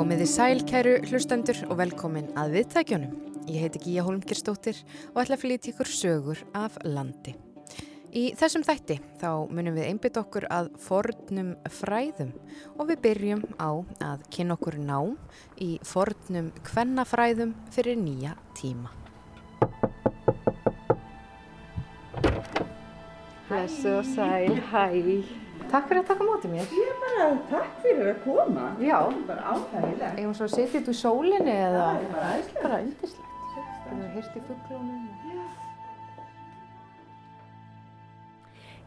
Komiði 0.00 0.24
sæl, 0.24 0.62
kæru 0.64 0.94
hlustendur 1.10 1.58
og 1.66 1.76
velkomin 1.76 2.30
að 2.40 2.54
viðtækjunum. 2.54 3.10
Ég 3.52 3.66
heiti 3.66 3.82
Gíja 3.82 4.04
Holmgirstóttir 4.06 4.78
og 5.10 5.18
ætla 5.20 5.36
að 5.36 5.42
flytja 5.42 5.74
ykkur 5.74 5.90
sögur 5.92 6.40
af 6.56 6.78
landi. 6.88 7.34
Í 8.16 8.30
þessum 8.40 8.64
þætti 8.64 8.96
þá 9.20 9.52
munum 9.52 9.76
við 9.76 9.90
einbytt 9.90 10.16
okkur 10.16 10.46
að 10.48 10.70
fornum 10.80 11.50
fræðum 11.68 12.32
og 12.78 12.88
við 12.88 13.02
byrjum 13.04 13.44
á 13.60 13.70
að 14.08 14.24
kynna 14.32 14.56
okkur 14.56 14.80
nám 14.80 15.18
í 15.60 15.74
fornum 15.84 16.48
kvennafræðum 16.70 17.52
fyrir 17.68 18.00
nýja 18.00 18.38
tíma. 18.56 18.88
Blessu 23.50 23.98
og 24.00 24.08
sæl, 24.16 24.62
hæ. 24.72 24.86
Takk 25.68 25.92
fyrir 25.92 26.06
að 26.06 26.14
taka 26.14 26.24
mótið 26.24 26.56
mér. 26.56 27.09
Ég 27.20 27.26
bara, 27.26 27.40
takk 27.50 27.72
fyrir 27.84 28.06
að 28.14 28.20
koma. 28.24 28.62
Já. 28.80 28.96
Bara 29.28 29.50
áhægilegt. 29.52 30.14
Eigum 30.16 30.32
svo 30.38 30.46
að 30.46 30.54
setja 30.54 30.70
þetta 30.78 30.92
úr 30.92 30.96
sólinni 30.96 31.52
eða? 31.52 31.82
Það 31.84 31.98
er 31.98 32.06
bara 32.14 32.30
æðislegt. 32.30 32.62
Bara 32.62 32.78
yndislegt. 32.86 33.26
Við 33.60 33.90
höfum 33.90 34.08
hýrt 34.14 34.32
í 34.32 34.42
fugglónum. 34.46 35.04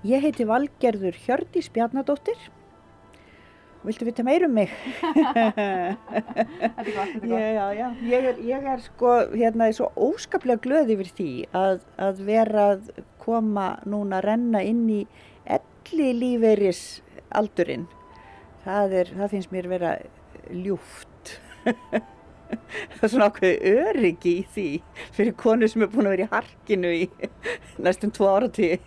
Ég 0.10 0.26
heiti 0.26 0.50
Valgerður 0.50 1.22
Hjördís 1.28 1.70
Bjarnadóttir. 1.78 2.50
Viltu 3.86 4.08
vita 4.08 4.26
meir 4.26 4.48
um 4.48 4.58
mig? 4.58 4.74
Þetta 5.04 5.96
er 6.74 6.92
gott, 6.96 7.14
þetta 7.14 7.30
Já, 7.30 7.48
já, 7.54 7.66
já. 7.78 7.88
Ég 8.10 8.28
er, 8.32 8.38
ég 8.50 8.70
er 8.74 8.82
sko, 8.82 9.16
hérna, 9.36 9.70
svo 9.76 9.92
óskaplega 10.00 10.64
glöð 10.64 10.94
yfir 10.96 11.10
því 11.20 11.32
að, 11.54 11.84
að 12.02 12.22
vera 12.26 12.70
að 12.74 12.94
koma 13.22 13.74
núna 13.86 14.24
að 14.24 14.30
renna 14.32 14.64
inn 14.66 14.88
í 14.90 15.02
elli 15.46 16.14
lífeyris 16.16 17.04
aldurinn. 17.36 17.86
Það, 18.64 18.98
er, 19.02 19.14
það 19.20 19.32
finnst 19.34 19.54
mér 19.54 19.70
vera 19.72 19.94
ljúft. 20.54 21.38
það 21.64 23.06
er 23.08 23.12
svona 23.12 23.30
ákveði 23.30 23.74
öryggi 23.84 24.34
í 24.40 24.44
því 24.54 24.68
fyrir 25.16 25.36
konu 25.40 25.70
sem 25.70 25.84
er 25.86 25.92
búin 25.94 26.10
að 26.10 26.16
vera 26.16 26.28
í 26.28 26.34
harkinu 26.34 26.92
í 26.96 27.08
næstum 27.84 28.14
tvo 28.16 28.30
áratíði. 28.34 28.80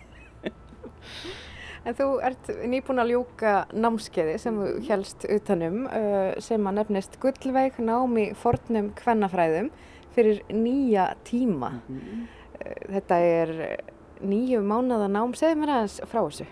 En 1.87 1.95
þú 1.95 2.07
ert 2.27 2.49
nýbúin 2.67 2.99
að 2.99 3.13
ljúka 3.13 3.51
námskeiði 3.71 4.35
sem 4.43 4.57
þú 4.59 4.71
helst 4.89 5.23
utanum 5.31 5.85
uh, 5.87 6.33
sem 6.43 6.65
að 6.67 6.79
nefnist 6.81 7.15
Gullveig 7.23 7.77
nám 7.79 8.17
í 8.19 8.25
fornum 8.35 8.89
kvennafræðum 8.97 9.69
fyrir 10.17 10.41
nýja 10.51 11.13
tíma. 11.27 11.77
Uh, 11.87 12.73
Þetta 12.97 13.21
er 13.23 13.53
nýju 14.19 14.59
mánada 14.67 15.07
nám, 15.07 15.37
segðu 15.37 15.61
mér 15.61 15.75
aðeins 15.77 15.99
frá 16.11 16.25
þessu. 16.25 16.49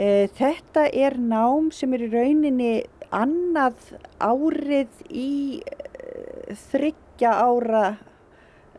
Eh, 0.00 0.24
Þetta 0.32 0.86
er 0.88 1.18
nám 1.20 1.66
sem 1.68 1.92
er 1.92 2.06
í 2.06 2.08
rauninni 2.08 2.84
annað 3.12 3.90
árið 4.24 5.02
í 5.12 5.60
eh, 5.60 6.54
þryggja 6.70 7.28
ára 7.28 7.98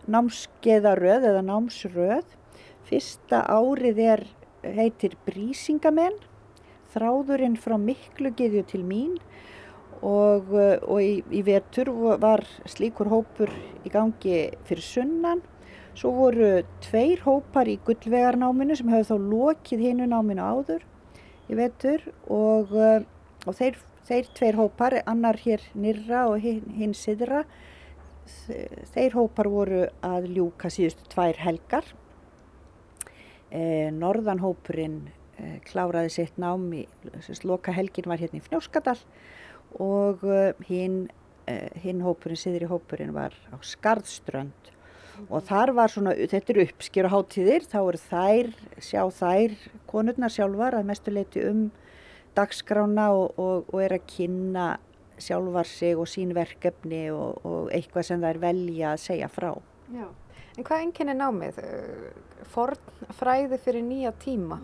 námskeiðaröð 0.10 1.28
eða 1.30 1.44
námsröð. 1.46 2.24
Fyrsta 2.90 3.44
árið 3.46 4.00
er, 4.02 4.24
heitir 4.66 5.14
Brísingamenn, 5.28 6.18
þráðurinn 6.96 7.60
frá 7.62 7.78
Miklugiðju 7.78 8.64
til 8.72 8.82
mín 8.82 9.14
og, 10.02 10.50
eh, 10.58 10.82
og 10.82 10.98
í, 10.98 11.22
í 11.30 11.44
vetur 11.46 11.92
var 12.24 12.42
slíkur 12.66 13.12
hópur 13.14 13.54
í 13.86 13.94
gangi 13.94 14.48
fyrir 14.66 14.88
sunnan. 14.88 15.46
Svo 15.94 16.10
voru 16.18 16.64
tveir 16.82 17.22
hópar 17.22 17.70
í 17.70 17.78
gullvegarnáminu 17.86 18.74
sem 18.74 18.90
hefur 18.90 19.14
þá 19.14 19.30
lokið 19.30 19.86
hinu 19.92 20.10
náminu 20.10 20.42
áður 20.42 20.90
í 21.52 21.58
vetur 21.60 22.06
og, 22.32 22.72
uh, 22.72 23.04
og 23.48 23.58
þeir, 23.60 23.80
þeir 24.08 24.32
tveir 24.38 24.60
hópar, 24.60 25.00
annar 25.10 25.40
hér 25.44 25.64
nyrra 25.76 26.28
og 26.32 26.40
hinn, 26.44 26.64
hinn 26.78 26.96
siðra, 26.98 27.44
þeir 28.94 29.18
hópar 29.18 29.50
voru 29.52 29.84
að 30.06 30.30
ljúka 30.32 30.72
síðustu 30.72 31.10
tvær 31.12 31.40
helgar. 31.44 31.90
Eh, 33.54 33.90
Norðanhópurinn 33.94 35.02
eh, 35.38 35.58
kláraði 35.68 36.10
sitt 36.16 36.40
nám 36.42 36.66
í, 36.74 36.86
loka 37.46 37.74
helgin 37.76 38.08
var 38.10 38.22
hérna 38.22 38.40
í 38.40 38.46
Fnjóskadal 38.48 38.98
og 39.84 40.24
hinn 40.66 41.04
eh, 41.46 41.70
hin 41.84 42.02
hópurinn, 42.02 42.40
siðri 42.40 42.70
hópurinn 42.72 43.14
var 43.14 43.36
á 43.54 43.58
Skarðströnd 43.62 44.73
og 45.30 45.46
þar 45.48 45.74
var 45.78 45.94
svona, 45.94 46.16
þetta 46.16 46.54
eru 46.54 46.66
uppskýra 46.68 47.12
hátíðir, 47.14 47.68
þá 47.70 47.80
eru 47.82 48.02
þær, 48.02 48.50
sjá 48.82 49.02
þær, 49.14 49.56
konurnar 49.90 50.34
sjálfar 50.34 50.80
að 50.80 50.90
mestu 50.90 51.14
leiti 51.14 51.44
um 51.48 51.68
dagskrána 52.38 53.12
og, 53.14 53.38
og, 53.38 53.70
og 53.74 53.84
er 53.84 53.98
að 53.98 54.08
kynna 54.10 54.68
sjálfar 55.22 55.70
sig 55.70 55.98
og 56.00 56.10
sín 56.10 56.34
verkefni 56.36 57.06
og, 57.14 57.40
og 57.46 57.72
eitthvað 57.74 58.10
sem 58.10 58.24
þær 58.24 58.42
velja 58.42 58.94
að 58.94 59.04
segja 59.06 59.30
frá. 59.32 59.52
Já. 59.94 60.08
En 60.54 60.66
hvað 60.68 60.84
enginni 60.86 61.16
námið? 61.18 61.60
Forn 62.54 63.10
fræði 63.18 63.58
fyrir 63.62 63.86
nýja 63.86 64.12
tíma. 64.22 64.60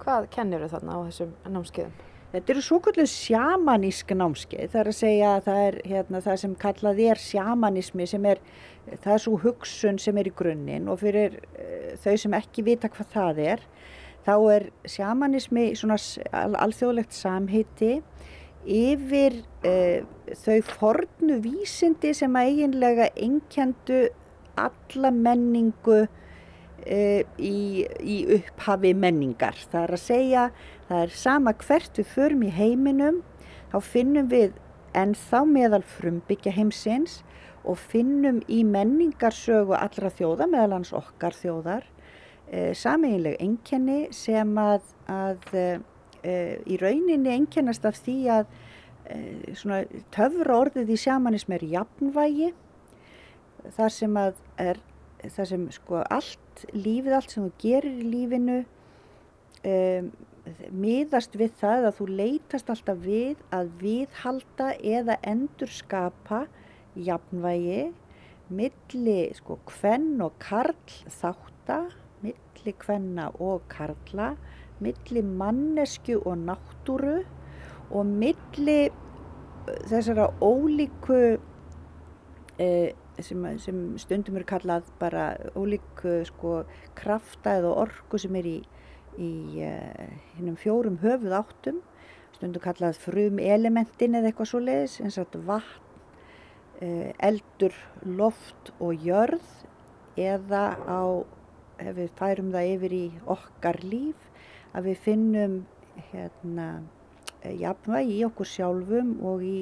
Hvað 0.00 0.30
kennir 0.32 0.64
þau 0.64 0.76
þarna 0.78 0.96
á 0.96 1.00
þessum 1.10 1.34
námskeiðum? 1.52 1.96
Þetta 2.34 2.50
eru 2.50 2.62
svo 2.66 2.80
kvöldu 2.82 3.04
sjamanísk 3.06 4.08
námskeið, 4.18 4.70
það 4.72 4.80
er 4.80 4.88
að 4.90 4.96
segja 4.98 5.26
að 5.36 5.44
það 5.44 5.58
er 5.64 5.76
hérna, 5.86 6.20
það 6.24 6.38
sem 6.42 6.54
kallað 6.64 7.02
er 7.04 7.20
sjamanismi 7.22 8.06
sem 8.10 8.24
er, 8.26 8.40
það 9.04 9.12
er 9.12 9.22
svo 9.22 9.34
hugsun 9.44 10.00
sem 10.02 10.18
er 10.18 10.26
í 10.26 10.32
grunninn 10.40 10.88
og 10.90 10.98
fyrir 11.04 11.36
uh, 11.38 11.92
þau 12.02 12.16
sem 12.24 12.34
ekki 12.40 12.64
vita 12.66 12.90
hvað 12.90 13.12
það 13.12 13.38
er, 13.44 13.62
þá 14.26 14.32
er 14.56 14.66
sjamanismi 14.96 15.68
svona 15.78 16.00
alþjóðlegt 16.64 17.14
samheiti 17.14 17.92
yfir 18.66 19.38
uh, 19.70 20.02
þau 20.42 20.58
fornu 20.72 21.38
vísindi 21.44 22.16
sem 22.18 22.34
að 22.34 22.50
eiginlega 22.50 23.12
einkjendu 23.14 24.08
alla 24.58 25.14
menningu 25.14 26.02
uh, 26.02 27.22
í, 27.38 27.58
í 27.86 28.18
upphafi 28.40 28.90
menningar. 28.98 29.58
Það 29.70 29.82
er 29.86 29.96
að 30.00 30.02
segja, 30.02 30.48
það 30.88 31.04
er 31.04 31.14
sama 31.16 31.54
hvert 31.60 31.98
við 31.98 32.10
förum 32.12 32.44
í 32.46 32.52
heiminum, 32.54 33.22
þá 33.72 33.78
finnum 33.84 34.28
við 34.32 34.54
ennþá 34.94 35.42
meðal 35.50 35.82
frumbyggja 35.96 36.54
heimsins 36.54 37.22
og 37.64 37.80
finnum 37.80 38.42
í 38.52 38.60
menningarsögu 38.68 39.74
allra 39.78 40.12
þjóða, 40.12 40.48
meðal 40.52 40.78
hans 40.78 40.92
okkar 40.94 41.34
þjóðar, 41.36 41.86
uh, 42.52 42.72
sameiginleg 42.76 43.40
einkenni 43.42 44.00
sem 44.14 44.52
að, 44.60 44.84
að 45.10 45.54
uh, 45.56 45.78
í 46.24 46.78
rauninni 46.80 47.32
einkennast 47.34 47.84
af 47.84 47.98
því 48.00 48.18
að 48.38 48.46
töfra 50.14 50.54
orðið 50.56 50.94
í 50.94 50.96
sjamanism 50.96 51.52
er 51.52 51.64
jafnvægi, 51.68 52.46
þar 53.76 53.92
sem 53.92 54.14
er 54.16 54.80
það 55.32 55.48
sem 55.50 55.66
sko 55.72 56.00
allt 56.12 56.64
lífið, 56.72 57.16
allt 57.16 57.34
sem 57.34 57.44
þú 57.44 57.52
gerir 57.60 57.98
í 58.00 58.08
lífinu 58.12 58.58
um, 59.68 60.08
miðast 60.74 61.36
við 61.40 61.54
það 61.60 61.88
að 61.88 61.98
þú 61.98 62.06
leitast 62.20 62.70
alltaf 62.72 62.98
við 63.04 63.44
að 63.54 63.70
viðhalda 63.80 64.70
eða 64.84 65.16
endurskapa 65.24 66.44
jafnvægi 66.94 67.92
milli 68.52 69.20
sko 69.36 69.56
kvenn 69.68 70.20
og 70.24 70.36
karl 70.42 70.76
þátta, 71.08 71.78
milli 72.24 72.74
kvenna 72.80 73.30
og 73.40 73.64
karla, 73.72 74.34
milli 74.84 75.22
mannesku 75.24 76.18
og 76.20 76.36
náttúru 76.44 77.22
og 77.94 78.04
milli 78.08 78.78
eh, 78.88 79.80
þessara 79.88 80.28
ólíku 80.44 81.38
eh, 82.58 82.92
sem, 83.22 83.46
sem 83.62 83.82
stundum 84.00 84.36
eru 84.40 84.48
kallað 84.48 84.88
bara 85.00 85.34
ólíku 85.56 86.20
sko 86.28 86.64
krafta 86.98 87.58
eða 87.60 87.74
orku 87.86 88.20
sem 88.20 88.36
er 88.40 88.50
í, 88.50 88.58
í 89.20 89.62
uh, 89.66 90.14
hinnum 90.36 90.56
fjórum 90.60 91.00
höfuð 91.02 91.36
áttum 91.40 91.82
stundum 92.34 92.62
kallað 92.64 92.98
frum 93.02 93.38
elementin 93.38 94.18
eða 94.18 94.30
eitthvað 94.30 94.50
svo 94.50 94.60
leiðis 94.64 94.98
eins 95.04 95.20
og 95.22 95.36
vatn, 95.46 96.02
uh, 96.82 97.10
eldur, 97.18 97.76
loft 98.04 98.72
og 98.78 99.06
jörð 99.06 99.46
eða 100.20 100.64
á, 100.86 101.02
ef 101.82 101.96
við 101.96 102.12
færum 102.18 102.52
það 102.54 102.72
yfir 102.74 102.98
í 102.98 103.06
okkar 103.36 103.80
líf 103.82 104.28
að 104.74 104.90
við 104.90 105.00
finnum 105.06 105.56
hérna 106.10 106.68
jafnvægi 107.44 108.18
í 108.18 108.24
okkur 108.26 108.48
sjálfum 108.48 109.16
og 109.26 109.42
í 109.46 109.58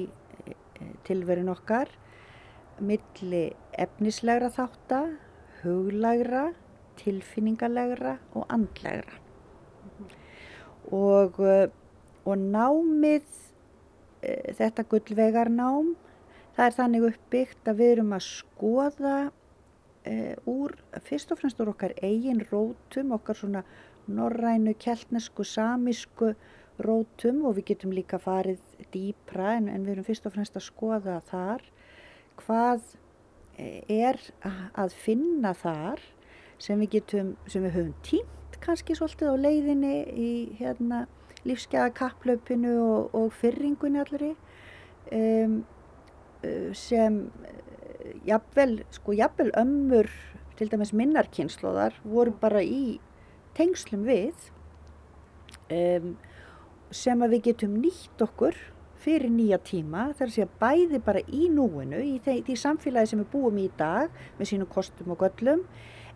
eh, 0.47 0.93
tilverin 1.07 1.51
okkar 1.53 1.91
milli 2.81 3.43
efnislegra 3.77 4.49
þátta, 4.53 5.03
huglægra, 5.61 6.47
tilfinningalegra 6.99 8.17
og 8.33 8.47
andlegra. 8.53 9.22
Og, 10.91 11.39
eh, 11.39 11.67
og 12.25 12.37
námið, 12.37 13.23
eh, 14.21 14.53
þetta 14.57 14.87
gullvegarnám, 14.89 15.95
það 16.55 16.65
er 16.65 16.77
þannig 16.79 17.07
uppbyggt 17.09 17.71
að 17.71 17.79
við 17.79 17.91
erum 17.97 18.13
að 18.13 18.27
skoða 18.27 19.31
e, 20.05 20.35
úr, 20.45 20.75
fyrst 21.07 21.31
og 21.31 21.39
fremst 21.39 21.61
úr 21.63 21.71
okkar 21.71 21.93
eigin 22.03 22.43
rótum, 22.51 23.13
okkar 23.15 23.39
svona 23.39 23.63
norrænu, 24.07 24.75
keltnesku, 24.77 25.45
samísku 25.47 26.33
rótum 26.83 27.45
og 27.47 27.55
við 27.57 27.71
getum 27.71 27.93
líka 27.95 28.19
farið 28.21 28.59
dýpra 28.93 29.55
en, 29.57 29.69
en 29.71 29.85
við 29.85 29.95
erum 29.95 30.07
fyrst 30.07 30.27
og 30.27 30.35
fremst 30.35 30.59
að 30.59 30.67
skoða 30.67 31.19
þar. 31.29 31.63
Hvað 32.43 32.83
er 33.57 34.19
að 34.73 34.95
finna 34.97 35.53
þar 35.53 36.01
sem 36.61 36.79
við 36.81 36.97
getum, 36.97 37.35
sem 37.47 37.65
við 37.65 37.77
höfum 37.77 37.93
tímt 38.05 38.42
kannski 38.63 38.95
svolítið 38.97 39.33
á 39.33 39.43
leiðinni 39.43 39.95
í 40.15 40.31
hérna 40.59 41.05
lífsgæða 41.47 41.91
kapplaupinu 41.97 42.73
og, 42.81 43.15
og 43.17 43.31
fyrringunni 43.35 44.01
allri 44.01 44.31
um, 45.11 45.61
sem 46.75 47.19
jafnvel, 48.27 48.81
sko 48.91 49.15
jafnvel 49.15 49.51
ömmur 49.59 50.09
til 50.57 50.69
dæmis 50.71 50.93
minnarkynnslóðar 50.95 51.95
voru 52.03 52.35
bara 52.39 52.63
í 52.63 52.99
tengslum 53.57 54.05
við 54.07 54.51
um, 55.73 56.13
sem 56.93 57.25
að 57.25 57.37
við 57.37 57.49
getum 57.49 57.79
nýtt 57.81 58.21
okkur 58.23 58.57
fyrir 59.03 59.31
nýja 59.33 59.59
tíma 59.65 60.11
þar 60.15 60.29
að 60.29 60.35
segja 60.37 60.51
bæði 60.61 60.99
bara 61.03 61.23
í 61.27 61.49
núinu 61.51 61.99
í 62.05 62.13
því 62.23 62.55
samfélagi 62.59 63.11
sem 63.11 63.23
við 63.23 63.31
búum 63.33 63.59
í 63.59 63.67
dag 63.79 64.13
með 64.37 64.53
sínum 64.53 64.71
kostum 64.71 65.11
og 65.15 65.25
göllum 65.25 65.65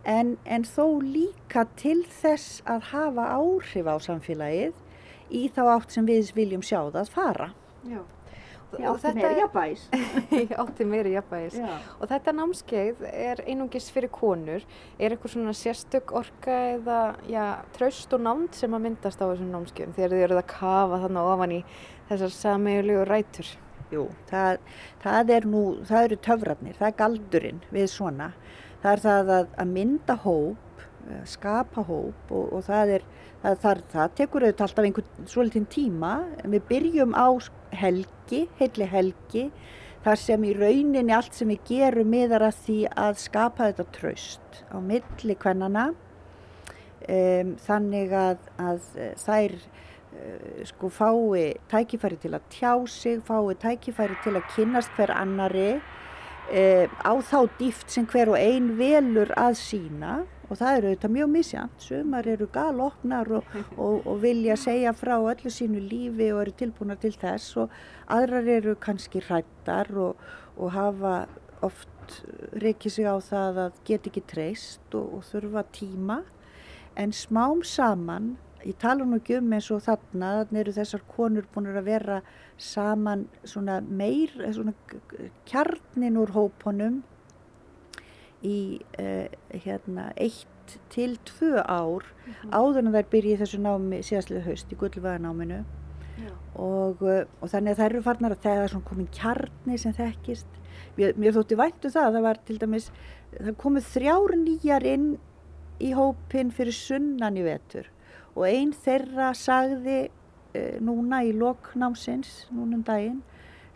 en, 0.04 0.36
en 0.44 0.66
þó 0.66 1.00
líka 1.02 1.66
til 1.80 2.02
þess 2.20 2.62
að 2.68 2.92
hafa 2.92 3.30
áhrif 3.38 3.88
á 3.90 3.96
samfélagið 4.02 4.76
í 5.34 5.48
þá 5.54 5.64
átt 5.74 5.96
sem 5.96 6.06
við 6.08 6.32
viljum 6.36 6.62
sjá 6.64 6.80
það 6.88 7.02
að 7.02 7.12
fara. 7.16 7.50
Já. 7.88 8.00
Ég 8.76 8.84
átti 8.84 9.14
meiri 9.16 9.38
jafnbæs. 9.38 9.84
Ég 10.28 10.50
átti 10.62 10.84
meiri 10.84 11.12
jafnbæs. 11.14 11.54
Og 11.96 12.10
þetta 12.10 12.34
námskeið 12.36 13.04
er 13.08 13.40
einungis 13.48 13.86
fyrir 13.94 14.12
konur. 14.12 14.66
Er 15.00 15.14
eitthvað 15.14 15.32
svona 15.32 15.54
sérstök 15.56 16.12
orka 16.18 16.56
eða 16.74 16.98
já, 17.30 17.44
traust 17.76 18.12
og 18.12 18.20
námt 18.26 18.58
sem 18.58 18.76
að 18.76 18.84
myndast 18.84 19.24
á 19.24 19.30
þessum 19.30 19.54
námskeiðum 19.54 19.96
þegar 19.96 20.14
þið 20.14 20.26
eruð 20.26 20.42
að 20.42 20.50
kafa 20.52 21.00
þannig 21.06 21.30
ofan 21.32 21.56
í 21.56 21.62
þessar 22.10 22.36
sameiglegu 22.36 23.08
rætur? 23.08 23.54
Jú, 23.88 24.04
það, 24.28 24.60
það, 25.00 25.34
er 25.38 25.48
nú, 25.48 25.62
það 25.88 26.10
eru 26.10 26.20
töfratnir, 26.28 26.76
það 26.76 26.90
er 26.90 26.98
galdurinn 26.98 27.62
við 27.72 27.86
svona. 27.94 28.32
Það 28.82 28.90
er 28.92 29.02
það 29.04 29.32
að, 29.34 29.48
að 29.62 29.72
mynda 29.74 30.16
hóp, 30.24 30.82
eh, 31.08 31.22
skapa 31.26 31.84
hóp 31.88 32.32
og, 32.34 32.52
og 32.56 32.64
það, 32.68 32.94
er, 32.98 33.06
það, 33.42 33.82
það 33.94 34.14
tekur 34.20 34.46
auðvitað 34.46 34.66
alltaf 34.68 34.88
einhvern 34.88 35.30
svolítinn 35.32 35.68
tíma. 35.72 36.12
Við 36.44 36.66
byrjum 36.70 37.16
á 37.18 37.28
helgi, 37.78 38.44
heilli 38.60 38.88
helgi, 38.88 39.46
þar 40.04 40.22
sem 40.22 40.46
í 40.46 40.54
rauninni 40.56 41.16
allt 41.16 41.34
sem 41.36 41.50
við 41.52 41.64
gerum 41.72 42.12
miðar 42.12 42.48
að 42.48 42.62
því 42.66 42.78
að 43.06 43.18
skapa 43.24 43.72
þetta 43.72 43.88
traust 43.98 44.62
á 44.70 44.76
milli 44.78 45.38
kvennana. 45.38 45.90
Um, 47.08 47.54
þannig 47.62 48.10
að, 48.12 48.40
að 48.60 48.86
þær 49.22 49.52
Eh, 50.18 50.64
sko 50.64 50.88
fái 50.88 51.58
tækifæri 51.68 52.16
til 52.16 52.32
að 52.34 52.46
tjá 52.50 52.72
sig, 52.88 53.20
fái 53.22 53.54
tækifæri 53.60 54.16
til 54.24 54.34
að 54.38 54.48
kynnast 54.54 54.90
hver 54.96 55.12
annari 55.12 55.80
e, 56.52 56.88
á 56.88 57.12
þá 57.20 57.38
dýft 57.58 57.92
sem 57.92 58.06
hver 58.08 58.32
og 58.32 58.38
ein 58.40 58.74
velur 58.78 59.32
að 59.36 59.56
sína 59.60 60.14
og 60.48 60.56
það 60.56 60.78
eru 60.78 60.88
auðvitað 60.88 61.14
mjög 61.14 61.30
misjant, 61.32 61.82
sumar 61.84 62.28
eru 62.32 62.48
galopnar 62.52 63.30
og, 63.38 63.52
og, 63.84 64.06
og 64.08 64.22
vilja 64.22 64.56
segja 64.60 64.94
frá 64.96 65.16
öllu 65.18 65.52
sínu 65.52 65.82
lífi 65.84 66.30
og 66.32 66.42
eru 66.46 66.56
tilbúna 66.62 66.96
til 67.00 67.12
þess. 67.12 67.52
Og 67.60 67.74
aðrar 68.14 68.48
eru 68.56 68.74
kannski 68.80 69.20
hrættar 69.26 69.92
og, 69.92 70.24
og 70.56 70.72
hafa 70.72 71.14
oft 71.66 72.22
reykið 72.56 72.94
sig 72.94 73.04
á 73.04 73.16
það 73.20 73.62
að 73.66 73.80
get 73.84 74.08
ekki 74.08 74.24
treyst 74.30 74.96
og 74.96 75.20
þurfa 75.28 75.66
tíma. 75.76 76.22
En 76.96 77.12
smám 77.12 77.60
saman 77.66 78.36
Ég 78.66 78.74
tala 78.74 79.04
nú 79.06 79.20
ekki 79.20 79.36
um 79.38 79.52
eins 79.54 79.68
og 79.70 79.84
þarna, 79.84 80.28
þannig 80.48 80.60
eru 80.64 80.72
þessar 80.74 81.02
konur 81.12 81.44
búin 81.54 81.68
að 81.70 81.84
vera 81.86 82.16
saman 82.58 83.26
svona 83.46 83.80
meir, 83.80 84.32
svona 84.52 84.74
kjarnin 85.48 86.18
úr 86.18 86.34
hópunum 86.34 87.02
í 88.44 88.78
uh, 89.00 89.26
hérna 89.54 90.10
eitt 90.16 90.78
til 90.92 91.16
tvö 91.24 91.62
ár 91.64 92.04
mm 92.04 92.32
-hmm. 92.32 92.50
áður 92.52 92.78
en 92.78 92.92
þær 92.92 93.10
byrja 93.10 93.38
þessu 93.38 93.58
námi 93.58 94.02
síðastlega 94.02 94.44
haust 94.44 94.72
í 94.72 94.76
gullvæðanáminu 94.76 95.64
og, 96.54 97.02
uh, 97.02 97.24
og 97.40 97.48
þannig 97.48 97.72
að 97.72 97.78
þær 97.78 97.90
eru 97.90 98.02
farnar 98.02 98.32
að 98.32 98.42
það 98.42 98.62
er 98.62 98.68
svona 98.68 98.88
komin 98.88 99.08
kjarni 99.12 99.78
sem 99.78 99.92
þekkist. 99.92 100.46
Mér, 100.96 101.14
mér 101.16 101.32
þótti 101.32 101.56
væntu 101.56 101.86
um 101.86 101.94
það, 101.94 102.12
það 102.14 102.22
var 102.22 102.38
til 102.44 102.58
dæmis, 102.58 102.90
það 103.38 103.56
komið 103.56 103.84
þrjár 103.94 104.36
nýjar 104.36 104.84
inn 104.84 105.18
í 105.78 105.92
hópin 105.94 106.50
fyrir 106.50 106.74
sunnan 106.74 107.38
í 107.38 107.44
vetur 107.46 107.86
og 108.34 108.46
einn 108.46 108.72
þeirra 108.72 109.32
sagði 109.34 110.08
núna 110.80 111.22
í 111.26 111.32
loknámsins, 111.36 112.46
núna 112.54 112.78
um 112.78 112.84
daginn, 112.86 113.20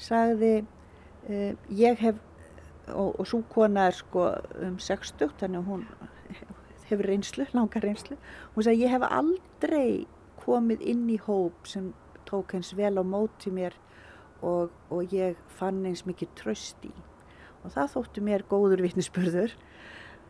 sagði 0.00 0.62
uh, 0.62 1.52
ég 1.68 2.00
hef, 2.00 2.20
og, 2.88 3.18
og 3.20 3.28
svo 3.28 3.42
kona 3.52 3.88
er 3.90 3.98
sko 3.98 4.30
um 4.62 4.78
60, 4.80 5.34
þannig 5.40 5.62
að 5.62 5.70
hún 5.70 5.86
hefur 6.88 7.08
reynslu, 7.08 7.46
langar 7.56 7.84
reynslu, 7.84 8.18
hún 8.54 8.66
sagði 8.66 8.86
ég 8.86 8.94
hef 8.96 9.06
aldrei 9.08 10.06
komið 10.42 10.82
inn 10.92 11.06
í 11.12 11.20
hóp 11.22 11.68
sem 11.70 11.92
tók 12.28 12.56
eins 12.56 12.72
vel 12.76 12.96
á 12.98 13.04
móti 13.04 13.52
mér 13.54 13.76
og, 14.42 14.72
og 14.90 15.14
ég 15.14 15.38
fann 15.58 15.84
eins 15.86 16.06
mikið 16.08 16.32
tröst 16.40 16.82
í. 16.88 16.92
Og 17.62 17.74
það 17.74 17.92
þóttu 17.94 18.24
mér 18.26 18.44
góður 18.50 18.82
vittnisspörður 18.82 19.54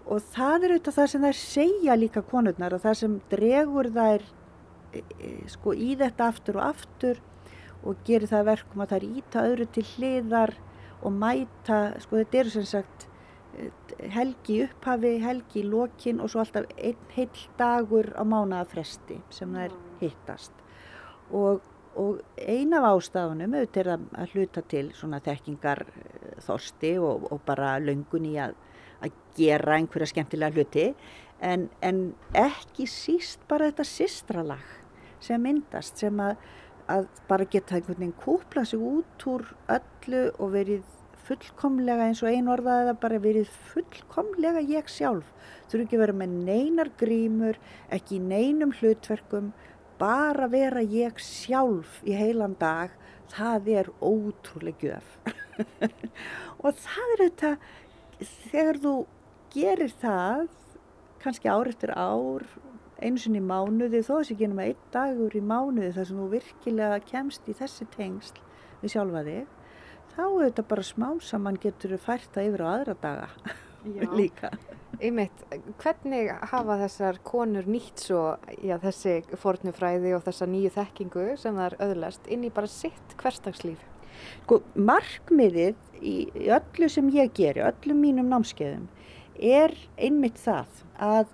og 0.02 0.24
það 0.34 0.66
er 0.66 0.74
auðvitað 0.74 0.96
það 0.98 1.10
sem 1.12 1.26
þær 1.26 1.38
segja 1.38 1.96
líka 1.96 2.22
konurnar 2.26 2.74
og 2.74 2.82
það 2.82 2.98
sem 3.00 3.18
dregur 3.32 3.88
þær 3.94 4.24
sko 5.50 5.74
í 5.74 5.94
þetta 6.00 6.28
aftur 6.32 6.58
og 6.60 6.66
aftur 6.72 7.22
og 7.82 8.02
gerir 8.06 8.30
það 8.30 8.50
verkum 8.50 8.84
að 8.84 8.94
þær 8.94 9.06
íta 9.08 9.46
öðru 9.48 9.66
til 9.74 9.86
hliðar 9.94 10.54
og 11.02 11.16
mæta, 11.16 11.80
sko 12.02 12.20
þetta 12.20 12.40
eru 12.42 12.52
sem 12.54 12.66
sagt 12.68 13.06
e, 13.58 13.70
helgi 14.14 14.60
upphafi, 14.68 15.16
helgi 15.22 15.64
lokin 15.66 16.22
og 16.22 16.30
svo 16.30 16.44
alltaf 16.44 16.68
einn 16.76 17.10
heil 17.16 17.44
dagur 17.58 18.12
á 18.14 18.22
mánaðafresti 18.22 19.18
sem 19.34 19.56
þær 19.56 19.74
hittast. 20.02 20.54
Og, 21.34 21.62
og 21.98 22.20
eina 22.36 22.82
af 22.82 22.92
ástafunum 22.92 23.56
auðvitað 23.56 23.82
er 23.82 23.92
að 23.96 24.36
hluta 24.36 24.62
til 24.70 24.84
svona 24.94 25.22
þekkingar 25.24 25.86
þorsti 26.46 26.94
og, 27.02 27.26
og 27.32 27.42
bara 27.48 27.78
löngun 27.82 28.30
í 28.30 28.36
að 28.42 28.54
að 29.02 29.18
gera 29.36 29.76
einhverja 29.78 30.12
skemmtilega 30.12 30.54
hluti. 30.54 30.86
En, 31.42 31.66
en 31.82 32.12
ekki 32.38 32.86
síst 32.86 33.42
bara 33.50 33.70
þetta 33.70 33.86
sistralag 33.88 34.81
sem 35.22 35.42
myndast 35.42 36.00
sem 36.02 36.20
að, 36.22 36.36
að 36.90 37.06
bara 37.28 37.46
geta 37.48 37.76
einhvern 37.78 38.00
veginn 38.00 38.18
kúpla 38.22 38.64
sig 38.68 38.82
út 38.82 39.26
úr 39.30 39.46
öllu 39.76 40.24
og 40.38 40.52
verið 40.56 40.82
fullkomlega 41.22 42.08
eins 42.08 42.22
og 42.24 42.34
einu 42.34 42.52
orðaðið 42.56 42.90
að 42.92 43.02
bara 43.04 43.20
verið 43.22 43.52
fullkomlega 43.72 44.62
ég 44.66 44.88
sjálf. 44.90 45.28
Þurfu 45.70 45.86
ekki 45.86 46.00
verið 46.00 46.18
með 46.22 46.34
neinar 46.48 46.90
grímur 46.98 47.60
ekki 47.94 48.18
neinum 48.22 48.74
hlutverkum 48.80 49.52
bara 50.00 50.48
vera 50.50 50.82
ég 50.82 51.20
sjálf 51.22 52.00
í 52.02 52.16
heilan 52.18 52.56
dag. 52.60 52.90
Það 53.32 53.70
er 53.78 53.88
ótrúlega 54.02 54.90
gjöf. 54.90 55.14
Og 56.64 56.74
það 56.82 57.14
er 57.14 57.22
þetta 57.22 57.52
þegar 58.50 58.80
þú 58.82 58.96
gerir 59.54 59.94
það 60.02 60.50
kannski 61.22 61.48
ár 61.48 61.70
eftir 61.70 61.92
ár 61.94 62.44
einu 63.06 63.22
sinni 63.22 63.40
í 63.42 63.46
mánuði 63.46 64.02
þó 64.02 64.12
þess 64.18 64.34
að 64.34 64.42
genum 64.42 64.62
að 64.62 64.70
einn 64.70 64.86
dagur 64.94 65.36
í 65.36 65.42
mánuði 65.52 65.90
þar 65.96 66.08
sem 66.08 66.22
þú 66.22 66.28
virkilega 66.36 67.00
kemst 67.08 67.48
í 67.48 67.56
þessi 67.58 67.88
tengsl 67.96 68.40
við 68.82 68.94
sjálfa 68.94 69.24
þig 69.28 69.58
þá 70.12 70.24
er 70.26 70.44
þetta 70.46 70.68
bara 70.74 70.86
smá 70.86 71.08
saman 71.24 71.60
getur 71.62 71.96
þú 71.96 72.00
fært 72.06 72.30
það 72.34 72.48
yfir 72.50 72.64
á 72.64 72.68
aðra 72.72 72.96
daga 73.02 73.28
líka 74.18 74.52
Einmitt, 75.02 75.40
hvernig 75.82 76.28
hafa 76.52 76.76
þessar 76.84 77.16
konur 77.26 77.66
nýtt 77.66 78.04
svo 78.04 78.36
já, 78.62 78.76
þessi 78.78 79.16
fornufræði 79.40 80.12
og 80.14 80.22
þessa 80.26 80.46
nýju 80.46 80.70
þekkingu 80.76 81.24
sem 81.40 81.56
það 81.58 81.64
er 81.64 81.76
öðlast 81.88 82.28
inn 82.30 82.44
í 82.46 82.52
bara 82.54 82.70
sitt 82.70 83.16
hverstagslíf? 83.18 83.80
Sko, 84.44 84.60
markmiðið 84.78 85.74
í, 85.98 86.14
í 86.38 86.50
öllu 86.54 86.90
sem 86.92 87.08
ég 87.16 87.32
geri, 87.34 87.64
öllum 87.66 88.02
mínum 88.04 88.30
námskeiðum, 88.30 88.84
er 89.34 89.74
einmitt 89.96 90.38
það 90.38 90.84
að 91.02 91.32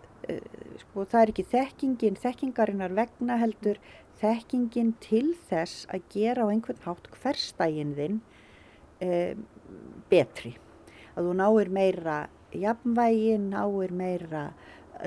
sko, 0.82 1.04
það 1.04 1.20
er 1.20 1.32
ekki 1.32 1.46
þekkingin, 1.52 2.18
þekkingarinnar 2.22 2.94
vegna 2.96 3.38
heldur 3.40 3.80
þekkingin 4.20 4.94
til 5.02 5.34
þess 5.48 5.86
að 5.92 6.08
gera 6.14 6.46
á 6.46 6.50
einhvern 6.50 6.82
hátt 6.84 7.10
hverstægin 7.14 7.94
þinn 7.98 8.18
uh, 9.04 9.36
betri. 10.10 10.56
Að 11.14 11.28
þú 11.28 11.36
náir 11.38 11.70
meira 11.74 12.18
jafnvægi, 12.54 13.38
náir 13.50 13.94
meira 13.94 14.48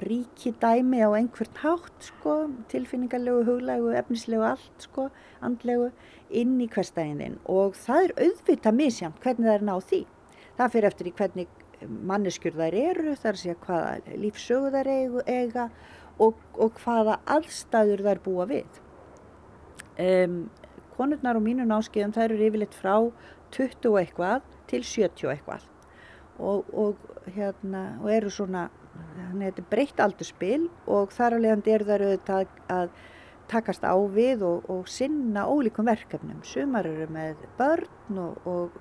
ríki 0.05 0.53
dæmi 0.61 1.01
á 1.03 1.09
einhvern 1.11 1.57
hátt 1.59 2.07
sko, 2.07 2.35
tilfinningarlegu, 2.71 3.43
huglegu, 3.47 3.91
efnislegu 3.99 4.45
allt 4.47 4.85
sko, 4.87 5.09
andlegu 5.43 5.89
inn 6.31 6.55
í 6.63 6.69
hverstæðin 6.71 7.41
og 7.51 7.75
það 7.75 8.07
er 8.07 8.13
auðvitað 8.27 8.77
misjamt 8.77 9.19
hvernig 9.23 9.49
það 9.49 9.57
er 9.57 9.65
náð 9.67 9.83
því. 9.89 10.01
Það 10.55 10.71
fyrir 10.75 10.91
eftir 10.91 11.09
í 11.09 11.15
hvernig 11.17 11.60
manneskjur 11.89 12.57
þær 12.59 12.77
eru, 12.77 13.15
þar 13.19 13.39
sé 13.39 13.55
hvaða 13.65 14.19
lífsögu 14.21 14.71
þær 14.73 14.91
eiga 15.25 15.67
og, 16.21 16.39
og 16.55 16.79
hvaða 16.83 17.19
aðstæður 17.37 18.05
þær 18.07 18.23
búa 18.25 18.47
við. 18.49 18.81
Um, 20.01 20.43
konurnar 20.95 21.37
á 21.37 21.41
mínu 21.41 21.65
námskeiðum 21.67 22.15
þær 22.15 22.29
eru 22.29 22.47
yfirleitt 22.47 22.77
frá 22.77 22.95
20 23.55 23.91
og 23.91 23.99
eitthvað 24.01 24.47
til 24.71 24.83
70 24.87 25.27
og 25.27 25.33
eitthvað 25.35 25.67
og, 26.41 26.69
og, 26.73 27.09
hérna, 27.35 27.83
og 28.01 28.11
eru 28.13 28.31
svona, 28.33 28.67
þannig 28.93 29.41
að 29.41 29.47
þetta 29.47 29.63
er 29.63 29.71
breytt 29.73 30.03
aldurspil 30.05 30.61
og 30.89 31.13
þar 31.15 31.37
alveg 31.37 31.67
er 31.69 31.85
það 31.87 32.05
auðvitað 32.07 32.55
að 32.77 32.95
takast 33.51 33.83
á 33.83 33.95
við 34.13 34.45
og, 34.47 34.69
og 34.71 34.87
sinna 34.89 35.43
ólíkum 35.51 35.89
verkefnum. 35.89 36.39
Sumar 36.47 36.87
eru 36.87 37.07
með 37.11 37.41
börn 37.59 38.21
og, 38.23 38.47
og, 38.47 38.77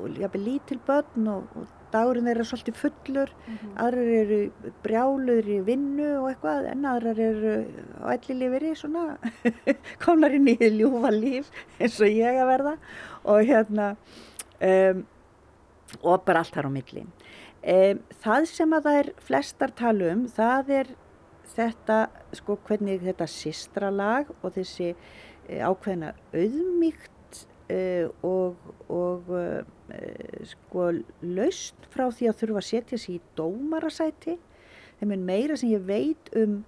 og 0.00 0.36
lítil 0.40 0.80
börn 0.86 1.28
og 1.28 1.60
dagurinn 1.92 2.28
þeirra 2.28 2.46
svolítið 2.48 2.78
fullur, 2.80 3.32
mm 3.32 3.54
-hmm. 3.54 3.74
aðrar 3.84 4.10
eru 4.22 4.40
brjáluður 4.82 5.48
í 5.48 5.58
vinnu 5.66 6.10
og 6.20 6.28
eitthvað 6.30 6.68
en 6.72 6.84
aðrar 6.84 7.18
eru 7.18 7.54
á 8.02 8.06
elli 8.16 8.38
lifiri 8.40 8.74
svona 8.76 9.18
komnar 10.04 10.34
inn 10.34 10.48
í 10.48 10.56
ljúfa 10.58 11.10
líf 11.10 11.50
eins 11.78 12.00
og 12.00 12.08
ég 12.08 12.40
að 12.40 12.50
verða 12.52 12.76
og 13.24 13.44
hérna 13.46 13.96
um, 14.60 15.06
og 16.02 16.24
bara 16.24 16.40
allt 16.40 16.54
þar 16.54 16.68
á 16.68 16.72
milli. 16.72 17.04
Um, 17.62 18.02
það 18.24 18.48
sem 18.50 18.72
að 18.72 18.82
það 18.88 18.98
er 18.98 19.12
flestar 19.22 19.70
talum, 19.70 20.26
það 20.26 20.70
er 20.70 20.94
þetta, 21.56 21.98
sko, 22.36 22.56
hvernig 22.66 23.02
þetta 23.04 23.28
sistralag 23.30 24.30
og 24.40 24.54
þessi 24.56 24.92
e, 24.92 25.58
ákveðna 25.60 26.12
auðmíkt 26.32 27.42
e, 27.70 28.08
og, 28.26 28.72
og 28.92 29.32
e, 29.36 29.44
sko, 30.48 30.90
laust 31.22 31.88
frá 31.92 32.08
því 32.10 32.30
að 32.30 32.38
þurfa 32.42 32.62
að 32.62 32.68
setja 32.68 33.00
sér 33.00 33.16
í 33.16 33.22
dómarasæti. 33.38 34.36
Þeim 35.00 35.16
er 35.16 35.24
meira 35.30 35.56
sem 35.58 35.72
ég 35.72 35.84
veit 35.88 36.30
um 36.38 36.62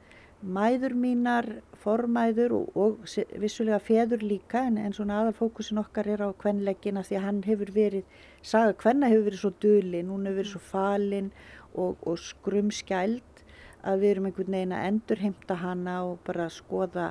mæður 0.44 0.92
mínar, 1.00 1.46
formæður 1.80 2.52
og, 2.58 2.76
og 2.76 3.04
vissulega 3.40 3.78
feður 3.80 4.24
líka 4.24 4.64
en, 4.68 4.76
en 4.80 4.92
svona 4.92 5.22
aðalfókusin 5.22 5.80
okkar 5.80 6.08
er 6.12 6.24
á 6.24 6.28
kvenleggina 6.36 7.04
því 7.04 7.18
að 7.18 7.24
hann 7.24 7.42
hefur 7.46 7.72
verið, 7.72 8.18
saga 8.44 8.74
hvenna 8.82 9.08
hefur 9.12 9.28
verið 9.30 9.40
svo 9.40 9.52
dölin, 9.64 10.10
hún 10.12 10.28
hefur 10.28 10.40
verið 10.42 10.52
svo 10.52 10.62
falin 10.68 11.30
og, 11.72 11.96
og 12.04 12.18
skrumskæld 12.20 13.44
að 13.84 14.04
við 14.04 14.14
erum 14.14 14.28
einhvern 14.28 14.56
veginn 14.56 14.76
að 14.76 14.88
endurheimta 14.90 15.56
hana 15.60 15.96
og 16.10 16.20
bara 16.26 16.50
skoða 16.52 17.08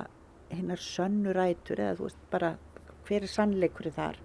hinnar 0.54 0.82
sönnurætur 0.82 1.82
eða 1.82 1.98
þú 1.98 2.08
veist 2.08 2.24
bara 2.30 2.54
hver 3.06 3.26
er 3.26 3.30
sannleikur 3.30 3.90
þar 3.94 4.18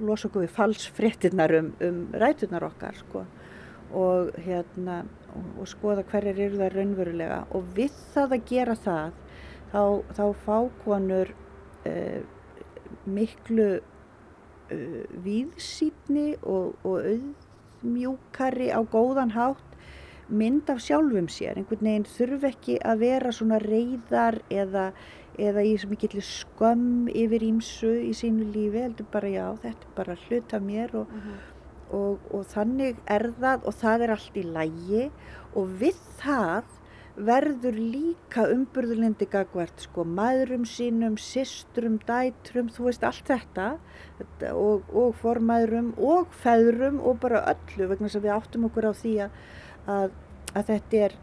losa 0.00 0.28
okkur 0.28 0.44
við 0.44 0.54
falsfrettinnar 0.56 1.54
um, 1.58 1.72
um 1.84 2.00
ræturnar 2.16 2.66
okkar 2.68 2.98
sko. 3.00 3.24
Og 3.96 4.32
hérna 4.44 5.02
og, 5.34 5.50
og 5.62 5.70
skoða 5.70 6.04
hverjar 6.10 6.40
eru 6.48 6.60
það 6.60 6.74
raunverulega. 6.76 7.42
Og 7.56 7.68
við 7.76 7.94
það 8.14 8.36
að 8.36 8.48
gera 8.50 8.78
það 8.86 9.20
þá, 9.72 9.82
þá 10.16 10.24
fá 10.44 10.56
konur 10.84 11.32
uh, 11.86 12.20
miklu 13.06 13.70
uh, 13.78 15.02
víðsýtni 15.24 16.28
og, 16.42 16.74
og 16.82 17.10
auðmjúkari 17.12 18.72
á 18.74 18.80
góðan 18.82 19.34
hátt 19.36 19.66
mynd 20.26 20.70
af 20.72 20.80
sjálfum 20.82 21.28
sér, 21.30 21.54
einhvern 21.54 21.86
veginn 21.86 22.08
þurf 22.10 22.46
ekki 22.48 22.80
að 22.82 23.02
vera 23.04 23.32
svona 23.34 23.60
reyðar 23.62 24.40
eða, 24.50 24.88
eða 25.38 25.64
í 25.66 25.74
sem 25.80 25.92
ekki 25.96 26.22
skömm 26.24 27.10
yfir 27.12 27.44
ímsu 27.46 27.92
í 28.06 28.14
sínu 28.16 28.48
lífi, 28.54 28.84
heldur 28.86 29.10
bara 29.12 29.32
já, 29.32 29.44
þetta 29.62 29.88
er 29.88 29.92
bara 29.96 30.16
hlut 30.26 30.56
af 30.56 30.64
mér 30.64 30.96
og, 31.02 31.12
uh. 31.12 31.26
-huh. 31.26 31.36
og, 31.90 32.00
og, 32.00 32.32
og 32.38 32.48
þannig 32.54 32.96
er 33.06 33.30
það 33.40 33.68
og 33.68 33.74
það 33.82 34.02
er 34.02 34.16
allt 34.16 34.36
í 34.36 34.42
lægi 34.42 35.10
og 35.54 35.68
við 35.80 36.00
það 36.22 36.64
verður 37.16 37.76
líka 37.80 38.42
umburðulindi 38.52 39.26
gagvert 39.32 39.80
sko, 39.80 40.04
maðurum 40.04 40.66
sínum, 40.68 41.16
sistrum, 41.16 41.96
dætrum, 41.98 42.68
þú 42.68 42.90
veist 42.90 43.04
allt 43.08 43.24
þetta 43.24 43.78
og, 44.52 44.84
og 44.92 45.14
formæðurum 45.22 45.94
og 45.96 46.28
feðrum 46.42 47.00
og 47.00 47.20
bara 47.20 47.40
öllu 47.54 47.88
vegna 47.88 48.08
þess 48.08 48.20
að 48.20 48.26
við 48.28 48.36
áttum 48.36 48.68
okkur 48.68 48.90
á 48.90 48.92
því 48.92 49.14
að 49.24 49.30
að, 49.86 50.14
að 50.54 50.70
þetta 50.70 51.02
er, 51.06 51.16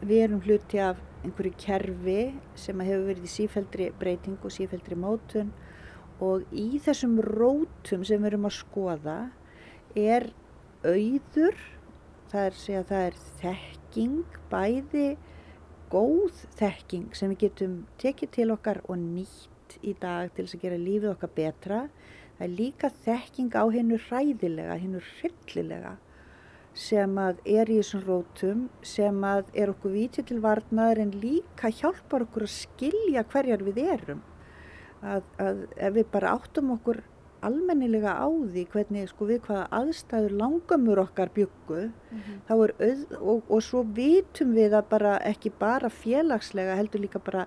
við 0.00 0.24
erum 0.24 0.42
hluti 0.44 0.82
af 0.84 1.00
einhverju 1.20 1.52
kerfi 1.60 2.20
sem 2.58 2.80
hefur 2.84 3.08
verið 3.10 3.26
í 3.26 3.32
sífældri 3.34 3.90
breyting 4.00 4.38
og 4.40 4.54
sífældri 4.54 4.96
mótun 4.98 5.50
og 6.24 6.44
í 6.52 6.80
þessum 6.84 7.18
rótum 7.24 8.04
sem 8.06 8.20
við 8.20 8.32
erum 8.32 8.48
að 8.48 8.56
skoða 8.58 9.18
er 9.98 10.30
auður, 10.84 11.56
það 12.30 12.46
er, 12.46 12.56
segja, 12.56 12.82
það 12.88 13.06
er 13.06 13.18
þekking, 13.40 14.38
bæði 14.52 15.06
góð 15.90 16.44
þekking 16.60 17.16
sem 17.18 17.32
við 17.32 17.42
getum 17.46 17.78
tekið 18.00 18.34
til 18.36 18.50
okkar 18.54 18.80
og 18.86 19.00
nýtt 19.00 19.80
í 19.82 19.94
dag 20.00 20.30
til 20.34 20.46
þess 20.46 20.58
að 20.58 20.64
gera 20.66 20.80
lífið 20.80 21.10
okkar 21.14 21.34
betra. 21.36 21.80
Það 22.38 22.46
er 22.46 22.54
líka 22.56 22.90
þekking 23.04 23.56
á 23.58 23.64
hennu 23.74 23.98
hræðilega, 24.06 24.78
hennu 24.80 25.02
hryllilega 25.18 25.96
sem 26.74 27.16
að 27.18 27.40
er 27.44 27.70
í 27.70 27.78
þessum 27.80 28.02
rótum 28.06 28.66
sem 28.86 29.24
að 29.26 29.48
er 29.58 29.72
okkur 29.72 29.94
vítið 29.94 30.28
til 30.30 30.40
varnaður 30.44 31.02
en 31.04 31.14
líka 31.22 31.70
hjálpar 31.80 32.26
okkur 32.28 32.46
að 32.46 32.52
skilja 32.54 33.24
hverjar 33.32 33.64
við 33.66 33.80
erum 33.96 34.22
að, 35.02 35.24
að 35.38 35.64
ef 35.76 35.96
við 35.96 36.06
bara 36.12 36.36
áttum 36.36 36.70
okkur 36.76 37.02
almennilega 37.46 38.12
á 38.20 38.28
því 38.28 38.64
hvernig 38.72 39.10
sko 39.10 39.28
við 39.30 39.42
hvaða 39.46 39.66
aðstæður 39.80 40.36
langamur 40.42 41.02
okkar 41.06 41.30
byggu 41.34 41.80
mm 41.88 41.92
-hmm. 42.18 42.40
þá 42.48 42.54
er 42.64 42.72
auð 42.86 43.04
og, 43.20 43.42
og 43.48 43.62
svo 43.62 43.82
vitum 43.82 44.54
við 44.54 44.76
að 44.76 44.88
bara 44.90 45.18
ekki 45.24 45.52
bara 45.58 45.88
félagslega 45.88 46.76
heldur 46.76 47.00
líka 47.00 47.18
bara 47.18 47.46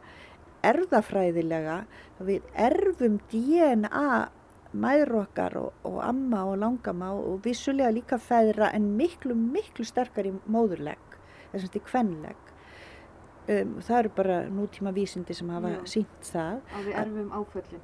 erðafræðilega 0.64 1.84
við 2.20 2.42
erfum 2.56 3.20
DNA 3.32 4.30
mæður 4.74 5.24
okkar 5.24 5.58
og, 5.60 5.74
og 5.88 6.00
amma 6.06 6.44
og 6.50 6.58
langama 6.62 7.12
og 7.16 7.42
vissulega 7.46 7.92
líka 7.94 8.20
feðra 8.22 8.72
en 8.76 8.92
miklu, 8.98 9.36
miklu 9.38 9.86
sterkar 9.88 10.30
í 10.30 10.34
móðurlegg, 10.52 11.18
þess 11.52 11.62
að 11.62 11.68
þetta 11.68 11.82
er 11.82 11.88
kvenlegg. 11.90 12.54
Um, 13.44 13.74
það 13.84 13.98
eru 14.00 14.14
bara 14.16 14.38
nútíma 14.48 14.94
vísindi 14.96 15.36
sem 15.36 15.50
hafa 15.52 15.74
sínt 15.90 16.30
það. 16.30 16.62
Að 16.78 16.86
við 16.88 17.00
erfum 17.02 17.34
áföllin. 17.36 17.84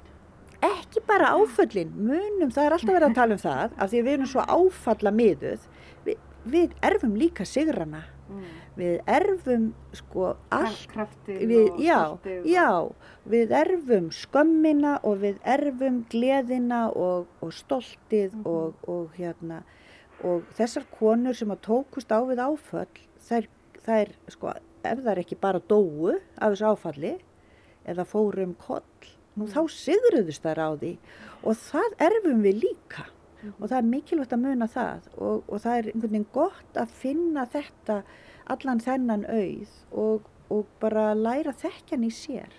Ekki 0.70 1.02
bara 1.08 1.34
áföllin, 1.36 1.92
munum, 1.96 2.52
það 2.52 2.66
er 2.66 2.76
alltaf 2.76 2.94
verið 2.94 3.08
að 3.10 3.18
tala 3.18 3.36
um 3.36 3.42
það, 3.42 3.76
af 3.76 3.90
því 3.92 4.00
að 4.00 4.08
við 4.08 4.16
erum 4.16 4.30
svo 4.32 4.46
áfalla 4.56 5.12
miðuð, 5.16 5.68
við, 6.04 6.24
við 6.52 6.74
erfum 6.90 7.14
líka 7.20 7.46
sigrana. 7.48 8.02
Mm. 8.30 8.48
Við 8.78 8.96
erfum 9.10 9.66
sko 9.96 10.30
allt, 10.54 10.94
við, 11.26 11.68
já, 11.82 12.16
já, 12.46 12.70
við 13.28 13.54
erfum 13.58 14.08
skömmina 14.14 14.96
og 15.06 15.20
við 15.24 15.40
erfum 15.44 16.04
gleðina 16.12 16.86
og, 16.94 17.26
og 17.42 17.52
stoltið 17.52 18.34
mm 18.34 18.42
-hmm. 18.42 18.50
og, 18.50 18.88
og, 18.88 19.10
hérna, 19.18 19.62
og 20.22 20.42
þessar 20.56 20.86
konur 20.98 21.34
sem 21.34 21.50
að 21.50 21.62
tókust 21.66 22.12
á 22.12 22.20
við 22.22 22.38
áföll, 22.38 22.96
þær, 23.28 23.48
þær 23.84 24.14
sko, 24.28 24.54
ef 24.84 25.06
er 25.06 25.18
ekki 25.18 25.36
bara 25.36 25.60
dóu 25.60 26.14
af 26.38 26.52
þessu 26.52 26.66
áfalli 26.72 27.18
eða 27.84 28.04
fórum 28.04 28.54
koll, 28.54 28.82
nú 29.34 29.44
mm. 29.44 29.52
þá 29.52 29.62
sigruðust 29.68 30.42
þær 30.42 30.58
á 30.58 30.70
því 30.76 30.98
og 31.42 31.56
það 31.56 31.96
erfum 31.98 32.42
við 32.42 32.62
líka. 32.64 33.06
Mm 33.42 33.48
-hmm. 33.48 33.62
og 33.62 33.68
það 33.68 33.76
er 33.78 33.90
mikilvægt 33.94 34.32
að 34.32 34.44
muna 34.46 34.66
það. 34.66 35.00
Og, 35.16 35.44
og 35.48 35.60
það 35.60 35.78
er 35.78 35.86
einhvern 35.86 36.12
veginn 36.12 36.32
gott 36.32 36.76
að 36.76 36.88
finna 36.88 37.46
þetta 37.46 38.02
allan 38.46 38.80
þennan 38.80 39.26
auð 39.26 39.70
og, 39.92 40.22
og 40.50 40.66
bara 40.80 41.14
læra 41.14 41.52
þekkjan 41.52 42.04
í 42.04 42.10
sér. 42.10 42.52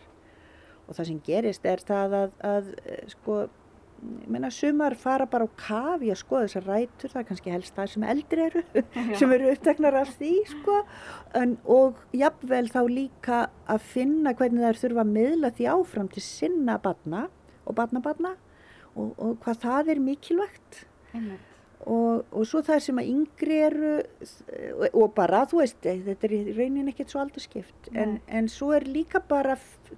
Og 0.88 0.96
það 0.96 1.08
sem 1.08 1.22
gerist 1.26 1.66
er 1.66 1.78
það 1.78 2.14
að, 2.14 2.32
að 2.44 2.72
sko, 3.08 3.48
menna 4.02 4.50
sumar 4.52 4.96
fara 4.98 5.28
bara 5.30 5.46
á 5.46 5.50
kafi 5.60 6.10
að 6.12 6.20
skoða 6.22 6.48
þessar 6.48 6.68
rætur, 6.68 7.12
það 7.14 7.22
er 7.22 7.28
kannski 7.30 7.54
helst 7.54 7.76
það 7.78 7.90
sem 7.94 8.06
eldri 8.14 8.46
eru, 8.50 8.64
sem 9.20 9.36
eru 9.36 9.52
uppteknar 9.54 9.98
af 10.02 10.14
því 10.18 10.32
sko, 10.50 10.78
en, 11.38 11.58
og 11.70 12.00
jafnvel 12.18 12.66
þá 12.74 12.82
líka 12.90 13.42
að 13.70 13.86
finna 13.94 14.34
hvernig 14.38 14.68
er 14.68 14.80
þurfa 14.82 15.06
að 15.06 15.14
miðla 15.18 15.54
því 15.58 15.70
áfram 15.76 16.10
til 16.12 16.26
sinna 16.26 16.80
badna 16.82 17.28
og 17.66 17.78
badnabadna 17.78 18.36
og, 18.96 19.12
og 19.18 19.38
hvað 19.44 19.64
það 19.66 19.94
er 19.94 20.04
mikilvægt. 20.08 20.86
Og, 21.82 22.26
og 22.30 22.46
svo 22.46 22.62
það 22.62 22.84
sem 22.86 23.00
að 23.02 23.08
yngri 23.10 23.56
eru 23.66 23.92
og 24.94 25.16
bara 25.18 25.40
þú 25.50 25.64
veist 25.64 25.80
þetta 25.82 26.28
er 26.28 26.36
í 26.38 26.54
raunin 26.54 26.92
ekkert 26.92 27.10
svo 27.10 27.24
aldurskipt 27.24 27.90
en, 27.98 28.20
en 28.30 28.50
svo 28.54 28.70
er 28.78 28.86
líka 28.86 29.18
bara 29.26 29.56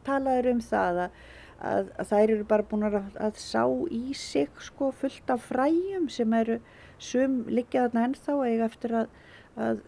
talaður 0.07 0.53
um 0.53 0.61
það 0.63 1.01
að, 1.03 1.17
að, 1.59 1.89
að 1.99 2.13
þær 2.13 2.23
eru 2.23 2.47
bara 2.53 2.67
búin 2.71 2.87
að, 2.87 2.97
að 3.19 3.41
sá 3.43 3.65
í 3.91 4.15
sig 4.15 4.63
sko 4.63 4.93
fullt 4.95 5.35
af 5.35 5.43
fræjum 5.51 6.07
sem 6.07 6.37
eru 6.39 6.61
sum 7.03 7.41
liggja 7.51 7.89
þarna 7.89 8.07
ennþá 8.07 8.37
eiga 8.47 8.71
eftir 8.71 8.97
að, 9.01 9.11
að 9.59 9.81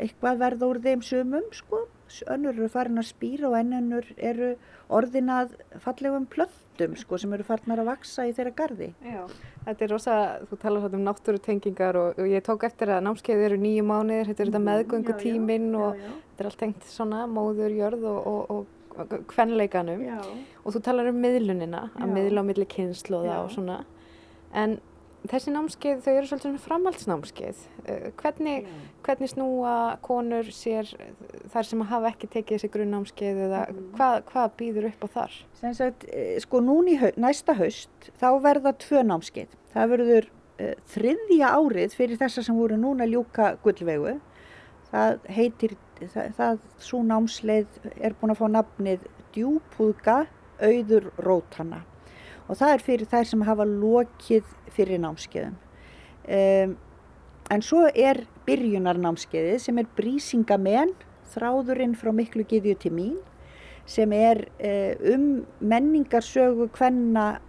eitthvað 0.00 0.38
verða 0.40 0.68
úr 0.70 0.82
þeim 0.84 1.02
sumum 1.04 1.48
sko 1.52 1.86
önnur 2.30 2.56
eru 2.56 2.68
farin 2.70 3.00
að 3.00 3.10
spýra 3.10 3.50
og 3.50 3.56
ennur 3.58 4.06
eru 4.16 4.54
orðinað 4.90 5.52
fallegum 5.84 6.26
plöttum 6.30 6.96
sko, 6.98 7.18
sem 7.20 7.32
eru 7.36 7.46
farnar 7.46 7.82
að 7.82 7.90
vaksa 7.92 8.26
í 8.26 8.32
þeirra 8.34 8.54
gardi. 8.58 8.88
Já, 9.04 9.20
þetta 9.68 9.86
er 9.86 9.92
rosa, 9.94 10.16
þú 10.50 10.58
talar 10.64 10.96
um 10.98 11.04
náttúrutengingar 11.06 12.00
og, 12.00 12.18
og 12.18 12.32
ég 12.32 12.44
tók 12.46 12.66
eftir 12.66 12.90
að 12.96 13.04
námskeiði 13.06 13.46
eru 13.46 13.60
nýju 13.62 13.86
mánuðir, 13.86 14.32
þetta 14.32 14.42
er 14.42 14.50
þetta 14.50 14.62
mhm. 14.62 14.68
meðgöngu 14.72 15.16
tíminn 15.20 15.70
og 15.78 15.94
já, 15.94 16.02
já. 16.02 16.18
þetta 16.26 16.44
er 16.44 16.50
allt 16.50 16.60
tengt 16.64 16.90
svona 16.90 17.22
móður, 17.30 17.78
jörð 17.78 18.10
og, 18.10 18.20
og, 18.26 18.52
og 18.56 18.76
kvenleikanum 19.30 20.02
og 20.10 20.74
þú 20.74 20.80
talar 20.84 21.08
um 21.12 21.20
miðlunina, 21.22 21.86
að 21.94 22.08
Já. 22.08 22.12
miðla 22.16 22.42
á 22.42 22.48
milli 22.50 22.66
kynnslóða 22.68 23.30
Já. 23.30 23.38
og 23.44 23.52
svona. 23.54 23.76
En 24.50 24.80
þessi 25.28 25.52
námskeið, 25.52 25.98
þau 26.04 26.12
eru 26.16 26.26
svolítið 26.26 26.46
svona 26.46 26.62
framhaldsnámskeið. 26.64 27.56
Eh, 27.84 28.10
Hvernig, 28.16 28.66
hvernig 29.04 29.30
snúa 29.34 29.98
konur 30.02 30.44
sér 30.54 30.88
þar 31.52 31.64
sem 31.68 31.80
hafa 31.80 32.10
ekki 32.14 32.28
tekið 32.28 32.56
þessi 32.58 32.70
grunnnámskeið 32.70 33.40
eða 33.46 33.60
Mhm. 33.68 33.90
hvað, 33.96 34.22
hvað 34.32 34.50
býður 34.58 34.86
upp 34.88 35.04
á 35.04 35.08
þar? 35.16 35.32
Sagt, 35.74 36.04
eh, 36.12 36.38
sko 36.40 36.60
núni 36.60 36.98
næsta 37.16 37.54
haust 37.54 37.90
þá 38.20 38.40
verða 38.40 38.72
tvö 38.78 39.02
námskeið. 39.04 39.48
Það 39.74 39.88
verður 39.90 40.26
uh, 40.60 40.74
þriðja 40.92 41.48
árið 41.56 41.94
fyrir 41.96 42.16
þessar 42.18 42.44
sem 42.44 42.56
voru 42.56 42.76
núna 42.76 43.06
ljúka 43.08 43.56
gullvegu. 43.62 44.20
Það 44.92 45.18
heitir, 45.28 45.76
það, 46.00 46.34
það 46.36 46.58
svo 46.78 46.98
námsleið 47.02 47.66
er 48.00 48.12
búin 48.20 48.32
að 48.34 48.40
fá 48.40 48.48
nafnið 48.50 49.00
djúpúðga 49.32 50.26
auður 50.60 51.10
rótana. 51.16 51.82
Og 52.50 52.58
það 52.58 52.74
er 52.74 52.84
fyrir 52.84 53.10
þær 53.10 53.28
sem 53.30 53.42
hafa 53.46 53.66
lokið 53.68 54.54
fyrir 54.74 55.02
námskeiðum. 55.04 55.58
Um, 56.30 56.72
en 57.50 57.62
svo 57.64 57.84
er 57.94 58.24
byrjunarnámskeiðið 58.46 59.60
sem 59.62 59.78
er 59.78 59.90
brísingamenn, 59.98 60.94
þráðurinn 61.30 61.94
frá 61.98 62.10
miklu 62.14 62.42
gyðju 62.50 62.74
til 62.82 62.94
mín 62.94 63.18
sem 63.90 64.10
er 64.14 64.44
uh, 64.58 65.14
um 65.14 65.44
menningarsögu 65.62 66.68
hvenna 66.76 67.40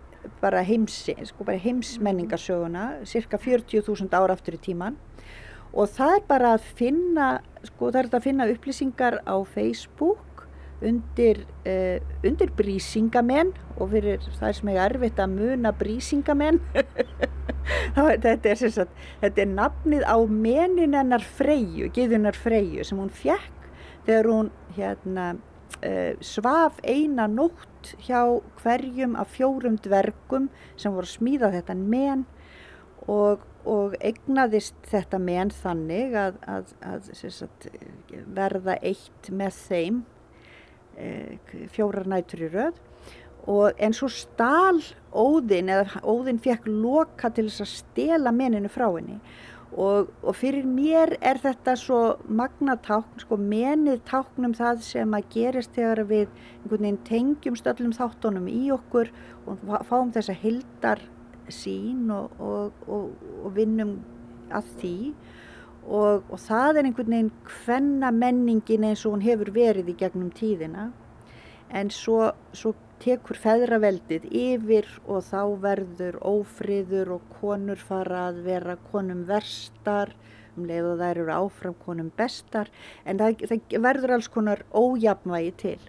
bara 0.41 0.61
heimsi, 0.65 1.15
sko 1.25 1.45
bara 1.45 1.57
heimsmenningarsöguna, 1.61 3.01
cirka 3.09 3.39
40.000 3.41 4.13
ára 4.13 4.37
aftur 4.37 4.57
í 4.57 4.61
tíman 4.61 4.97
og 5.71 5.89
það 5.89 6.17
er 6.17 6.25
bara 6.27 6.53
að 6.57 6.67
finna, 6.77 7.29
sko 7.65 7.91
það 7.91 8.01
er 8.01 8.09
að 8.11 8.25
finna 8.27 8.49
upplýsingar 8.51 9.19
á 9.23 9.35
Facebook 9.47 10.21
undir, 10.85 11.43
uh, 11.67 11.99
undir 12.25 12.51
brísingamenn 12.57 13.53
og 13.77 13.93
fyrir 13.93 14.23
það 14.39 14.57
sem 14.57 14.71
er 14.73 14.81
erfitt 14.87 15.21
að 15.21 15.37
muna 15.37 15.73
brísingamenn. 15.77 16.61
Þetta 17.95 18.49
er, 18.49 18.59
sagt, 18.73 18.93
þetta 19.21 19.41
er 19.43 19.49
nafnið 19.51 20.03
á 20.07 20.17
menin 20.25 20.95
hennar 20.97 21.23
Freyju, 21.37 21.91
giðunar 21.93 22.37
Freyju 22.37 22.85
sem 22.87 22.99
hún 22.99 23.11
fekk 23.13 23.67
þegar 24.07 24.29
hún 24.31 24.49
hérna 24.75 25.25
uh, 25.35 26.13
svaf 26.25 26.79
eina 26.83 27.27
nótt 27.31 27.93
hjá 28.05 28.23
hverjum 28.61 29.15
af 29.19 29.35
fjórum 29.35 29.77
dvergum 29.81 30.49
sem 30.75 30.93
voru 30.93 31.07
að 31.07 31.15
smíða 31.15 31.51
þetta 31.55 31.77
men 31.77 32.25
og, 33.09 33.45
og 33.65 33.95
egnaðist 34.01 34.77
þetta 34.89 35.19
men 35.21 35.53
þannig 35.53 36.17
að, 36.17 36.41
að, 36.45 36.73
að 36.85 37.11
sagt, 37.21 37.69
verða 38.37 38.77
eitt 38.81 39.31
með 39.33 39.61
þeim 39.67 40.01
fjórar 41.75 42.09
nætur 42.09 42.47
í 42.47 42.49
röð. 42.53 42.81
Og 43.49 43.77
en 43.81 43.95
svo 43.97 44.09
stál 44.13 44.83
Óðinn 45.11 45.71
eða 45.73 46.01
Óðinn 46.05 46.41
fekk 46.41 46.67
loka 46.69 47.31
til 47.33 47.47
þess 47.47 47.63
að 47.65 47.71
stela 47.71 48.33
meninu 48.35 48.69
frá 48.69 48.85
henni. 48.93 49.17
Og, 49.71 50.09
og 50.19 50.35
fyrir 50.35 50.65
mér 50.67 51.13
er 51.23 51.39
þetta 51.39 51.77
svo 51.79 51.99
magna 52.27 52.75
tákn, 52.83 53.21
sko 53.23 53.37
menið 53.39 54.01
táknum 54.09 54.51
það 54.57 54.81
sem 54.83 55.15
að 55.15 55.29
gerist 55.31 55.71
þegar 55.77 56.03
við 56.09 56.25
einhvern 56.27 56.83
veginn 56.83 56.99
tengjumst 57.07 57.69
öllum 57.71 57.93
þáttunum 57.95 58.49
í 58.51 58.65
okkur 58.75 59.13
og 59.47 59.63
fá- 59.63 59.85
fáum 59.87 60.11
þessa 60.11 60.35
hildar 60.41 61.05
sín 61.47 62.11
og, 62.11 62.35
og, 62.43 62.83
og 63.45 63.55
vinnum 63.55 64.01
að 64.51 64.67
því 64.81 64.95
og, 65.87 66.23
og 66.29 66.39
það 66.39 66.79
er 66.79 66.87
einhvern 66.87 67.13
veginn 67.15 67.31
hvenna 67.49 68.11
menningin 68.13 68.87
eins 68.87 69.05
og 69.05 69.15
hún 69.15 69.25
hefur 69.25 69.51
verið 69.55 69.91
í 69.93 69.97
gegnum 69.99 70.31
tíðina. 70.35 70.89
En 71.71 71.89
svo, 71.93 72.33
svo 72.53 72.73
tekur 73.01 73.39
feðraveldið 73.41 74.27
yfir 74.29 74.87
og 75.07 75.23
þá 75.25 75.41
verður 75.63 76.19
ófriður 76.27 77.15
og 77.17 77.31
konur 77.39 77.79
fara 77.81 78.27
að 78.29 78.43
vera 78.45 78.77
konum 78.91 79.23
verstar. 79.29 80.13
Um 80.57 80.67
leið 80.67 80.89
og 80.89 80.99
þær 80.99 81.21
eru 81.23 81.33
áfram 81.37 81.75
konum 81.85 82.11
bestar. 82.17 82.69
En 83.07 83.21
það, 83.21 83.45
það 83.47 83.77
verður 83.87 84.15
alls 84.17 84.27
konar 84.31 84.65
ójafnvægi 84.75 85.53
til. 85.63 85.79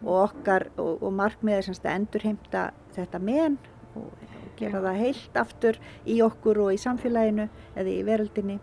Og 0.00 0.22
okkar 0.24 0.70
og, 0.80 1.02
og 1.04 1.12
markmiðið 1.18 1.68
semst 1.68 1.84
að 1.84 1.98
endurheimta 2.00 2.70
þetta 2.96 3.20
men 3.20 3.58
og, 3.96 4.08
gera 4.56 4.80
það 4.80 5.00
heilt 5.02 5.34
aftur 5.36 5.78
í 6.08 6.14
okkur 6.24 6.62
og 6.64 6.70
í 6.72 6.78
samfélaginu 6.80 7.44
eða 7.76 7.90
í 7.92 8.04
veröldinni 8.06 8.54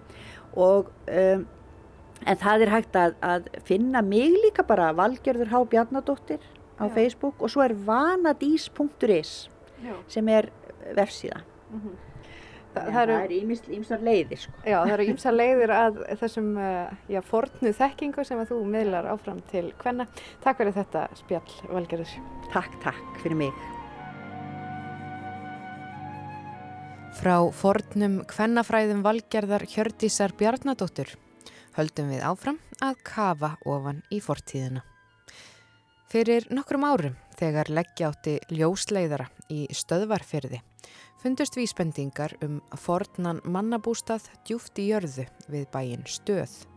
og 0.56 0.92
um, 1.08 1.46
en 2.24 2.39
það 2.39 2.66
er 2.66 2.72
hægt 2.72 2.96
að, 3.00 3.16
að 3.26 3.50
finna 3.68 4.02
mig 4.06 4.36
líka 4.46 4.63
bara 4.68 4.92
Valgerður 4.96 5.52
Há 5.52 5.60
Bjarnadóttir 5.72 6.39
á 6.80 6.86
Já. 6.88 6.94
Facebook 6.96 7.42
og 7.44 7.52
svo 7.52 7.63
er 7.66 7.74
vanadís.is 7.76 9.34
sem 10.08 10.30
er 10.32 10.48
vefsíða. 10.96 11.42
Þa, 12.74 12.82
En 12.82 12.94
það 12.96 13.02
eru, 13.04 13.13
það 13.13 13.24
eru 13.28 13.76
ýmsar 13.76 14.02
leiðir 14.02 14.39
sko. 14.42 14.54
já, 14.66 14.78
það 14.80 14.94
eru 14.96 15.06
ýmsa 15.12 15.34
leiðir 15.34 15.74
að 15.76 16.00
þessum 16.24 16.48
uh, 16.58 16.96
já, 17.12 17.20
fornu 17.28 17.74
þekkingu 17.78 18.26
sem 18.26 18.39
að 18.42 18.50
þú 18.50 18.58
miðlar 18.74 19.10
áfram 19.12 19.44
til 19.52 19.68
hvenna. 19.84 20.08
Takk 20.42 20.58
fyrir 20.63 20.74
þetta 20.80 21.04
spjall, 21.20 21.54
Valgerður. 21.70 22.16
Takk, 22.56 22.80
takk 22.82 23.20
fyrir 23.22 23.38
mig. 23.44 23.62
Frá 27.13 27.38
fornum 27.54 28.19
kvennafræðum 28.28 29.04
Valgerðar 29.06 29.63
Hjördísar 29.69 30.34
Bjarnadóttur 30.39 31.13
höldum 31.78 32.10
við 32.12 32.26
áfram 32.26 32.58
að 32.84 32.99
kafa 33.06 33.54
ofan 33.69 34.02
í 34.13 34.19
fortíðina. 34.23 34.84
Fyrir 36.12 36.49
nokkrum 36.54 36.86
árum 36.86 37.15
þegar 37.39 37.71
leggja 37.71 38.12
átti 38.12 38.36
ljósleiðara 38.54 39.30
í 39.54 39.65
stöðvarfyrði 39.71 40.62
fundust 41.23 41.56
vísbendingar 41.56 42.36
um 42.43 42.60
fornan 42.76 43.39
mannabústað 43.47 44.28
djúft 44.43 44.80
í 44.84 44.89
jörðu 44.89 45.30
við 45.47 45.69
bæinn 45.71 46.04
stöð. 46.10 46.73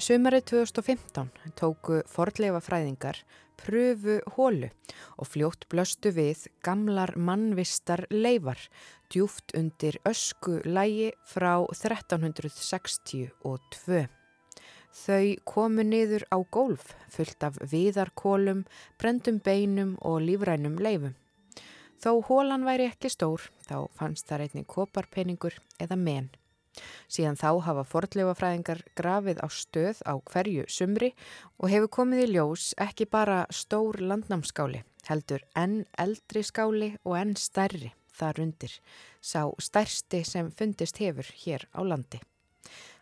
Sumarið 0.00 0.46
2015 0.48 1.28
tóku 1.60 1.98
forleifafræðingar 2.08 3.18
pröfu 3.60 4.14
hólu 4.32 4.72
og 5.20 5.28
fljótt 5.28 5.68
blöstu 5.68 6.08
við 6.16 6.48
gamlar 6.64 7.12
mannvistar 7.20 8.08
leifar 8.08 8.56
djúft 9.12 9.52
undir 9.52 10.00
ösku 10.08 10.64
lægi 10.64 11.12
frá 11.28 11.68
1362. 11.68 13.28
Þau 15.04 15.36
komu 15.44 15.84
niður 15.84 16.24
á 16.32 16.40
gólf 16.48 16.96
fullt 17.12 17.44
af 17.44 17.60
viðarkólum, 17.60 18.64
brendum 18.96 19.36
beinum 19.44 20.00
og 20.00 20.24
lífrænum 20.24 20.80
leifum. 20.80 21.12
Þó 22.00 22.24
hólan 22.24 22.64
væri 22.64 22.88
ekki 22.88 23.12
stór, 23.12 23.52
þá 23.68 23.84
fannst 23.92 24.32
þar 24.32 24.48
einnig 24.48 24.64
koparpeningur 24.64 25.60
eða 25.76 26.00
men. 26.00 26.32
Síðan 27.08 27.38
þá 27.40 27.50
hafa 27.66 27.84
fornleifafræðingar 27.92 28.82
grafið 28.98 29.42
á 29.44 29.48
stöð 29.50 30.02
á 30.06 30.14
hverju 30.18 30.66
sumri 30.68 31.12
og 31.58 31.70
hefur 31.72 31.92
komið 32.00 32.24
í 32.24 32.32
ljós 32.34 32.70
ekki 32.80 33.08
bara 33.10 33.44
stór 33.50 34.00
landnámskáli, 34.02 34.84
heldur 35.08 35.46
enn 35.54 35.84
eldri 35.98 36.44
skáli 36.46 36.94
og 37.04 37.16
enn 37.20 37.36
stærri 37.36 37.94
þar 38.20 38.42
undir, 38.44 38.72
sá 39.20 39.48
stærsti 39.58 40.24
sem 40.26 40.50
fundist 40.56 41.00
hefur 41.00 41.28
hér 41.44 41.66
á 41.72 41.80
landi. 41.86 42.20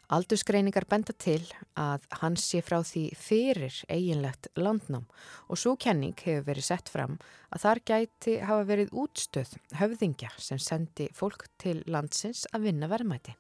Aldursgreiningar 0.09 0.87
benda 0.89 1.13
til 1.21 1.43
að 1.77 2.07
hans 2.23 2.47
sé 2.49 2.63
frá 2.65 2.79
því 2.81 3.03
fyrir 3.21 3.75
eiginlegt 3.93 4.49
landnám 4.57 5.05
og 5.53 5.61
svo 5.61 5.75
kenning 5.77 6.17
hefur 6.23 6.47
verið 6.47 6.65
sett 6.71 6.89
fram 6.89 7.19
að 7.53 7.65
þar 7.67 7.81
gæti 7.91 8.39
hafa 8.41 8.65
verið 8.71 8.95
útstöð 9.05 9.53
höfðingja 9.77 10.33
sem 10.41 10.63
sendi 10.65 11.11
fólk 11.19 11.45
til 11.61 11.83
landsins 11.85 12.47
að 12.55 12.71
vinna 12.71 12.89
verðmæti. 12.89 13.37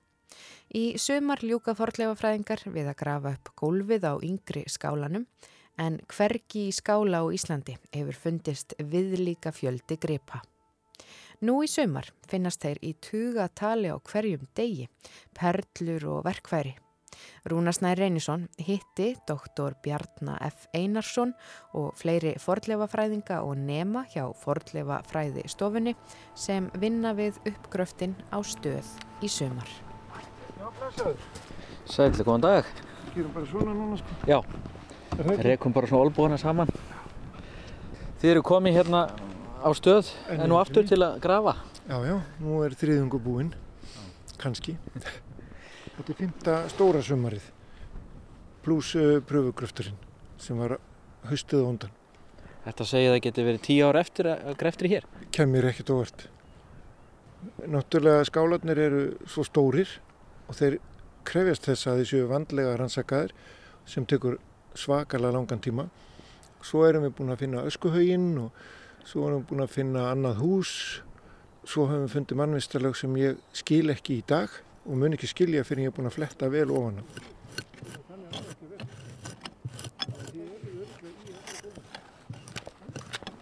Í 0.74 0.98
sumar 1.00 1.40
ljúka 1.44 1.74
forleifafræðingar 1.78 2.66
við 2.74 2.90
að 2.90 2.98
grafa 3.00 3.32
upp 3.38 3.52
gólfið 3.56 4.04
á 4.04 4.14
yngri 4.20 4.64
skálanum 4.68 5.24
en 5.78 6.00
hvergi 6.10 6.66
í 6.68 6.74
skála 6.74 7.22
á 7.22 7.26
Íslandi 7.32 7.78
hefur 7.94 8.18
fundist 8.18 8.74
viðlíka 8.78 9.54
fjöldi 9.54 9.96
gripa. 10.00 10.42
Nú 11.40 11.60
í 11.62 11.70
sumar 11.70 12.10
finnast 12.26 12.64
þeir 12.64 12.82
í 12.82 12.92
tugatali 12.98 13.92
á 13.94 13.96
hverjum 14.02 14.44
degi, 14.58 14.88
perlur 15.38 16.06
og 16.16 16.24
verkfæri. 16.26 16.74
Rúnarsnær 17.48 17.98
Reynisson 17.98 18.46
hitti 18.62 19.12
doktor 19.26 19.76
Bjarna 19.82 20.36
F. 20.50 20.66
Einarsson 20.74 21.32
og 21.78 21.94
fleiri 21.98 22.34
fornleifafræðinga 22.42 23.40
og 23.46 23.58
nema 23.62 24.04
hjá 24.12 24.26
fornleifafræði 24.42 25.46
stofunni 25.50 25.96
sem 26.34 26.70
vinna 26.78 27.14
við 27.18 27.40
uppgröftin 27.48 28.18
á 28.34 28.38
stöð 28.42 28.96
í 29.22 29.30
sumar. 29.30 29.87
Já, 30.58 30.66
blessaður. 30.74 31.26
Sæli, 31.86 32.24
góðan 32.26 32.42
dag. 32.42 32.70
Gerum 33.14 33.30
bara 33.30 33.46
svona 33.46 33.74
núna, 33.76 33.98
sko. 34.00 34.14
Já, 34.26 34.38
rekum 35.46 35.74
bara 35.76 35.86
svona 35.86 36.08
olbúðana 36.08 36.38
saman. 36.40 36.72
Þið 38.18 38.32
eru 38.32 38.42
komið 38.42 38.78
hérna 38.80 39.02
á 39.62 39.70
stöð 39.78 40.10
Enn 40.26 40.42
en 40.42 40.50
nú 40.50 40.58
aftur 40.58 40.88
til 40.88 40.98
að 41.06 41.20
grafa. 41.22 41.54
Já, 41.86 41.94
já, 42.08 42.16
nú 42.42 42.56
er 42.66 42.74
þriðungu 42.80 43.20
búinn, 43.22 43.52
kannski. 44.42 44.74
Þetta 44.96 46.08
er 46.08 46.18
fymta 46.24 46.56
stóra 46.74 47.04
sumarið, 47.06 47.46
pluss 48.66 48.98
uh, 48.98 49.20
pröfugröfturinn 49.30 50.02
sem 50.42 50.58
var 50.58 50.80
haustið 51.30 51.62
á 51.62 51.66
undan. 51.68 51.94
Þetta 52.66 52.88
segja 52.90 53.12
að 53.12 53.16
það 53.16 53.22
geti 53.28 53.46
verið 53.52 53.64
tíu 53.70 53.86
ár 53.86 54.00
eftir 54.02 54.32
að 54.34 54.58
greftri 54.58 54.90
hér. 54.96 55.06
Kemur 55.38 55.70
ekkert 55.70 55.94
óvart. 55.94 56.28
Náttúrulega 57.62 58.26
skálarnir 58.26 58.82
eru 58.88 59.02
svo 59.30 59.46
stórir 59.46 60.00
og 60.48 60.56
þeir 60.56 60.78
krefjast 61.28 61.68
þess 61.68 61.88
að 61.90 62.02
þessu 62.02 62.24
vandlega 62.30 62.76
rannsakaðir 62.80 63.34
sem 63.88 64.06
tekur 64.08 64.38
svakalega 64.78 65.36
langan 65.36 65.62
tíma. 65.62 65.88
Svo 66.64 66.84
erum 66.88 67.04
við 67.06 67.16
búin 67.18 67.34
að 67.34 67.42
finna 67.44 67.64
öskuhauginn 67.68 68.30
og 68.42 68.62
svo 69.06 69.28
erum 69.28 69.42
við 69.42 69.50
búin 69.52 69.64
að 69.64 69.74
finna 69.76 70.08
annað 70.12 70.42
hús. 70.42 70.72
Svo 71.68 71.84
höfum 71.90 72.06
við 72.06 72.14
fundið 72.16 72.40
mannvistarlög 72.40 72.96
sem 72.96 73.16
ég 73.20 73.40
skil 73.56 73.92
ekki 73.92 74.20
í 74.22 74.26
dag 74.28 74.52
og 74.88 74.96
mun 74.96 75.16
ekki 75.16 75.28
skilja 75.28 75.66
fyrir 75.68 75.88
ég 75.88 75.92
er 75.92 75.98
búin 75.98 76.08
að 76.08 76.16
fletta 76.16 76.48
vel 76.52 76.70
ofan 76.72 77.02
af. 77.02 77.34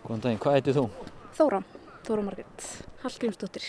Góðan 0.07 0.23
daginn, 0.23 0.39
hvað 0.43 0.57
eittir 0.59 0.77
þú? 0.77 0.85
Þóra, 1.35 1.59
Þóra 2.07 2.25
Margrét, 2.29 2.67
Hallgrímsdóttir. 3.03 3.65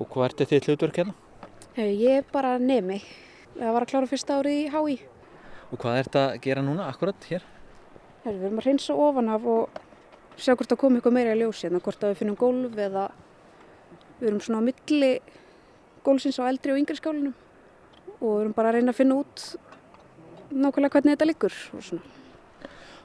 Og 0.00 0.08
hvað 0.08 0.30
ertu 0.30 0.46
þitt 0.48 0.68
hlutverk 0.70 1.00
hérna? 1.00 1.25
Ég 1.76 2.22
er 2.22 2.24
bara 2.32 2.54
nemi. 2.56 3.02
Það 3.52 3.74
var 3.74 3.84
að 3.84 3.90
klára 3.90 4.08
fyrsta 4.08 4.38
árið 4.40 4.54
í 4.62 4.68
HÍ. 4.72 4.94
Og 5.68 5.80
hvað 5.82 5.98
ert 6.00 6.16
að 6.16 6.38
gera 6.46 6.62
núna 6.64 6.86
akkurat 6.88 7.26
hér? 7.28 7.44
Við 8.24 8.46
erum 8.48 8.62
að 8.62 8.68
reynsa 8.70 8.96
ofan 8.96 9.28
af 9.28 9.44
og 9.44 9.76
sjá 10.40 10.54
hvort 10.54 10.72
það 10.72 10.80
kom 10.80 10.96
eitthvað 10.96 11.16
meira 11.18 11.36
í 11.36 11.42
ljósi. 11.42 11.66
Þannig 11.68 11.84
hvort 11.84 12.06
að 12.06 12.14
við 12.14 12.22
finnum 12.22 12.40
gólf 12.40 12.80
eða 12.86 13.04
við 14.22 14.28
erum 14.30 14.40
svona 14.46 14.62
á 14.64 14.68
milli 14.70 15.12
gólfsins 16.08 16.40
á 16.40 16.48
eldri 16.48 16.72
og 16.72 16.80
yngri 16.80 16.96
skálinum. 16.96 17.36
Og 18.16 18.24
við 18.24 18.40
erum 18.46 18.56
bara 18.56 18.72
að 18.72 18.80
reyna 18.80 18.96
að 18.96 19.00
finna 19.02 19.20
út 19.20 19.46
nákvæmlega 20.56 20.96
hvernig 20.96 21.16
þetta 21.18 21.30
liggur. 21.32 21.62
Og 21.76 21.88
svona. 21.92 22.12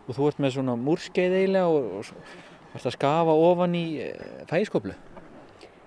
Og 0.08 0.16
þú 0.16 0.32
ert 0.32 0.44
með 0.48 0.60
svona 0.62 0.80
múrskeið 0.80 1.42
eiginlega 1.42 1.68
og, 1.76 1.94
og 2.00 2.76
ert 2.80 2.88
að 2.88 3.02
skafa 3.02 3.40
ofan 3.52 3.76
í 3.76 3.88
fægiskoplu? 4.48 4.96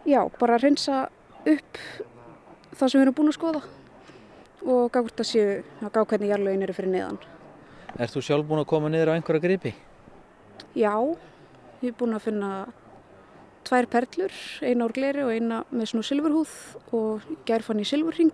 Já, 0.05 0.21
bara 0.37 0.59
að 0.59 0.69
reynsa 0.69 1.07
upp 1.49 1.87
það 2.75 2.91
sem 2.91 3.01
við 3.01 3.07
erum 3.07 3.17
búin 3.19 3.31
að 3.33 3.39
skoða 3.39 3.63
og 4.65 4.93
gá 4.93 5.01
hvort 5.01 5.21
að 5.21 5.29
séu 5.29 5.49
að 5.85 5.93
gá 5.93 6.01
hvernig 6.03 6.31
jarlögin 6.33 6.65
eru 6.67 6.77
fyrir 6.77 6.93
neðan. 6.95 7.19
Er 7.95 8.11
þú 8.11 8.23
sjálf 8.25 8.47
búin 8.49 8.63
að 8.63 8.71
koma 8.71 8.91
niður 8.91 9.13
á 9.13 9.17
einhverja 9.17 9.45
gripi? 9.45 9.75
Já, 10.75 10.95
ég 11.83 11.93
er 11.93 11.99
búin 11.99 12.17
að 12.17 12.25
finna 12.27 12.51
tvær 13.65 13.89
perlur, 13.93 14.33
eina 14.65 14.89
úr 14.89 14.95
gleri 14.97 15.25
og 15.25 15.33
eina 15.33 15.63
með 15.71 15.93
svona 15.93 16.09
silfurhúð 16.09 16.55
og 16.97 17.29
gær 17.49 17.65
fann 17.65 17.81
ég 17.81 17.89
silfurring 17.89 18.33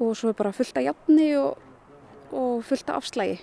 og 0.00 0.14
svo 0.16 0.30
er 0.30 0.38
bara 0.38 0.52
fullt 0.56 0.78
af 0.80 0.86
jafni 0.86 1.32
og, 1.36 1.58
og 2.32 2.62
fullt 2.64 2.92
af 2.92 3.02
afslægi. 3.02 3.40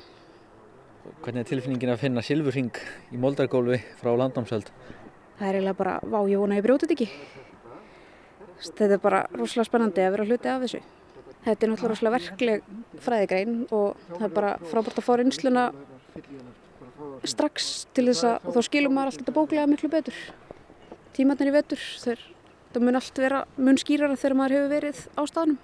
Hvernig 1.24 1.44
er 1.44 1.50
tilfinningin 1.52 1.94
að 1.94 2.02
finna 2.02 2.24
silfurring 2.26 2.80
í 3.14 3.20
moldargólfi 3.22 3.80
frá 4.00 4.12
landnámsöld? 4.18 4.72
Það 5.38 5.48
er 5.48 5.60
eiginlega 5.60 5.78
bara, 5.78 6.00
vá, 6.02 6.18
ég 6.26 6.42
vona 6.42 6.56
að 6.56 6.62
ég 6.62 6.66
brjóti 6.66 6.88
þetta 6.88 6.98
ekki. 6.98 7.46
Þetta 8.58 8.94
er 8.96 9.02
bara 9.02 9.26
rosalega 9.34 9.68
spennandi 9.70 10.04
að 10.04 10.16
vera 10.16 10.26
hluti 10.28 10.50
af 10.52 10.64
þessu. 10.66 10.82
Þetta 11.46 11.66
er 11.66 11.72
náttúrulega 11.72 11.92
rosalega 11.94 12.18
verkleg 12.18 12.66
fræðigrein 13.06 13.60
og 13.76 14.02
það 14.10 14.26
er 14.28 14.34
bara 14.40 14.56
frábært 14.72 15.00
að 15.00 15.06
fá 15.06 15.14
reynsluna 15.22 15.68
strax 17.28 17.86
til 17.96 18.08
þess 18.10 18.26
að 18.28 18.50
þá 18.56 18.60
skilum 18.68 18.98
maður 18.98 19.12
allt 19.12 19.22
þetta 19.22 19.36
bóklega 19.38 19.70
miklu 19.70 19.92
betur. 19.94 20.18
Tímatnir 21.16 21.52
í 21.52 21.56
vetur, 21.56 21.86
það 22.02 22.84
mun 22.84 23.00
allt 23.00 23.22
vera 23.22 23.46
mun 23.58 23.80
skýrara 23.80 24.18
þegar 24.20 24.38
maður 24.42 24.58
hefur 24.58 24.74
verið 24.76 25.04
á 25.18 25.22
staðnum. 25.30 25.60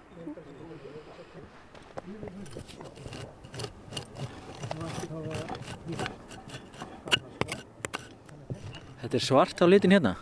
Þetta 9.04 9.20
er 9.20 9.26
svart 9.26 9.60
á 9.60 9.68
litin 9.68 9.92
hérna? 9.92 10.16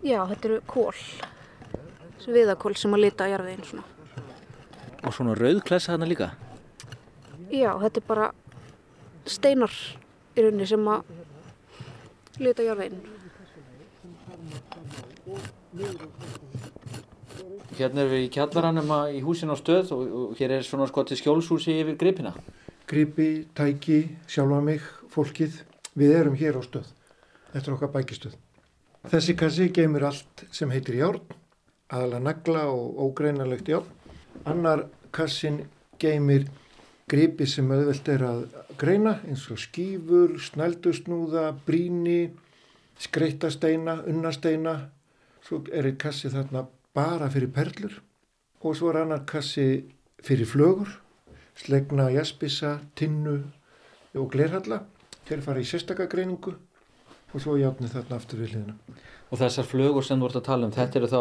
Já, 0.00 0.24
þetta 0.30 0.48
eru 0.48 0.60
kól, 0.64 0.96
viðakól 2.26 2.74
sem 2.76 2.94
að 2.96 3.04
lita 3.06 3.26
að 3.26 3.34
jarfiðin 3.34 3.66
svona. 3.68 3.84
Og 5.00 5.14
svona 5.16 5.36
rauðklessa 5.38 5.94
þarna 5.94 6.08
líka? 6.10 6.30
Já, 7.50 7.70
þetta 7.80 8.02
er 8.02 8.06
bara 8.08 8.26
steinar 9.28 9.72
í 10.36 10.44
rauninni 10.44 10.68
sem 10.68 10.90
að 10.92 11.14
lita 12.40 12.66
jarfiðin. 12.66 13.00
Hérna 17.80 18.02
erum 18.02 18.12
við 18.12 18.26
í 18.26 18.30
kjallaranum 18.34 18.94
í 19.14 19.20
húsin 19.24 19.52
á 19.52 19.56
stöð 19.56 19.94
og, 19.96 20.00
og 20.20 20.38
hér 20.40 20.58
er 20.58 20.66
svona 20.66 20.88
sko 20.90 21.06
til 21.08 21.16
skjólshúsi 21.20 21.78
yfir 21.80 21.96
gripina. 22.00 22.34
Gripi, 22.90 23.46
tæki, 23.56 24.02
sjálfa 24.28 24.60
mig, 24.66 24.84
fólkið. 25.14 25.62
Við 25.96 26.16
erum 26.18 26.36
hér 26.38 26.58
á 26.58 26.62
stöð. 26.66 26.88
Er 27.54 27.72
okkar 27.72 27.90
bækistöð. 27.94 28.34
Þessi 29.10 29.34
kassi 29.38 29.68
geymir 29.72 30.04
allt 30.10 30.44
sem 30.52 30.70
heitir 30.70 30.98
járn, 30.98 31.22
aðalega 31.90 32.22
nagla 32.24 32.64
og 32.70 32.98
ógreinalegt 33.06 33.68
járn. 33.68 33.88
Annar 34.48 34.86
kassin 35.12 35.64
geymir 36.00 36.46
gripi 37.10 37.46
sem 37.50 37.70
auðvelt 37.70 38.08
er 38.08 38.24
að 38.24 38.44
greina 38.78 39.16
eins 39.26 39.48
og 39.50 39.58
skýfur, 39.60 40.36
snældusnúða, 40.38 41.50
bríni, 41.66 42.30
skreittasteina, 43.00 44.00
unnasteina. 44.06 44.76
Svo 45.44 45.64
er 45.72 45.90
einn 45.90 45.98
kassi 45.98 46.30
þarna 46.30 46.66
bara 46.94 47.30
fyrir 47.32 47.50
perlur 47.54 48.00
og 48.60 48.76
svo 48.76 48.90
er 48.90 49.00
annar 49.02 49.24
kassi 49.26 49.86
fyrir 50.20 50.46
flögur, 50.46 50.90
slegna, 51.56 52.10
jaspisa, 52.12 52.78
tinnu 52.94 53.38
og 54.14 54.26
glerhalla. 54.32 54.82
Þeir 55.24 55.44
fara 55.46 55.62
í 55.62 55.68
sérstakagreiningu 55.68 56.52
og 57.30 57.40
svo 57.40 57.56
játni 57.56 57.88
þarna 57.88 58.18
aftur 58.18 58.42
við 58.42 58.54
hliðina. 58.54 58.76
Og 59.30 59.38
þessar 59.38 59.66
flögur 59.70 60.06
sem 60.06 60.18
þú 60.18 60.26
ert 60.26 60.38
að 60.40 60.46
tala 60.48 60.66
um, 60.66 60.72
þetta 60.74 60.98
eru 60.98 61.10
þá 61.10 61.20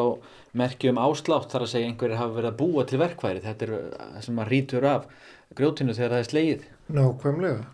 merkjum 0.57 1.01
áslátt 1.01 1.51
þar 1.51 1.65
að 1.65 1.71
segja 1.73 1.89
einhverjir 1.89 2.17
hafa 2.17 2.37
verið 2.37 2.49
að 2.49 2.59
búa 2.61 2.85
til 2.89 3.01
verkværi. 3.01 3.43
Þetta 3.43 3.67
eru 3.67 3.81
það 3.97 4.23
sem 4.25 4.39
maður 4.39 4.53
rítur 4.55 4.87
af 4.89 5.05
grjótinu 5.59 5.95
þegar 5.97 6.15
það 6.15 6.23
er 6.23 6.29
slegið. 6.29 6.63
Nákvæmlega. 6.97 7.67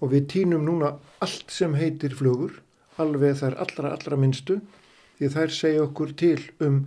Og 0.00 0.12
við 0.12 0.24
týnum 0.32 0.64
núna 0.64 0.94
allt 1.24 1.52
sem 1.52 1.76
heitir 1.76 2.16
flögur, 2.16 2.56
alveg 3.00 3.36
þær 3.40 3.58
allra, 3.64 3.92
allra 3.96 4.18
minnstu, 4.20 4.58
því 5.18 5.30
þær 5.32 5.54
segja 5.56 5.84
okkur 5.84 6.16
til 6.20 6.40
um 6.64 6.82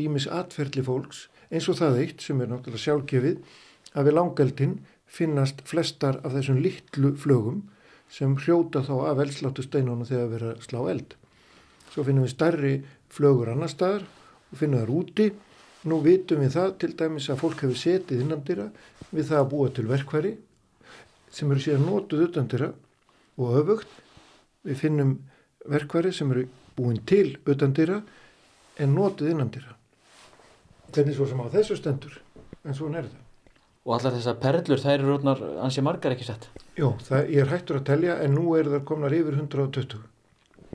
ímis 0.00 0.28
atferðli 0.32 0.84
fólks, 0.84 1.26
eins 1.52 1.68
og 1.68 1.80
það 1.80 2.02
eitt 2.04 2.24
sem 2.24 2.40
er 2.40 2.52
náttúrulega 2.52 2.84
sjálfgefið, 2.84 3.40
að 3.96 4.08
við 4.08 4.16
langeldin 4.18 4.76
finnast 5.08 5.64
flestar 5.68 6.20
af 6.22 6.36
þessum 6.36 6.60
litlu 6.64 7.14
flögum 7.16 7.62
sem 8.12 8.36
hrjóta 8.40 8.84
þá 8.84 8.94
af 9.10 9.22
eldsláttu 9.24 9.64
steinunum 9.64 10.08
þegar 10.08 10.36
erum 10.38 10.54
að 10.54 10.68
slá 10.68 10.80
eld. 10.92 11.16
Svo 11.92 12.04
finnum 12.06 12.26
við 12.26 12.34
starri 12.34 12.74
flögur 13.12 13.52
annar 13.52 13.72
staðar 13.72 14.04
og 14.50 14.60
finnum 14.60 14.82
þar 14.82 14.94
úti. 14.98 15.28
Nú 15.88 16.00
vitum 16.04 16.42
við 16.42 16.54
það 16.56 16.76
til 16.82 16.92
dæmis 16.98 17.28
að 17.30 17.40
fólk 17.44 17.64
hefur 17.64 17.78
setið 17.78 18.24
innandira 18.24 18.68
við 19.12 19.30
það 19.30 19.40
að 19.40 19.50
búa 19.52 19.72
til 19.72 19.86
verkværi 19.88 20.34
sem 21.32 21.50
eru 21.52 21.62
síðan 21.62 21.86
nótuð 21.86 22.24
utandira 22.28 22.72
og 23.38 23.58
öfugt. 23.60 23.90
Við 24.66 24.80
finnum 24.82 25.14
verkværi 25.68 26.12
sem 26.12 26.30
eru 26.34 26.48
búin 26.76 26.98
til 27.06 27.36
utandira 27.46 28.00
en 28.78 28.94
nótuð 28.94 29.32
innandira. 29.32 29.74
Hvernig 30.94 31.16
svo 31.16 31.26
sem 31.28 31.40
á 31.42 31.46
þessu 31.52 31.76
stendur, 31.76 32.14
en 32.64 32.76
svona 32.76 33.02
er 33.02 33.10
það. 33.10 33.24
Og 33.88 33.94
allar 33.96 34.14
þessar 34.16 34.38
perlur, 34.40 34.80
þær 34.80 34.94
eru 34.94 35.10
rótnar 35.12 35.42
ansi 35.64 35.84
margar 35.84 36.14
ekki 36.14 36.26
sett. 36.28 36.48
Jó, 36.76 36.94
það, 37.04 37.30
ég 37.34 37.44
er 37.44 37.52
hættur 37.52 37.80
að 37.80 37.86
telja 37.88 38.18
en 38.24 38.34
nú 38.36 38.54
er 38.56 38.68
það 38.72 38.84
komnar 38.88 39.14
yfir 39.16 39.38
120. 39.38 40.02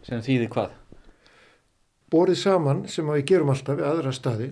Sem 0.03 0.23
þýðir 0.25 0.51
hvað? 0.53 0.77
Borið 2.13 2.37
saman 2.37 2.83
sem 2.93 3.07
við 3.09 3.23
gerum 3.31 3.49
alltaf 3.49 3.79
við 3.79 3.87
aðra 3.89 4.11
staði, 4.13 4.47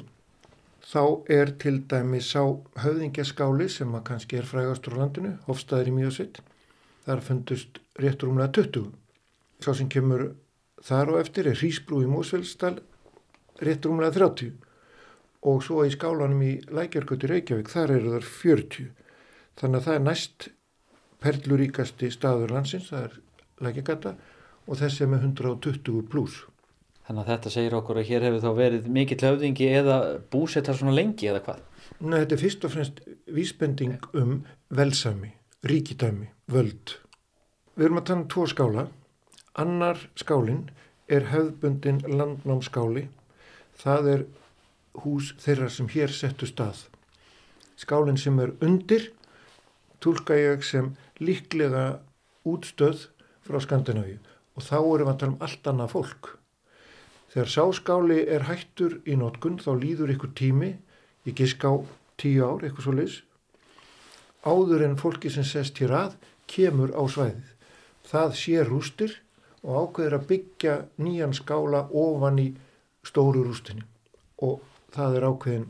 þá 0.81 1.01
er 1.29 1.51
til 1.61 1.75
dæmi 1.91 2.17
sá 2.25 2.41
höfðingjaskáli 2.81 3.67
sem 3.69 3.91
að 3.93 4.05
kannski 4.07 4.39
er 4.39 4.47
frægastur 4.49 4.95
á 4.97 5.01
landinu, 5.03 5.35
Hofstaðir 5.45 5.91
í 5.91 5.93
Mjósitt. 5.99 6.39
Þar 7.05 7.21
fundust 7.27 7.77
réttur 8.01 8.31
umlega 8.31 8.55
20. 8.57 8.87
Sá 9.61 9.75
sem 9.77 9.89
kemur 9.93 10.31
þar 10.81 11.13
og 11.13 11.19
eftir 11.21 11.51
er 11.51 11.59
Hrísbrú 11.59 12.01
í 12.01 12.09
Mósfellsdal, 12.09 12.79
réttur 13.61 13.93
umlega 13.93 14.15
30. 14.17 14.55
Og 15.45 15.61
svo 15.61 15.85
í 15.85 15.93
skálanum 15.93 16.41
í 16.41 16.55
Lækjargötu 16.65 17.29
Reykjavík, 17.29 17.69
þar 17.69 17.93
eru 17.99 18.15
þar 18.15 18.29
40. 18.41 18.89
Þannig 19.61 19.83
að 19.83 19.85
það 19.85 19.99
er 19.99 20.07
næst 20.07 20.49
perluríkasti 21.21 22.09
staður 22.09 22.55
landsins, 22.57 22.89
það 22.89 23.05
er 23.05 23.21
Lækjargata 23.67 24.15
og 24.65 24.81
þessi 24.81 25.05
er 25.05 25.13
með 25.13 25.29
120 25.29 26.09
pluss. 26.09 26.41
Þannig 27.07 27.21
að 27.23 27.29
þetta 27.31 27.51
segir 27.55 27.75
okkur 27.75 27.99
að 27.99 28.09
hér 28.11 28.25
hefur 28.27 28.43
þá 28.43 28.51
verið 28.57 28.89
mikill 28.97 29.21
höfðingi 29.25 29.69
eða 29.81 29.97
búsettar 30.33 30.77
svona 30.77 30.95
lengi 30.95 31.29
eða 31.31 31.41
hvað? 31.47 31.61
Nei, 31.99 32.17
þetta 32.19 32.35
er 32.35 32.41
fyrst 32.41 32.67
og 32.67 32.73
fremst 32.75 33.01
vísbending 33.29 34.05
um 34.17 34.35
velsami, 34.69 35.31
ríkidæmi, 35.67 36.29
völd. 36.51 36.95
Við 37.75 37.87
erum 37.87 38.01
að 38.01 38.07
tala 38.09 38.21
um 38.21 38.27
tvo 38.31 38.45
skála. 38.49 38.85
Annar 39.61 40.05
skálinn 40.19 40.69
er 41.11 41.27
höfðbundin 41.31 42.03
landnámskáli. 42.07 43.07
Það 43.81 44.11
er 44.13 44.25
hús 45.03 45.33
þeirra 45.41 45.69
sem 45.71 45.89
hér 45.91 46.13
settu 46.15 46.47
stað. 46.49 46.85
Skálinn 47.79 48.19
sem 48.21 48.37
er 48.43 48.53
undir 48.61 49.09
tólka 50.01 50.37
ég 50.37 50.65
sem 50.65 50.93
líklega 51.21 52.01
útstöð 52.47 53.07
frá 53.45 53.61
Skandinavíu 53.61 54.19
og 54.57 54.65
þá 54.65 54.77
erum 54.79 55.07
við 55.07 55.13
að 55.13 55.19
tala 55.21 55.33
um 55.33 55.43
allt 55.47 55.71
annað 55.71 55.93
fólk. 55.95 56.31
Þegar 57.31 57.51
sáskáli 57.53 58.19
er 58.27 58.43
hættur 58.49 58.97
í 59.07 59.15
nótkun 59.15 59.59
þá 59.63 59.71
líður 59.79 60.11
ykkur 60.17 60.33
tími, 60.35 60.73
ég 61.23 61.35
gisk 61.37 61.63
á 61.63 61.79
tíu 62.19 62.43
ár, 62.43 62.65
eitthvað 62.65 62.83
svo 62.83 62.95
leys, 62.97 63.17
áður 64.43 64.83
en 64.89 64.97
fólki 64.99 65.31
sem 65.31 65.45
sest 65.47 65.79
hér 65.79 65.93
að 65.95 66.17
kemur 66.51 66.91
á 66.91 67.03
svæðið. 67.07 67.53
Það 68.11 68.33
sé 68.41 68.65
rústir 68.67 69.13
og 69.63 69.77
ákveður 69.85 70.17
að 70.17 70.27
byggja 70.31 70.73
nýjan 70.99 71.35
skála 71.37 71.85
ofan 72.03 72.41
í 72.41 72.47
stóru 73.07 73.45
rústinni. 73.45 73.85
Og 74.43 74.59
það 74.91 75.17
er 75.19 75.27
ákveðin 75.29 75.69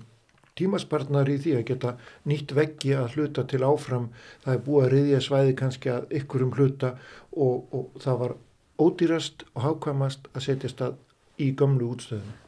tímaspartnar 0.58 1.30
í 1.30 1.38
því 1.43 1.56
að 1.60 1.67
geta 1.69 1.93
nýtt 2.30 2.56
veggi 2.58 2.95
að 2.97 3.17
hluta 3.17 3.45
til 3.45 3.62
áfram. 3.67 4.10
Það 4.43 4.56
er 4.56 4.65
búið 4.65 4.88
að 4.88 4.91
riðja 4.95 5.21
svæði 5.28 5.56
kannski 5.62 5.93
að 5.93 6.17
ykkurum 6.21 6.56
hluta 6.58 6.95
og, 7.32 7.69
og 7.69 8.02
það 8.02 8.19
var 8.24 8.36
ódýrast 8.82 9.45
og 9.54 9.65
hákvæmast 9.67 10.32
að 10.34 10.45
setjast 10.47 10.86
að 10.88 11.00
í 11.39 11.51
gömlu 11.57 11.93
útstöðinu 11.95 12.39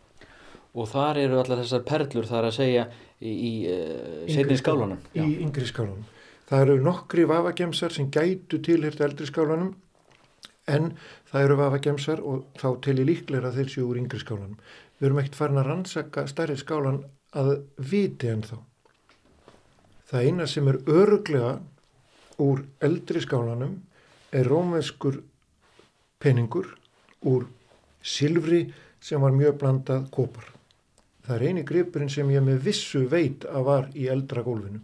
Og 0.73 0.87
þar 0.89 1.19
eru 1.21 1.37
allar 1.37 1.59
þessar 1.61 1.83
perlur 1.85 2.25
þar 2.25 2.47
að 2.49 2.55
segja 2.55 2.87
í, 3.21 3.69
uh, 3.69 4.23
setni 4.25 4.57
skálanum. 4.57 4.99
í 5.13 5.37
yngri 5.45 5.67
skálanum 5.69 6.03
það 6.49 6.65
eru 6.65 6.77
nokkri 6.83 7.25
vafagemsar 7.29 7.93
sem 7.93 8.09
gætu 8.11 8.59
tilhirt 8.65 9.01
eldri 9.01 9.27
skálanum 9.29 9.75
en 10.67 10.93
það 11.29 11.45
eru 11.45 11.59
vafagemsar 11.59 12.23
og 12.23 12.47
þá 12.59 12.67
telli 12.85 13.05
líklega 13.07 13.53
þeir 13.53 13.71
séu 13.71 13.85
úr 13.87 14.01
yngri 14.01 14.19
skálanum 14.21 14.57
við 14.99 15.07
erum 15.09 15.19
ekkert 15.21 15.39
farin 15.39 15.61
að 15.61 15.69
rannsaka 15.69 16.25
stærri 16.31 16.57
skálan 16.59 17.01
að 17.35 17.49
viti 17.75 18.29
en 18.29 18.43
þá. 18.45 18.57
Það 20.09 20.27
eina 20.27 20.45
sem 20.47 20.69
er 20.69 20.77
öruglega 20.87 21.53
úr 22.43 22.63
eldri 22.83 23.21
skálanum 23.23 23.73
er 24.33 24.47
rómeskur 24.49 25.19
peningur 26.23 26.69
úr 27.29 27.47
silfri 28.03 28.65
sem 29.03 29.21
var 29.21 29.35
mjög 29.35 29.57
blandað 29.61 30.09
kopar. 30.11 30.49
Það 31.23 31.35
er 31.35 31.47
eini 31.47 31.63
gripurinn 31.67 32.11
sem 32.11 32.29
ég 32.31 32.43
með 32.43 32.65
vissu 32.67 33.05
veit 33.07 33.47
að 33.47 33.69
var 33.69 33.89
í 33.95 34.09
eldra 34.11 34.43
gólfinu 34.43 34.83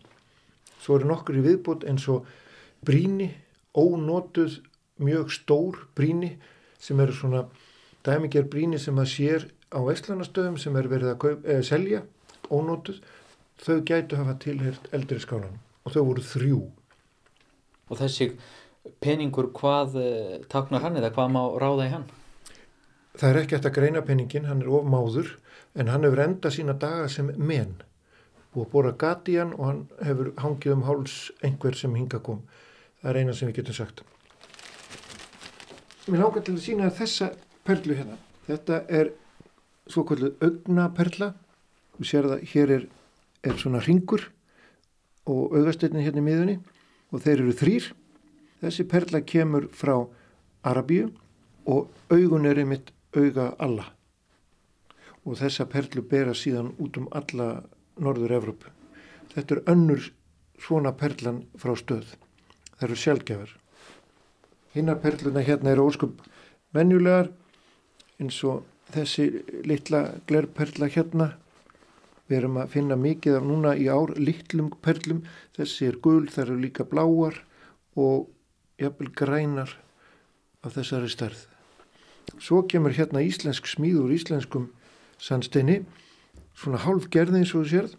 svo 0.79 0.97
eru 0.97 1.09
nokkur 1.11 1.39
í 1.39 1.43
viðbútt 1.45 1.85
eins 1.89 2.07
og 2.11 2.27
bríni, 2.85 3.29
ónótuð 3.77 4.59
mjög 5.03 5.31
stór 5.35 5.83
bríni 5.95 6.33
sem 6.79 6.99
eru 6.99 7.15
svona 7.15 7.43
dæmiger 8.05 8.47
bríni 8.49 8.79
sem 8.79 8.97
að 8.99 9.11
sér 9.13 9.47
á 9.69 9.79
vestlunastöðum 9.85 10.57
sem 10.59 10.75
er 10.79 10.89
verið 10.89 11.13
að 11.13 11.19
kaup, 11.23 11.45
eh, 11.45 11.61
selja 11.63 12.03
ónótuð, 12.49 13.01
þau 13.59 13.81
gætu 13.85 14.17
hafa 14.17 14.37
tilhert 14.39 14.87
eldri 14.95 15.19
skálan 15.19 15.59
og 15.85 15.93
þau 15.93 16.03
voru 16.07 16.23
þrjú. 16.23 16.61
Og 17.89 17.99
þessi 17.99 18.31
peningur, 19.03 19.51
hvað 19.53 19.97
uh, 19.99 20.37
taknar 20.49 20.81
hann 20.81 20.97
eða 20.97 21.11
hvað 21.13 21.33
má 21.35 21.41
ráða 21.61 21.85
í 21.85 21.91
hann? 21.93 22.05
Það 23.19 23.29
er 23.29 23.41
ekki 23.41 23.57
eftir 23.57 23.71
að 23.71 23.77
greina 23.77 24.01
peningin, 24.05 24.47
hann 24.47 24.63
er 24.63 24.71
ofmáður 24.79 25.35
en 25.75 25.91
hann 25.91 26.07
hefur 26.07 26.23
enda 26.23 26.51
sína 26.53 26.75
daga 26.79 27.09
sem 27.11 27.31
menn 27.35 27.75
búið 28.53 28.65
að 28.65 28.71
bóra 28.73 28.93
gati 28.97 29.35
hann 29.37 29.51
og 29.57 29.65
hann 29.67 29.81
hefur 30.05 30.31
hangið 30.41 30.75
um 30.75 30.85
háls 30.87 31.17
einhver 31.45 31.77
sem 31.77 31.95
hinga 31.95 32.21
kom. 32.23 32.41
Það 33.01 33.11
er 33.11 33.19
eina 33.21 33.35
sem 33.35 33.51
við 33.51 33.59
getum 33.59 33.77
sagt. 33.77 34.01
Mér 36.09 36.23
langar 36.23 36.43
til 36.45 36.55
að 36.55 36.63
sína 36.63 36.89
þessa 36.95 37.29
perlu 37.67 37.95
hérna. 37.99 38.17
Þetta 38.47 38.81
er 38.89 39.11
svo 39.89 40.03
kvöldu 40.09 40.33
augnaperla. 40.41 41.33
Þú 41.97 42.07
sér 42.07 42.29
það, 42.31 42.43
hér 42.53 42.75
er, 42.77 42.85
er 43.45 43.57
svona 43.61 43.83
ringur 43.83 44.29
og 45.29 45.53
augasteytin 45.53 46.01
hérna 46.01 46.23
í 46.23 46.25
miðunni 46.25 46.59
og 47.11 47.21
þeir 47.21 47.43
eru 47.43 47.55
þrýr 47.59 47.89
þessi 48.63 48.85
perla 48.89 49.21
kemur 49.21 49.67
frá 49.75 49.95
Arabíu 50.67 51.09
og 51.69 51.91
augun 52.11 52.47
er 52.49 52.59
einmitt 52.63 52.91
auga 53.15 53.53
alla 53.59 53.89
og 55.25 55.37
þessa 55.39 55.67
perlu 55.69 56.03
bera 56.09 56.33
síðan 56.33 56.71
út 56.81 56.97
um 56.97 57.07
alla 57.15 57.49
norður 57.99 58.35
Evrópu. 58.37 58.71
Þetta 59.33 59.55
er 59.55 59.61
önnur 59.73 60.07
svona 60.59 60.93
perlan 60.97 61.43
frá 61.59 61.75
stöð. 61.77 62.15
Það 62.77 62.85
eru 62.87 62.97
sjálfgefar. 63.03 63.51
Hinnar 64.73 64.99
perluna 65.03 65.43
hérna 65.45 65.73
eru 65.73 65.89
óskup 65.89 66.23
venjulegar 66.75 67.31
eins 68.19 68.39
og 68.47 68.63
þessi 68.93 69.27
litla 69.67 70.05
glerperla 70.29 70.89
hérna. 70.89 71.33
Við 72.29 72.41
erum 72.41 72.59
að 72.61 72.73
finna 72.75 72.97
mikið 72.99 73.39
af 73.39 73.45
núna 73.45 73.75
í 73.75 73.87
ár 73.89 74.15
litlum 74.17 74.71
perlum. 74.85 75.23
Þessi 75.57 75.89
er 75.89 76.01
gul, 76.01 76.27
það 76.29 76.43
eru 76.45 76.59
líka 76.63 76.85
bláar 76.89 77.41
og 77.97 78.29
jafnvel 78.79 79.13
grænar 79.13 79.77
af 80.63 80.75
þessari 80.77 81.09
stærð. 81.11 81.48
Svo 82.37 82.61
kemur 82.69 82.93
hérna 82.93 83.23
íslensk 83.25 83.67
smíð 83.67 84.03
úr 84.03 84.13
íslenskum 84.15 84.69
sandsteini, 85.19 85.81
svona 86.55 86.81
hálf 86.83 87.09
gerði 87.11 87.41
eins 87.41 87.55
og 87.55 87.65
þú 87.65 87.71
sérð, 87.71 87.95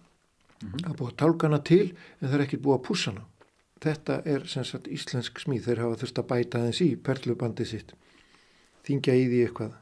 að 0.85 0.97
búa 0.99 1.17
tálkana 1.17 1.61
til 1.65 1.91
en 2.21 2.29
það 2.29 2.37
er 2.39 2.45
ekki 2.47 2.61
búa 2.61 2.81
hana. 2.81 3.25
Þetta 3.81 4.21
er 4.29 4.47
sem 4.47 4.65
sagt 4.65 4.89
íslensk 4.93 5.41
smíð, 5.41 5.65
þeir 5.65 5.83
hafa 5.85 6.01
þurft 6.03 6.19
að 6.21 6.29
bæta 6.29 6.59
aðeins 6.61 6.81
í 6.85 6.97
perlubandi 6.97 7.65
sitt, 7.65 7.95
þingja 8.85 9.15
í 9.17 9.27
því 9.31 9.41
eitthvað. 9.47 9.75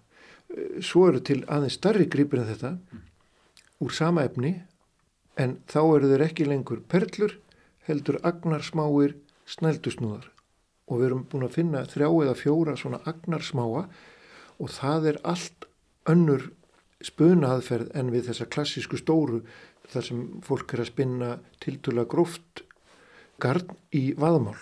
Svo 0.80 1.08
eru 1.08 1.20
til 1.20 1.42
aðeins 1.50 1.74
starri 1.74 2.06
gripir 2.06 2.44
en 2.44 2.48
þetta, 2.52 2.72
úr 3.82 3.92
sama 3.92 4.22
efni, 4.24 4.54
en 5.36 5.58
þá 5.66 5.80
eru 5.82 6.12
þeir 6.12 6.26
ekki 6.28 6.46
lengur 6.46 6.80
perlur, 6.86 7.34
heldur 7.88 8.20
agnarsmáir 8.22 9.16
snældusnúðar 9.48 10.28
og 10.88 11.00
við 11.00 11.06
erum 11.08 11.24
búin 11.28 11.46
að 11.46 11.56
finna 11.56 11.84
þrjá 11.88 12.08
eða 12.08 12.36
fjóra 12.36 12.74
svona 12.80 13.00
agnarsmáa 13.08 13.84
og 14.58 14.72
það 14.74 15.12
er 15.12 15.20
allt 15.22 15.66
önnur 16.08 16.50
spunaðferð 17.04 17.92
en 17.98 18.12
við 18.12 18.30
þessa 18.30 18.48
klassísku 18.50 18.98
stóru 18.98 19.42
þar 19.88 20.06
sem 20.08 20.22
fólk 20.44 20.74
er 20.74 20.82
að 20.82 20.90
spinna 20.90 21.30
tiltula 21.62 22.04
gróft 22.08 22.64
garn 23.40 23.76
í 23.94 24.10
vaðmál. 24.18 24.58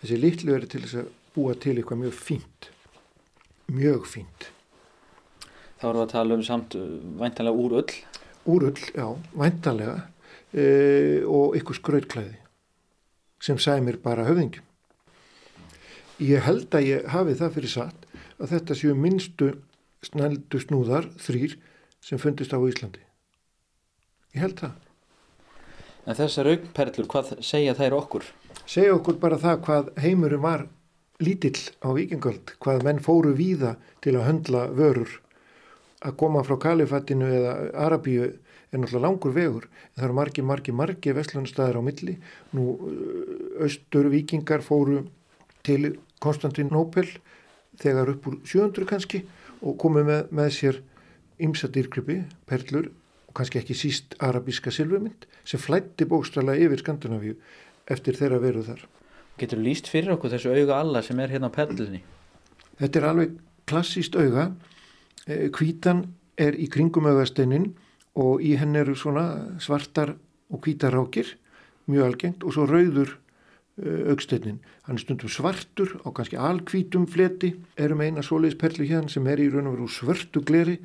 Þessi 0.00 0.20
litlu 0.20 0.54
er 0.54 0.66
til 0.70 0.84
þess 0.84 1.00
að 1.02 1.14
búa 1.34 1.56
til 1.58 1.76
eitthvað 1.76 2.04
mjög 2.04 2.18
fínt. 2.20 2.68
Mjög 3.72 4.06
fínt. 4.08 4.50
Þá 5.76 5.88
erum 5.88 5.98
við 5.98 6.04
að 6.06 6.12
tala 6.14 6.36
um 6.36 6.44
samt 6.46 6.76
uh, 6.78 6.84
væntanlega 7.20 7.64
úr 7.64 7.78
öll. 7.82 7.96
Úrull, 8.46 8.78
já, 8.94 9.08
væntanlega 9.34 9.96
e, 10.54 10.64
og 11.26 11.56
ykkur 11.58 11.80
skrautklæði 11.80 12.36
sem 13.42 13.58
sæmir 13.58 13.98
bara 14.02 14.24
höfðingjum. 14.28 14.62
Ég 16.22 16.46
held 16.46 16.70
að 16.78 16.86
ég 16.86 17.08
hafi 17.10 17.34
það 17.36 17.56
fyrir 17.58 17.72
satt 17.72 18.05
að 18.40 18.52
þetta 18.54 18.76
séu 18.78 18.94
minnstu 18.98 19.52
snældu 20.04 20.60
snúðar 20.62 21.08
þrýr 21.20 21.56
sem 22.04 22.20
fundist 22.20 22.54
á 22.54 22.58
Íslandi. 22.60 23.02
Ég 24.36 24.44
held 24.44 24.60
það. 24.60 24.74
En 26.06 26.14
þessar 26.14 26.50
augperlur, 26.52 27.08
hvað 27.10 27.32
segja 27.42 27.74
þær 27.74 27.96
okkur? 27.98 28.26
Segja 28.68 28.94
okkur 28.94 29.18
bara 29.22 29.38
það 29.42 29.62
hvað 29.66 29.92
heimurum 30.04 30.44
var 30.44 30.66
lítill 31.18 31.58
á 31.82 31.88
vikingöld, 31.96 32.52
hvað 32.62 32.84
menn 32.86 33.02
fóru 33.02 33.32
víða 33.34 33.74
til 34.04 34.14
að 34.18 34.26
höndla 34.28 34.66
vörur. 34.76 35.10
Að 36.04 36.18
koma 36.20 36.44
frá 36.46 36.58
Kalifattinu 36.62 37.30
eða 37.32 37.54
Arabíu 37.86 38.28
er 38.28 38.80
náttúrulega 38.82 39.02
langur 39.06 39.34
vegur, 39.34 39.66
en 39.66 39.96
það 39.96 40.06
eru 40.06 40.18
margi, 40.18 40.44
margi, 40.44 40.74
margi 40.76 41.14
vestlunstæðar 41.16 41.80
á 41.80 41.82
milli. 41.82 42.18
Nú, 42.54 42.76
austur 43.64 44.10
vikingar 44.12 44.62
fóru 44.66 45.06
til 45.66 45.96
Konstantin 46.22 46.70
Nópel 46.70 47.08
þegar 47.80 48.12
upp 48.14 48.28
úr 48.30 48.38
700 48.44 48.88
kannski 48.90 49.22
og 49.62 49.76
komið 49.80 50.08
með, 50.10 50.22
með 50.30 50.50
sér 50.56 50.80
ymsa 51.42 51.68
dýrgrippi, 51.72 52.22
perlur 52.48 52.90
og 53.28 53.36
kannski 53.36 53.60
ekki 53.60 53.76
síst 53.76 54.16
arabíska 54.24 54.72
silfurmynd 54.72 55.26
sem 55.44 55.60
flætti 55.60 56.08
bókstala 56.08 56.56
yfir 56.56 56.82
Skandinavíu 56.82 57.36
eftir 57.92 58.16
þeirra 58.18 58.40
veru 58.42 58.64
þar. 58.66 58.84
Getur 59.36 59.60
þú 59.60 59.66
líst 59.66 59.90
fyrir 59.92 60.14
okkur 60.16 60.32
þessu 60.32 60.54
auga 60.54 60.80
alla 60.80 61.02
sem 61.04 61.18
er 61.20 61.34
hérna 61.34 61.50
á 61.52 61.56
perlunni? 61.56 62.00
Þetta 62.80 63.00
er 63.00 63.08
alveg 63.10 63.34
klassíst 63.68 64.16
auga. 64.16 64.50
Kvítan 65.26 66.06
er 66.40 66.56
í 66.56 66.68
kringum 66.72 67.08
augasteinin 67.10 67.72
og 68.16 68.40
í 68.44 68.54
henn 68.56 68.76
eru 68.78 68.94
svona 68.96 69.58
svartar 69.60 70.14
og 70.52 70.62
hvítarákir, 70.64 71.34
mjög 71.90 72.06
algengt, 72.06 72.44
og 72.46 72.54
svo 72.54 72.66
rauður 72.68 73.16
augsteinin. 73.76 74.60
Hann 74.86 74.96
er 74.96 75.02
stundum 75.02 75.28
svartur 75.28 75.98
á 76.00 76.08
kannski 76.14 76.38
alkvítum 76.40 77.06
fleti, 77.10 77.52
erum 77.76 78.00
eina 78.00 78.24
svoleiðis 78.24 78.58
perlu 78.60 78.86
hérna 78.88 79.12
sem 79.12 79.26
er 79.28 79.42
í 79.42 79.50
raun 79.52 79.68
og 79.68 79.76
veru 79.76 79.88
svörtu 79.92 80.40
gleri 80.40 80.78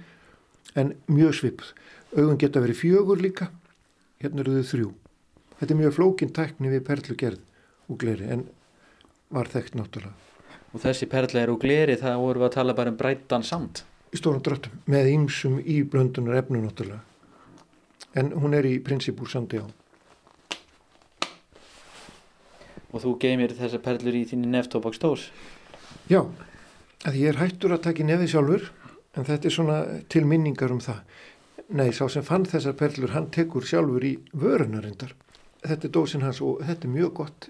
en 0.75 0.95
mjög 1.07 1.37
svipuð. 1.39 1.71
Augun 2.17 2.39
geta 2.39 2.63
verið 2.63 2.81
fjögur 2.81 3.21
líka, 3.23 3.47
hérna 4.19 4.43
eru 4.43 4.57
þau 4.59 4.71
þrjú. 4.73 4.89
Þetta 5.61 5.73
er 5.73 5.79
mjög 5.79 5.95
flókin 5.95 6.33
tækni 6.35 6.73
við 6.73 6.83
perlugerð 6.89 7.39
og 7.87 8.01
gleri 8.01 8.27
en 8.33 8.43
var 9.31 9.47
þekkt 9.47 9.79
náttúrulega. 9.79 10.17
Og 10.71 10.83
þessi 10.83 11.07
perla 11.11 11.41
er 11.41 11.51
úr 11.51 11.59
gleri, 11.59 11.95
það 11.99 12.19
voru 12.19 12.43
við 12.43 12.49
að 12.49 12.55
tala 12.57 12.75
bara 12.75 12.91
um 12.91 12.99
brættan 12.99 13.43
samt. 13.47 13.85
Í 14.11 14.19
stórum 14.19 14.43
dröttum, 14.43 14.75
með 14.91 15.13
ýmsum 15.13 15.59
í 15.63 15.81
blöndunar 15.87 16.41
efnu 16.41 16.59
náttúrulega. 16.59 16.99
En 18.19 18.33
hún 18.35 18.55
er 18.55 18.67
í 18.67 18.79
prinsip 18.83 19.19
úr 19.23 19.31
sandi 19.31 19.59
á. 19.63 19.67
Og 22.91 23.03
þú 23.03 23.15
geymir 23.23 23.55
þessar 23.55 23.83
perlur 23.85 24.17
í 24.19 24.25
þínni 24.27 24.51
neftóbak 24.51 24.95
stórs. 24.97 25.29
Já, 26.11 26.25
að 27.07 27.19
ég 27.21 27.31
er 27.31 27.39
hættur 27.39 27.75
að 27.75 27.85
taka 27.87 28.03
í 28.03 28.07
nefið 28.09 28.33
sjálfur 28.33 28.69
en 29.15 29.27
þetta 29.27 29.47
er 29.47 29.55
svona 29.55 29.77
til 30.11 30.25
minningar 30.27 30.73
um 30.75 30.81
það. 30.83 30.99
Nei, 31.71 31.89
sá 31.95 32.03
sem 32.11 32.25
fann 32.27 32.45
þessar 32.51 32.75
perlur, 32.79 33.13
hann 33.15 33.29
tekur 33.31 33.63
sjálfur 33.67 34.03
í 34.03 34.17
vörunarindar. 34.35 35.15
Þetta 35.63 35.87
er 35.87 35.93
dósin 35.95 36.25
hans 36.25 36.41
og 36.43 36.59
þetta 36.67 36.87
er 36.87 36.95
mjög 36.97 37.13
gott 37.21 37.47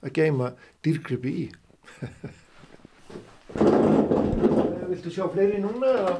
að 0.00 0.14
geima 0.20 0.52
dýrgripi 0.86 1.32
í. 1.44 1.46
Viltu 4.88 5.12
sjá 5.12 5.26
fleiri 5.32 5.58
núna? 5.60 5.92
eða? 6.00 6.14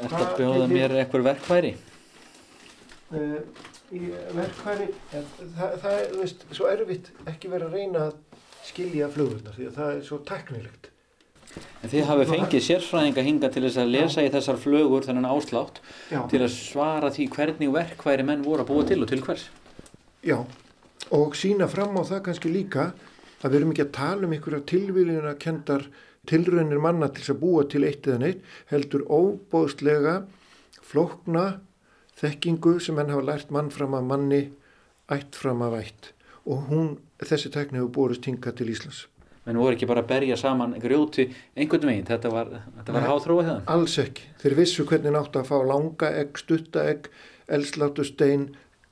Þetta 0.00 0.36
bjóða 0.38 0.66
mér 0.70 0.94
eitthvað 1.00 1.26
verkfæri? 1.26 1.72
Uh, 3.10 3.40
í 3.90 4.00
verkfæri, 4.36 4.86
en 5.16 5.26
það, 5.56 5.74
það 5.82 5.96
er, 5.96 6.06
þú 6.12 6.22
veist, 6.22 6.46
svo 6.54 6.70
erfitt 6.70 7.10
ekki 7.30 7.50
verið 7.50 7.66
að 7.66 7.76
reyna 7.78 8.06
að 8.06 8.40
skilja 8.68 9.10
flugurnar 9.10 9.56
því 9.56 9.68
að 9.68 9.76
það 9.78 9.92
er 9.96 10.02
svo 10.06 10.18
teknilegt. 10.28 10.90
En 11.82 11.90
þið 11.90 12.04
hafið 12.06 12.28
fengið 12.30 12.62
sérfræðinga 12.62 13.22
hinga 13.26 13.48
til 13.50 13.62
þess 13.64 13.80
að 13.82 13.92
lesa 13.96 14.22
í 14.22 14.30
þessar 14.30 14.58
flögur 14.62 15.06
þennan 15.06 15.26
áslátt 15.26 15.80
Já. 16.12 16.20
til 16.30 16.42
að 16.44 16.52
svara 16.54 17.10
því 17.10 17.26
hvernig 17.34 17.72
verkfæri 17.74 18.26
menn 18.28 18.44
voru 18.46 18.62
að 18.62 18.70
búa 18.70 18.84
til 18.86 19.00
og 19.02 19.10
til 19.10 19.22
hvers. 19.24 19.48
Já, 20.22 20.36
og 21.10 21.34
sína 21.38 21.66
fram 21.72 21.98
á 21.98 22.06
það 22.06 22.22
kannski 22.28 22.52
líka 22.52 22.92
að 23.40 23.48
við 23.48 23.58
erum 23.58 23.74
ekki 23.74 23.86
að 23.88 23.96
tala 23.96 24.28
um 24.28 24.36
einhverja 24.36 24.66
tilvílina 24.70 25.34
kendar 25.42 25.88
tilraunir 26.30 26.82
manna 26.84 27.08
til 27.08 27.24
þess 27.24 27.34
að 27.34 27.42
búa 27.42 27.64
til 27.66 27.82
eitt 27.88 28.06
eða 28.06 28.22
neitt, 28.22 28.44
heldur 28.70 29.06
óbóðslega 29.08 30.14
flókna 30.86 31.46
þekkingu 32.20 32.78
sem 32.82 32.96
menn 32.98 33.12
hafa 33.12 33.26
lært 33.26 33.52
mann 33.54 33.70
fram 33.74 33.96
að 33.96 34.08
manni, 34.10 34.42
ætt 35.10 35.38
fram 35.38 35.62
að 35.66 35.80
ætt 35.80 36.12
og 36.50 36.68
hún, 36.70 36.92
þessi 37.20 37.50
tekni 37.52 37.80
hefur 37.80 37.92
borist 37.94 38.26
hinga 38.26 38.52
til 38.56 38.70
Íslands. 38.72 39.04
Menn 39.46 39.58
voru 39.60 39.76
ekki 39.76 39.88
bara 39.88 40.02
að 40.04 40.10
berja 40.10 40.36
saman 40.40 40.74
grjóti 40.80 41.26
einhvern 41.56 41.88
veginn, 41.88 42.08
þetta 42.08 42.32
var, 42.32 42.50
þetta 42.76 42.94
var 42.94 43.04
Nei. 43.04 43.08
háþróið 43.08 43.50
það. 43.50 43.60
Alls 43.74 43.96
ekki. 44.02 44.26
Þeir 44.42 44.56
vissu 44.58 44.86
hvernig 44.88 45.14
náttu 45.14 45.40
að 45.40 45.48
fá 45.48 45.56
langa 45.68 46.10
egg, 46.20 46.40
stutta 46.40 46.84
egg, 46.90 47.08
eldslátustein, 47.50 48.50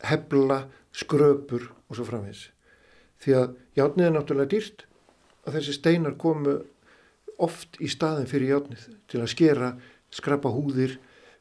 hebla, 0.08 0.62
skröpur 0.96 1.68
og 1.88 1.98
svo 1.98 2.06
framvegis. 2.08 2.48
Því 3.22 3.36
að 3.40 3.54
játnið 3.80 4.08
er 4.08 4.16
náttúrulega 4.16 4.52
dýrt 4.54 4.84
að 5.44 5.58
þessi 5.58 5.76
steinar 5.76 6.16
komu 6.20 6.58
oft 7.38 7.78
í 7.82 7.90
staðin 7.92 8.28
fyrir 8.30 8.54
játnið 8.54 8.88
til 9.10 9.22
að 9.22 9.32
skera, 9.34 9.72
skrapa 10.14 10.52
húðir, 10.52 10.96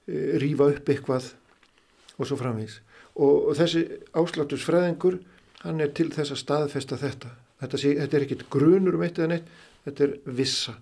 eh, 0.08 0.36
rífa 0.42 0.70
upp 0.74 0.90
eitthvað 0.90 1.32
og 2.18 2.28
svo 2.28 2.38
framvegis. 2.40 2.80
Og, 3.18 3.54
þessi 3.58 3.84
ásláttusfræðingur, 4.18 5.20
hann 5.64 5.82
er 5.82 5.94
til 5.98 6.10
þess 6.14 6.36
að 6.36 6.42
staðfesta 6.44 7.00
þetta. 7.02 7.32
Þetta, 7.62 7.80
sé, 7.82 7.94
þetta 7.98 8.18
er 8.18 8.26
ekkit 8.28 8.44
grunur 8.54 8.98
um 8.98 9.06
eitt 9.06 9.18
eða 9.18 9.32
neitt, 9.34 9.48
þetta 9.88 10.06
er 10.06 10.14
vissa. 10.38 10.76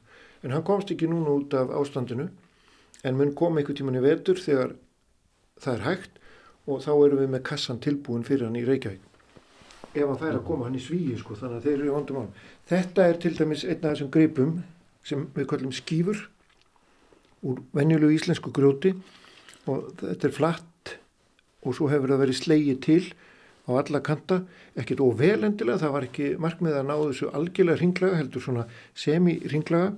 En 0.43 0.51
hann 0.51 0.65
komst 0.67 0.91
ekki 0.91 1.07
núna 1.09 1.31
út 1.39 1.55
af 1.55 1.71
ástandinu 1.79 2.27
en 3.05 3.17
mun 3.17 3.33
koma 3.37 3.61
einhver 3.61 3.77
tíman 3.77 3.97
í 3.97 4.03
vetur 4.03 4.39
þegar 4.41 4.75
það 5.61 5.73
er 5.77 5.85
hægt 5.85 6.19
og 6.65 6.81
þá 6.83 6.91
erum 6.93 7.21
við 7.21 7.31
með 7.35 7.43
kassan 7.47 7.81
tilbúin 7.81 8.25
fyrir 8.27 8.49
hann 8.49 8.59
í 8.59 8.65
Reykjavík. 8.67 9.01
Ef 9.95 10.03
hann 10.03 10.19
fær 10.19 10.35
að 10.35 10.45
koma 10.47 10.67
hann 10.67 10.75
í 10.75 10.83
svíi 10.83 11.15
sko, 11.19 11.37
þannig 11.39 11.61
að 11.61 11.67
þeir 11.67 11.75
eru 11.77 11.87
í 11.87 11.93
vondum 11.95 12.19
ánum. 12.19 12.39
Þetta 12.67 13.07
er 13.07 13.19
til 13.21 13.33
dæmis 13.37 13.63
einn 13.63 13.79
af 13.79 13.93
þessum 13.93 14.11
gripum 14.11 14.55
sem 15.05 15.27
við 15.35 15.49
kallum 15.51 15.75
skýfur 15.75 16.23
úr 17.45 17.61
venjulegu 17.77 18.17
íslensku 18.17 18.51
grjóti 18.53 18.95
og 19.69 19.91
þetta 20.01 20.27
er 20.27 20.35
flatt 20.35 20.71
og 21.65 21.75
svo 21.75 21.89
hefur 21.89 22.13
það 22.13 22.21
verið 22.23 22.39
slegið 22.39 22.81
til 22.85 23.03
á 23.65 23.71
alla 23.81 24.01
kanta, 24.05 24.43
ekkert 24.77 25.01
óvelendilega, 25.01 25.81
það 25.81 25.95
var 25.95 26.05
ekki 26.05 26.27
markmið 26.41 26.75
að 26.77 26.85
ná 26.85 26.95
þessu 26.99 27.31
algjörlega 27.33 27.81
ringlaga, 27.81 28.19
heldur 28.19 28.43
svona 28.45 28.65
semi-ringlaga. 28.93 29.95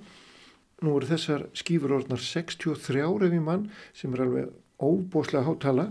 Nú 0.85 0.93
eru 0.95 1.09
þessar 1.09 1.47
skýfur 1.57 1.95
orðnar 1.97 2.21
63 2.23 3.03
ef 3.27 3.33
í 3.33 3.41
mann 3.43 3.67
sem 3.97 4.13
er 4.13 4.23
alveg 4.23 4.53
óbóslega 4.77 5.43
hátala 5.47 5.89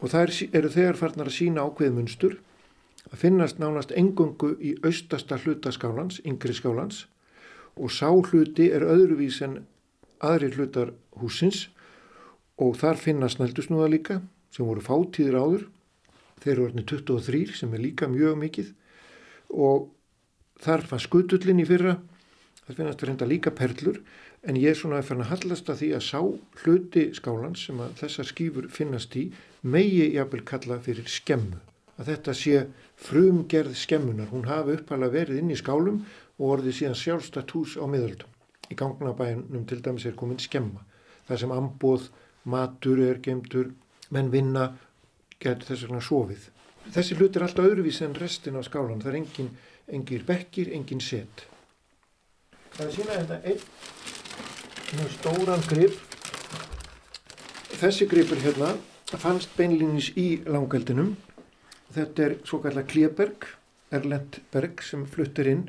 og 0.00 0.10
það 0.10 0.22
er, 0.22 0.32
eru 0.58 0.72
þegar 0.72 0.98
farnar 0.98 1.30
að 1.30 1.36
sína 1.36 1.66
ákveð 1.68 1.94
munstur 1.98 2.38
að 3.10 3.20
finnast 3.20 3.60
nánast 3.60 3.92
engungu 3.92 4.54
í 4.56 4.74
austasta 4.82 5.38
hluta 5.44 5.72
skálans, 5.72 6.20
yngri 6.24 6.56
skálans 6.56 7.04
og 7.76 7.92
sá 7.92 8.08
hluti 8.08 8.70
er 8.72 8.86
öðruvís 8.88 9.42
en 9.44 9.60
aðri 10.24 10.50
hlutar 10.56 10.94
húsins 11.20 11.68
og 12.56 12.78
þar 12.80 13.00
finnast 13.00 13.38
snældusnúða 13.38 13.90
líka 13.92 14.20
sem 14.54 14.66
voru 14.66 14.82
fátíðir 14.84 15.38
áður. 15.38 15.66
Þeir 16.42 16.52
eru 16.54 16.66
orðinni 16.68 16.86
23 16.86 17.58
sem 17.58 17.74
er 17.74 17.82
líka 17.82 18.08
mjög 18.10 18.38
mikið. 18.42 18.72
Og 19.54 19.88
þar 20.62 20.86
fann 20.90 21.02
skutullin 21.02 21.62
í 21.62 21.66
fyrra. 21.68 21.96
Það 22.64 22.78
finnast 22.80 23.04
reynda 23.04 23.28
líka 23.28 23.52
perlur. 23.54 24.00
En 24.44 24.58
ég 24.60 24.74
er 24.74 24.78
svona 24.78 25.00
að 25.00 25.08
fann 25.08 25.24
að 25.24 25.30
hallast 25.32 25.70
að 25.72 25.78
því 25.80 25.90
að 25.96 26.04
sá 26.04 26.20
hluti 26.62 27.04
skálans 27.16 27.62
sem 27.66 27.78
að 27.80 27.94
þessar 28.02 28.28
skýfur 28.28 28.66
finnast 28.72 29.16
í 29.16 29.30
megi 29.64 30.10
jafnvel 30.14 30.42
kalla 30.44 30.76
fyrir 30.84 31.08
skemmu. 31.08 31.60
Að 31.96 32.10
þetta 32.10 32.34
sé 32.36 32.64
frumgerð 33.00 33.76
skemmunar 33.78 34.28
hún 34.34 34.48
hafi 34.50 34.76
uppalega 34.76 35.14
verið 35.14 35.40
inn 35.40 35.54
í 35.54 35.58
skálum 35.58 36.02
og 36.36 36.58
orðið 36.58 36.76
síðan 36.80 36.98
sjálfstætt 37.00 37.54
hús 37.54 37.78
á 37.80 37.86
miðöldum. 37.88 38.28
Í 38.68 38.76
gangnabænum 38.76 39.64
til 39.68 39.80
dæmis 39.84 40.04
er 40.08 40.16
komin 40.18 40.42
skemma. 40.42 40.82
Það 41.28 41.40
sem 41.40 41.54
ambóð, 41.54 42.10
matur 42.44 43.00
er 43.00 43.20
gemdur, 43.24 43.70
menn 44.14 44.30
vinna 44.32 44.68
getur 45.42 45.68
þess 45.68 45.86
vegna 45.86 46.02
sofið. 46.04 46.48
Þessi 46.94 47.16
hlut 47.18 47.36
er 47.36 47.46
alltaf 47.46 47.68
öðruvísi 47.68 48.04
en 48.06 48.16
restin 48.18 48.58
af 48.60 48.66
skálan. 48.68 49.00
Það 49.02 49.12
er 49.12 49.18
engin, 49.20 49.50
engin 49.88 50.26
bekkir, 50.28 50.70
engin 50.76 51.02
set. 51.04 51.46
Það 52.74 52.86
er 52.86 52.96
sína 52.96 53.20
þetta 53.20 53.38
einn 53.50 54.98
mjög 54.98 55.14
stóran 55.18 55.64
grip. 55.70 56.00
Þessi 57.74 58.08
gripur 58.10 58.42
hérna 58.42 58.74
fannst 59.14 59.54
beinlýnis 59.58 60.12
í 60.20 60.28
langeldinum. 60.46 61.14
Þetta 61.94 62.26
er 62.26 62.36
svo 62.46 62.60
kallar 62.62 62.86
Kleberg, 62.90 63.46
Erlend 63.94 64.40
berg 64.52 64.82
sem 64.82 65.04
fluttir 65.06 65.50
inn 65.50 65.66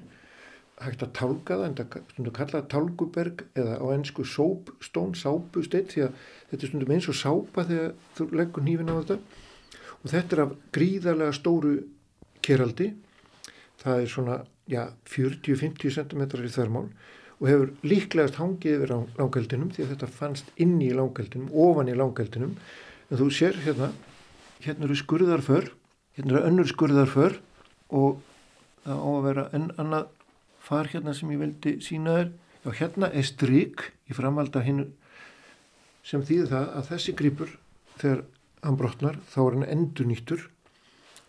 hægt 0.83 1.03
að 1.05 1.13
tálka 1.15 1.55
það, 1.55 1.65
en 1.65 1.75
það 1.77 1.97
stundum 2.11 2.35
kallað 2.35 2.67
tálguberg 2.73 3.43
eða 3.55 3.77
á 3.79 3.85
ennsku 3.95 4.25
soapstone, 4.27 5.15
sápusteitt, 5.15 5.93
því 5.93 6.05
að 6.07 6.23
þetta 6.49 6.61
er 6.65 6.71
stundum 6.71 6.93
eins 6.95 7.07
og 7.11 7.17
sápa 7.19 7.65
þegar 7.69 7.93
þú 8.17 8.27
leggur 8.35 8.65
nýfin 8.65 8.91
á 8.91 8.95
þetta. 8.99 9.17
Og 10.03 10.11
þetta 10.11 10.35
er 10.35 10.41
af 10.43 10.55
gríðarlega 10.75 11.38
stóru 11.38 11.75
keraldi, 12.45 12.89
það 13.81 14.01
er 14.01 14.11
svona, 14.11 14.39
já, 14.69 14.81
40-50 15.11 15.95
cm 15.95 16.25
í 16.25 16.51
þvermál 16.57 16.89
og 17.35 17.47
hefur 17.49 17.71
líklegast 17.83 18.38
hangið 18.39 18.77
yfir 18.77 18.93
langeldinum 19.19 19.71
því 19.75 19.83
að 19.83 19.89
þetta 19.93 20.11
fannst 20.15 20.51
inn 20.61 20.77
í 20.83 20.91
langeldinum, 20.95 21.49
ofan 21.51 21.91
í 21.91 21.95
langeldinum, 21.97 22.53
en 23.09 23.19
þú 23.19 23.27
sér 23.33 23.59
hérna, 23.65 23.89
hérna 24.63 24.88
eru 24.88 24.95
skurðarför, 24.99 25.71
hérna 26.15 26.38
eru 26.38 26.45
önnur 26.51 26.69
skurðarför 26.71 27.39
og 27.95 28.21
það 28.85 29.03
á 29.03 29.09
að 29.11 29.25
vera 29.27 29.47
enn 29.57 29.67
annað 29.81 30.13
far 30.65 30.89
hérna 30.91 31.13
sem 31.13 31.32
ég 31.34 31.41
vildi 31.41 31.75
sína 31.86 32.17
þér. 32.19 32.32
Já, 32.65 32.69
hérna 32.82 33.12
er 33.13 33.28
stryk 33.28 33.89
í 34.10 34.17
framvalda 34.17 34.63
hinn 34.65 34.88
sem 36.06 36.23
þýðir 36.25 36.51
það 36.51 36.71
að 36.80 36.89
þessi 36.91 37.15
gripur 37.19 37.51
þegar 37.99 38.23
hann 38.65 38.80
brotnar 38.80 39.19
þá 39.30 39.39
er 39.43 39.58
hann 39.58 39.67
endur 39.75 40.10
nýttur 40.10 40.47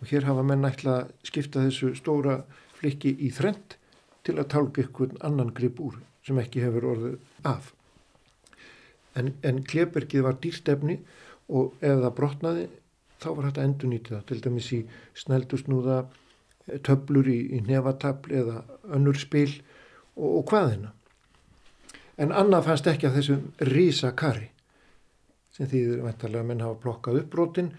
og 0.00 0.10
hér 0.10 0.28
hafa 0.28 0.44
menn 0.44 0.68
ætla 0.68 0.96
að 1.02 1.12
skipta 1.28 1.64
þessu 1.64 1.92
stóra 1.96 2.38
flikki 2.76 3.12
í 3.24 3.30
þrend 3.32 3.76
til 4.26 4.36
að 4.40 4.50
tálka 4.52 4.84
ykkur 4.84 5.16
annan 5.24 5.52
grip 5.56 5.80
úr 5.80 6.00
sem 6.26 6.38
ekki 6.42 6.64
hefur 6.64 6.88
orðið 6.92 7.46
af. 7.46 7.70
En, 9.16 9.32
en 9.46 9.62
klebergið 9.64 10.26
var 10.26 10.40
dýrstefni 10.42 10.98
og 11.48 11.76
ef 11.80 12.02
það 12.02 12.14
brotnaði 12.18 12.66
þá 13.22 13.28
var 13.30 13.48
þetta 13.48 13.64
endur 13.64 13.92
nýtið 13.92 14.16
það, 14.16 14.24
til 14.28 14.40
dæmis 14.44 14.70
í 14.76 14.80
sneldusnúða 15.22 15.98
töflur 16.86 17.28
í, 17.30 17.38
í 17.56 17.62
nefatafl 17.66 18.34
eða 18.34 18.60
önnur 18.96 19.18
spil 19.20 19.50
og, 20.16 20.28
og 20.40 20.44
hvað 20.50 20.70
hérna. 20.72 20.92
En 22.16 22.32
annað 22.32 22.70
fannst 22.70 22.86
ekki 22.90 23.08
að 23.08 23.18
þessum 23.20 23.42
rísa 23.70 24.12
kari 24.16 24.50
sem 25.56 25.68
þýðir 25.68 26.04
veintalega 26.04 26.42
að 26.42 26.48
menn 26.50 26.64
hafa 26.64 26.80
plokkað 26.82 27.20
upp 27.22 27.28
brotin 27.32 27.70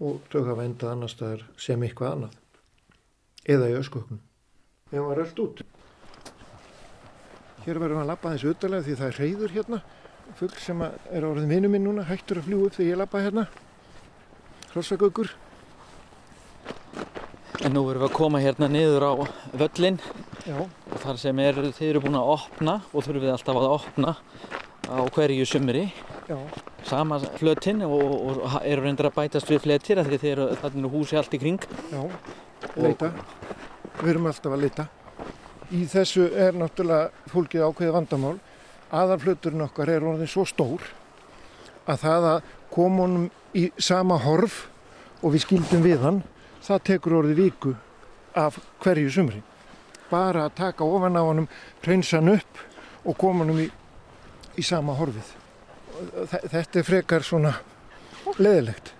og 0.00 0.20
þau 0.32 0.42
hafa 0.50 0.64
endað 0.64 0.92
annar 0.92 1.12
staðar 1.12 1.46
sem 1.60 1.82
eitthvað 1.84 2.12
annað. 2.14 2.36
Eða 3.46 3.70
í 3.72 3.76
ösköknum. 3.80 4.20
Við 4.90 5.02
varum 5.02 5.18
rölt 5.20 5.42
út. 5.42 5.62
Hér 7.66 7.80
verðum 7.82 7.98
við 7.98 8.04
að 8.04 8.10
lappa 8.12 8.32
þessu 8.34 8.52
utalega 8.54 8.86
því 8.86 8.96
það 9.00 9.08
er 9.08 9.20
reyður 9.20 9.54
hérna. 9.56 9.80
Fugl 10.36 10.60
sem 10.60 10.82
er 10.86 11.26
orðin 11.26 11.50
vinnu 11.50 11.70
minn 11.70 11.86
núna, 11.86 12.04
hættur 12.06 12.40
að 12.40 12.48
fljúa 12.48 12.68
upp 12.68 12.76
þegar 12.76 12.90
ég 12.90 13.00
lappa 13.00 13.22
hérna. 13.24 13.46
Hrossagöggur. 14.72 15.32
En 17.64 17.72
nú 17.72 17.82
erum 17.90 18.02
við 18.02 18.08
að 18.10 18.16
koma 18.16 18.40
hérna 18.42 18.68
niður 18.70 19.04
á 19.08 19.12
völlin 19.56 19.96
Já. 20.46 20.58
og 20.60 20.98
þar 21.02 21.18
sem 21.20 21.38
er, 21.42 21.58
þið 21.74 21.88
eru 21.88 22.02
búin 22.04 22.18
að 22.18 22.32
opna 22.34 22.74
og 22.92 23.04
þurfum 23.06 23.24
við 23.24 23.32
alltaf 23.32 23.56
að 23.60 23.68
opna 23.72 24.12
á 24.86 24.98
hverju 25.16 25.46
sumri 25.48 25.86
Já. 26.28 26.36
sama 26.86 27.18
flötin 27.40 27.80
og, 27.86 27.94
og, 27.96 28.42
og 28.44 28.58
eru 28.62 28.84
reyndar 28.84 29.08
að 29.10 29.16
bætast 29.16 29.50
við 29.50 29.64
fletir 29.64 29.98
af 30.02 30.10
því 30.10 30.20
þið 30.22 30.32
eru 30.34 30.46
þarna 30.60 30.92
húsi 30.92 31.18
allt 31.18 31.34
í 31.34 31.40
kring 31.42 31.64
Já. 31.90 32.02
Leita. 32.76 33.10
Við 34.02 34.12
erum 34.12 34.28
alltaf 34.30 34.52
að 34.52 34.62
leita. 34.66 34.86
í 35.72 35.82
þessu 35.90 36.28
er 36.36 36.54
náttúrulega 36.54 37.32
fólkið 37.32 37.64
ákveðið 37.66 37.96
vandamál. 37.96 38.36
Aðarfluturinn 38.94 39.64
okkar 39.64 39.90
er 39.90 40.04
orðin 40.06 40.30
svo 40.30 40.44
stór 40.46 40.84
að 41.90 42.04
það 42.04 42.26
að 42.34 42.52
koma 42.70 43.02
honum 43.06 43.26
í 43.56 43.70
sama 43.82 44.18
horf 44.22 44.66
og 45.24 45.32
við 45.34 45.46
skildum 45.46 45.82
við 45.82 46.02
hann, 46.04 46.20
það 46.64 46.82
tekur 46.90 47.18
orðið 47.20 47.42
viku 47.42 47.74
af 48.36 48.58
hverju 48.84 49.12
sumri. 49.12 49.42
Bara 50.10 50.46
að 50.46 50.56
taka 50.60 50.86
ofan 50.86 51.18
á 51.18 51.22
honum, 51.24 51.48
reynsa 51.82 52.20
hann 52.20 52.36
upp 52.36 52.60
og 53.06 53.16
koma 53.18 53.44
honum 53.44 53.62
í, 53.64 53.68
í 54.56 54.64
sama 54.66 54.94
horfið. 54.98 55.32
Þetta 56.52 56.80
er 56.80 56.86
frekar 56.86 57.24
svona 57.24 57.54
leðilegt 58.38 58.92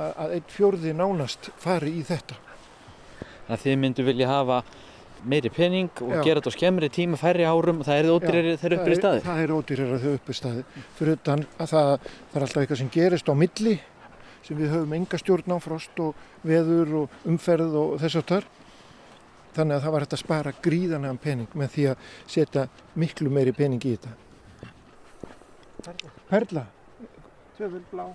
að 0.00 0.38
einn 0.38 0.48
fjörði 0.50 0.94
nánast 0.96 1.52
fari 1.60 1.92
í 2.00 2.02
þetta. 2.06 2.36
Að 3.44 3.60
þið 3.66 3.78
myndu 3.82 4.06
vilja 4.06 4.30
hafa 4.30 4.62
meiri 5.24 5.50
pening 5.52 5.90
og 6.04 6.12
Já. 6.12 6.20
gera 6.24 6.40
þetta 6.40 6.52
á 6.52 6.56
skemmri 6.58 6.88
tíma, 6.92 7.18
færri 7.20 7.46
árum 7.48 7.80
og 7.80 7.88
það 7.88 8.00
er 8.00 8.08
ódýrar 8.12 8.48
þegar 8.60 8.76
uppir 8.78 8.94
í 8.94 8.98
staði? 8.98 9.22
Það 9.24 9.42
er 9.42 9.52
ódýrar 9.54 9.92
þegar 9.94 10.18
uppir 10.18 10.34
í 10.34 10.38
staði. 10.38 10.64
Fyrir 10.98 11.18
utan 11.18 11.44
að 11.56 11.70
það, 11.72 11.90
það 12.32 12.38
er 12.40 12.46
alltaf 12.46 12.62
eitthvað 12.62 12.80
sem 12.82 12.90
gerist 12.92 13.30
á 13.30 13.34
milli 13.38 13.74
sem 14.44 14.58
við 14.58 14.74
höfum 14.74 14.92
enga 14.96 15.20
stjórn 15.20 15.56
á 15.56 15.58
frost 15.62 16.00
og 16.04 16.18
veður 16.44 16.94
og 17.02 17.16
umferð 17.28 17.78
og 17.80 17.96
þess 18.02 18.20
að 18.20 18.28
þar. 18.32 18.50
Þannig 19.54 19.76
að 19.76 19.84
það 19.84 19.94
var 19.94 20.04
hægt 20.04 20.16
að 20.16 20.22
spara 20.24 20.52
gríðanlegan 20.64 21.20
pening 21.22 21.52
með 21.54 21.74
því 21.76 21.86
að 21.92 22.08
setja 22.36 22.66
miklu 22.98 23.30
meiri 23.30 23.54
pening 23.54 23.84
í 23.86 23.94
þetta. 23.94 24.14
Perla. 25.84 26.14
Perla. 26.30 26.64
Tvöful 27.54 27.84
blá. 27.92 28.06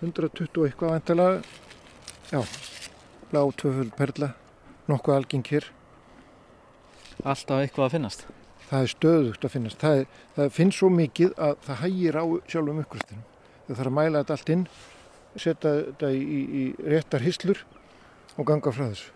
120 0.00 0.64
eitthvað 0.68 0.94
vantilega. 0.94 1.42
Já, 2.30 2.40
blá 3.30 3.42
tvöful 3.60 3.90
perla. 3.96 4.30
Nokkuð 4.88 5.18
algeng 5.18 5.44
hér. 5.48 5.68
Alltaf 7.24 7.60
eitthvað 7.60 7.86
að 7.86 7.94
finnast? 7.98 8.26
Það 8.64 8.80
er 8.80 8.90
stöðugt 8.94 9.44
að 9.44 9.54
finnast. 9.54 9.80
Það, 9.80 10.00
er, 10.00 10.18
það 10.36 10.50
finnst 10.56 10.80
svo 10.80 10.90
mikið 10.92 11.36
að 11.46 11.54
það 11.66 11.80
hægir 11.82 12.18
á 12.20 12.24
sjálfum 12.52 12.80
uppgröstinum. 12.82 13.24
Það 13.66 13.78
þarf 13.78 13.90
að 13.90 13.96
mæla 13.98 14.22
þetta 14.22 14.36
allt 14.38 14.52
inn, 14.54 14.64
setja 15.40 15.72
þetta 15.80 16.10
í, 16.12 16.22
í 16.44 16.62
réttar 16.90 17.24
hyslur 17.24 17.64
og 18.36 18.46
ganga 18.48 18.72
frá 18.74 18.86
þessu. 18.88 19.10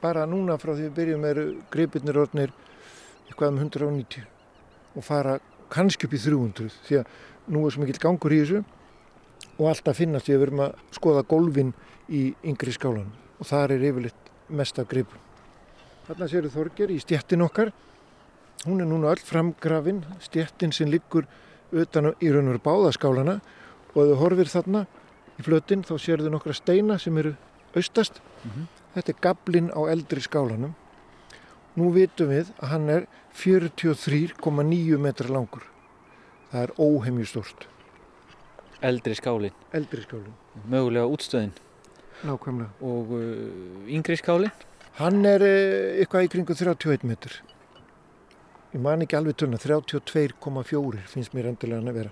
Bara 0.00 0.26
núna 0.28 0.56
frá 0.60 0.72
því 0.72 0.88
við 0.88 0.96
byrjum 0.96 1.24
er 1.28 1.40
greipirnir 1.72 2.20
orðnir 2.22 2.52
eitthvað 3.28 3.52
um 3.52 3.62
190 3.62 4.26
og 4.96 5.06
fara 5.06 5.38
kannski 5.70 6.08
upp 6.08 6.16
í 6.16 6.22
300 6.22 6.70
því 6.88 7.00
að 7.00 7.16
nú 7.50 7.64
er 7.66 7.74
svo 7.74 7.84
mikill 7.84 8.02
gangur 8.02 8.34
í 8.34 8.40
þessu 8.42 8.62
og 9.60 9.66
alltaf 9.70 10.00
finnast 10.00 10.26
því 10.26 10.34
að 10.34 10.40
við 10.40 10.46
erum 10.48 10.64
að 10.66 10.78
skoða 10.96 11.26
golfin 11.30 11.74
í 12.08 12.22
yngri 12.46 12.74
skálanum 12.74 13.12
og 13.40 13.48
þar 13.48 13.76
er 13.76 13.86
yfirleitt 13.90 14.32
mest 14.50 14.80
af 14.80 14.88
greipum. 14.90 15.20
Þarna 16.08 16.26
séu 16.26 16.50
Þorger 16.50 16.90
í 16.90 16.98
stjettin 16.98 17.44
okkar. 17.44 17.70
Hún 18.66 18.82
er 18.82 18.88
núna 18.88 19.12
öll 19.12 19.22
framgrafin, 19.24 20.02
stjettin 20.20 20.72
sem 20.74 20.90
liggur 20.90 21.28
utan 21.70 22.10
í 22.18 22.32
raun 22.32 22.48
og 22.50 22.56
veru 22.56 22.62
báðaskálana 22.64 23.38
og 23.94 24.02
ef 24.02 24.10
þú 24.10 24.18
horfir 24.20 24.50
þarna 24.50 24.84
í 25.38 25.46
flötin 25.46 25.82
þá 25.86 25.94
séu 25.98 26.20
þau 26.20 26.30
nokkra 26.34 26.54
steina 26.54 26.98
sem 26.98 27.18
eru 27.18 27.34
austast. 27.74 28.20
Mm 28.44 28.50
-hmm. 28.50 28.66
Þetta 28.94 29.12
er 29.12 29.20
gablin 29.20 29.70
á 29.70 29.80
eldri 29.90 30.20
skálanum. 30.20 30.74
Nú 31.76 31.92
vitum 31.94 32.28
við 32.28 32.52
að 32.58 32.68
hann 32.68 32.88
er 32.88 33.06
43,9 33.34 34.98
metrar 34.98 35.30
langur. 35.30 35.62
Það 36.50 36.62
er 36.62 36.70
óheimjustort. 36.78 37.68
Eldri 38.82 39.14
skálin? 39.14 39.52
Eldri 39.72 40.02
skálin. 40.02 40.34
Mögulega 40.68 41.06
útstöðin? 41.06 41.52
Nákvæmlega. 42.24 42.70
Og 42.80 43.12
uh, 43.12 43.86
yngri 43.88 44.16
skálin? 44.16 44.50
Hann 44.98 45.24
er 45.24 45.42
eh, 45.46 46.00
eitthvað 46.02 46.26
í 46.26 46.30
kringu 46.32 46.54
31 46.54 47.04
metur. 47.06 47.36
Ég 48.74 48.80
man 48.82 49.04
ekki 49.04 49.16
alveg 49.16 49.36
törna, 49.38 49.58
32,4 49.58 51.04
finnst 51.10 51.32
mér 51.34 51.50
endilega 51.52 51.80
hann 51.80 51.92
að 51.92 52.00
vera. 52.00 52.10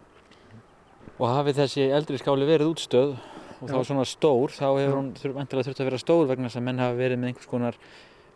Og 1.18 1.26
hafið 1.26 1.58
þessi 1.64 1.88
eldri 1.90 2.18
skáli 2.20 2.46
verið 2.46 2.72
útstöð 2.72 3.16
og 3.58 3.66
þá 3.66 3.78
svona 3.88 4.04
stór, 4.06 4.52
þá 4.54 4.66
hefur 4.78 4.96
hann 5.00 5.10
endilega 5.10 5.66
þurft 5.66 5.80
að 5.82 5.88
vera 5.88 5.98
stór 5.98 6.28
vegna 6.30 6.46
þess 6.46 6.60
að 6.60 6.66
menn 6.68 6.82
hafa 6.82 6.98
verið 6.98 7.18
með 7.18 7.32
einhvers 7.32 7.50
konar 7.50 7.78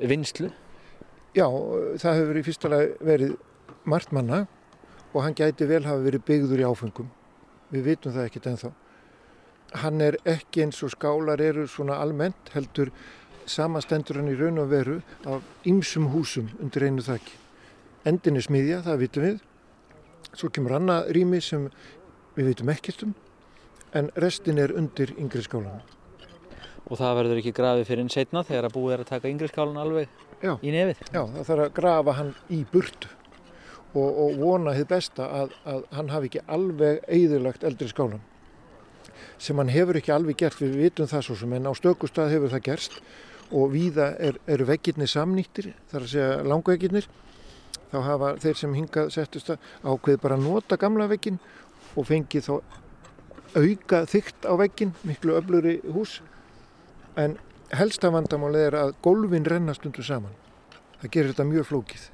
vinslu? 0.02 0.50
Já, 1.36 1.46
það 2.02 2.18
hefur 2.18 2.40
í 2.40 2.44
fyrsta 2.48 2.70
lag 2.72 2.94
verið 3.06 3.36
margt 3.86 4.10
manna 4.12 4.40
og 5.12 5.20
hann 5.22 5.36
gæti 5.38 5.68
vel 5.70 5.84
hafa 5.86 6.02
verið 6.02 6.24
byggður 6.26 6.64
í 6.64 6.66
áfengum. 6.66 7.12
Við 7.70 7.86
vitum 7.86 8.16
það 8.16 8.26
ekkert 8.28 8.50
ennþá. 8.50 8.72
Hann 9.82 10.04
er 10.04 10.18
ekki 10.28 10.66
eins 10.66 10.82
og 10.84 10.92
skálar 10.92 11.40
eru 11.40 11.68
svona 11.70 12.00
almennt 12.02 12.50
heldur 12.56 12.90
samastendur 13.46 14.18
hann 14.20 14.30
í 14.32 14.36
raun 14.38 14.60
og 14.62 14.68
veru 14.74 14.98
af 15.24 15.46
ymsum 15.68 16.10
húsum 16.12 16.50
undir 16.58 16.88
einu 16.88 17.04
þakki. 17.06 17.38
Endin 18.10 18.36
er 18.38 18.44
smiðja, 18.44 18.82
það 18.82 19.02
vitum 19.06 19.26
við. 19.28 19.40
Svo 20.32 20.50
kemur 20.50 20.76
annað 20.78 21.12
rými 21.14 21.40
sem 21.44 21.68
við 22.36 22.52
vitum 22.52 22.72
ekkert 22.72 23.06
um, 23.06 23.14
en 23.98 24.10
restin 24.24 24.60
er 24.62 24.74
undir 24.76 25.14
yngri 25.18 25.44
skálan. 25.44 25.82
Og 26.88 26.98
það 26.98 27.18
verður 27.20 27.40
ekki 27.40 27.54
grafið 27.56 27.88
fyrir 27.88 28.04
einn 28.04 28.12
setna 28.12 28.42
þegar 28.46 28.68
að 28.68 28.76
búið 28.76 28.94
er 28.96 29.04
að 29.04 29.10
taka 29.12 29.30
yngri 29.30 29.48
skálan 29.52 29.80
alveg 29.80 30.08
Já. 30.42 30.56
í 30.58 30.74
nefið? 30.74 31.02
Já, 31.12 31.22
það 31.22 31.48
þarf 31.50 31.64
að 31.66 31.74
grafa 31.78 32.16
hann 32.18 32.34
í 32.50 32.60
burtu 32.72 33.12
og, 33.92 34.08
og 34.08 34.36
vona 34.40 34.74
þið 34.76 34.90
besta 34.90 35.28
að, 35.42 35.56
að 35.68 35.82
hann 35.96 36.12
hafi 36.12 36.30
ekki 36.30 36.44
alveg 36.56 37.02
eigðurlagt 37.06 37.66
eldri 37.68 37.90
skálan 37.92 38.22
sem 39.42 39.58
hann 39.58 39.72
hefur 39.72 39.98
ekki 39.98 40.12
alveg 40.14 40.38
gert, 40.38 40.60
við 40.60 40.78
vitum 40.78 41.08
það 41.10 41.24
svo 41.26 41.36
sem 41.40 41.54
en 41.56 41.66
á 41.66 41.72
stökustad 41.74 42.30
hefur 42.30 42.52
það 42.52 42.66
gerst 42.68 42.98
og 43.52 43.72
víða 43.74 44.12
er, 44.22 44.38
eru 44.48 44.66
veggirni 44.68 45.08
samnýttir, 45.10 45.72
þar 45.90 46.06
að 46.06 46.12
segja 46.14 46.36
langveggirnir, 46.48 47.08
þá 47.90 47.98
hafa 48.06 48.30
þeir 48.42 48.60
sem 48.60 48.76
hingað 48.78 49.10
settust 49.12 49.50
að 49.52 49.66
ákveði 49.82 50.22
bara 50.22 50.38
nota 50.40 50.78
gamla 50.80 51.08
veggin 51.10 51.40
og 51.96 52.08
fengi 52.08 52.42
þá 52.44 52.54
auka 53.52 54.02
þygt 54.08 54.48
á 54.48 54.52
veggin, 54.60 54.94
miklu 55.04 55.36
öfluri 55.36 55.78
hús, 55.92 56.20
en 57.20 57.36
helsta 57.76 58.12
vandamálið 58.12 58.66
er 58.70 58.78
að 58.80 58.94
golfin 59.04 59.48
rennast 59.48 59.86
undir 59.88 60.06
saman. 60.06 60.34
Það 61.02 61.14
gerir 61.14 61.32
þetta 61.32 61.48
mjög 61.50 61.68
flókið. 61.68 62.08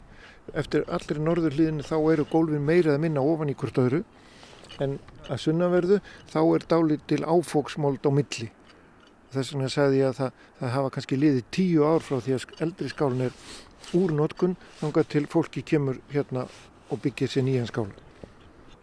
Eftir 0.59 0.85
allir 0.89 1.23
norður 1.23 1.55
hlýðinu 1.55 1.87
þá 1.87 1.97
eru 2.01 2.29
golfin 2.31 2.67
meirið 2.67 2.95
að 2.97 3.03
minna 3.05 3.23
ofan 3.23 3.53
í 3.53 3.57
hvort 3.59 3.79
öðru, 3.79 4.05
en 4.83 4.99
að 5.29 5.43
sunnaverðu 5.45 5.99
þá 6.31 6.41
er 6.43 6.69
dálít 6.71 7.05
til 7.11 7.25
áfóksmóld 7.27 8.07
á 8.07 8.11
milli 8.15 8.49
Þess 9.29 9.53
vegna 9.53 9.69
sagði 9.69 9.99
ég 10.01 10.09
að 10.09 10.19
það, 10.19 10.45
það 10.59 10.71
hafa 10.73 10.91
kannski 10.95 11.17
liðið 11.19 11.49
tíu 11.53 11.85
ár 11.85 12.05
frá 12.05 12.21
því 12.25 12.37
að 12.37 12.63
eldri 12.65 12.93
skálun 12.93 13.25
er 13.27 13.35
úr 13.99 14.15
notkun 14.17 14.55
þangað 14.81 15.11
til 15.13 15.25
fólki 15.29 15.65
kemur 15.69 15.99
hérna 16.13 16.47
og 16.89 17.03
byggir 17.05 17.29
sér 17.29 17.45
nýjan 17.45 17.69
skálun. 17.69 18.08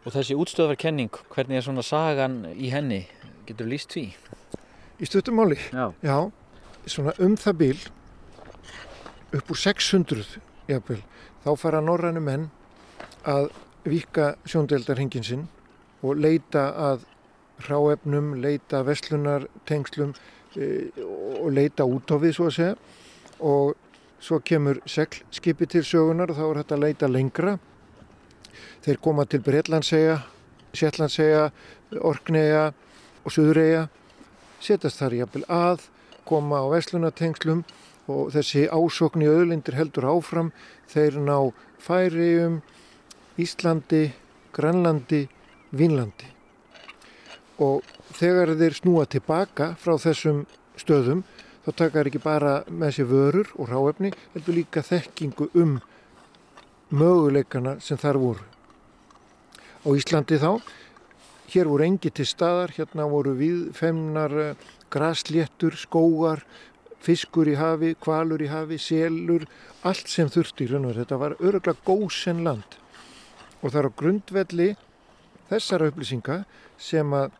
Og 0.05 0.13
þessi 0.13 0.37
útstöðarkenning, 0.37 1.09
hvernig 1.33 1.59
er 1.59 1.65
svona 1.65 1.83
sagan 1.85 2.43
í 2.53 2.69
henni? 2.69 3.01
Getur 3.47 3.69
líst 3.69 3.95
því? 3.95 4.05
Í 5.01 5.09
stöðumáli? 5.09 5.57
Já. 5.73 5.89
Já, 6.05 6.17
svona 6.85 7.15
um 7.25 7.35
það 7.41 7.57
bil 7.63 7.79
upp 9.35 9.49
úr 9.51 9.59
600 9.59 10.37
jafnvel, 10.69 11.01
þá 11.43 11.49
fara 11.59 11.81
norrænu 11.83 12.21
menn 12.23 12.45
að 13.27 13.49
vika 13.85 14.35
sjóndeldarhingin 14.47 15.25
sinn 15.25 15.43
og 16.05 16.21
leita 16.21 16.69
að 16.91 17.03
ráefnum, 17.65 18.35
leita 18.41 18.83
vestlunar 18.85 19.49
tengslum 19.67 20.13
E, 20.55 20.87
og 21.43 21.51
leita 21.51 21.83
út 21.83 22.07
á 22.07 22.15
við 22.15 22.37
svo 22.37 22.45
að 22.47 22.53
segja 22.55 22.75
og 23.43 23.73
svo 24.23 24.37
kemur 24.39 24.77
seglskipi 24.87 25.67
til 25.67 25.81
sögunar 25.83 26.31
og 26.31 26.37
þá 26.37 26.43
er 26.45 26.59
þetta 26.61 26.75
að 26.77 26.83
leita 26.85 27.09
lengra 27.11 27.55
þeir 28.85 29.01
koma 29.01 29.25
til 29.25 29.41
Breitlandsega 29.41 30.19
Sjettlandsega, 30.75 31.49
Orknega 32.03 32.69
og 33.23 33.33
Suðurega 33.33 33.87
setjast 34.63 35.01
þar 35.01 35.17
jafnvel 35.21 35.45
að 35.51 35.87
koma 36.27 36.61
á 36.61 36.65
vestlunatengslum 36.73 37.63
og 38.11 38.31
þessi 38.35 38.67
ásokn 38.69 39.23
í 39.25 39.29
öðlindir 39.31 39.77
heldur 39.77 40.09
áfram 40.11 40.51
þeir 40.91 41.19
ná 41.21 41.37
Færium 41.81 42.61
Íslandi, 43.41 44.13
Grænlandi 44.55 45.25
Vínlandi 45.75 46.31
og 47.61 47.85
þegar 48.15 48.53
þeir 48.59 48.77
snúa 48.77 49.05
tilbaka 49.09 49.73
frá 49.79 49.95
þessum 50.01 50.43
stöðum 50.79 51.23
þá 51.65 51.71
takar 51.81 52.09
ekki 52.09 52.21
bara 52.21 52.57
með 52.69 52.97
sér 52.99 53.09
vörur 53.09 53.53
og 53.57 53.71
ráefni, 53.71 54.11
heldur 54.35 54.59
líka 54.59 54.83
þekkingu 54.85 55.49
um 55.57 55.79
möguleikana 56.93 57.79
sem 57.81 57.97
þar 57.97 58.21
voru. 58.21 58.54
Á 59.85 59.89
Íslandi 59.93 60.39
þá, 60.41 60.57
hér 61.53 61.69
voru 61.69 61.85
engi 61.85 62.09
til 62.09 62.25
staðar, 62.25 62.73
hérna 62.73 63.05
voru 63.11 63.35
viðfemnar 63.37 64.33
eh, 64.41 64.63
grasléttur, 64.89 65.77
skógar, 65.77 66.41
fiskur 67.05 67.51
í 67.51 67.53
hafi, 67.59 67.93
kvalur 68.01 68.41
í 68.41 68.49
hafi, 68.49 68.79
selur, 68.81 69.45
allt 69.85 70.09
sem 70.09 70.31
þurfti 70.33 70.65
í 70.65 70.71
raun 70.71 70.89
og 70.89 70.97
þetta 70.97 71.21
var 71.21 71.37
öruglega 71.37 71.85
góðsenn 71.85 72.41
land. 72.47 72.79
Og 73.61 73.69
það 73.69 73.81
er 73.81 73.89
á 73.89 73.97
grundvelli 74.01 74.69
þessara 75.51 75.91
upplýsinga 75.91 76.39
sem 76.81 77.13
að 77.13 77.37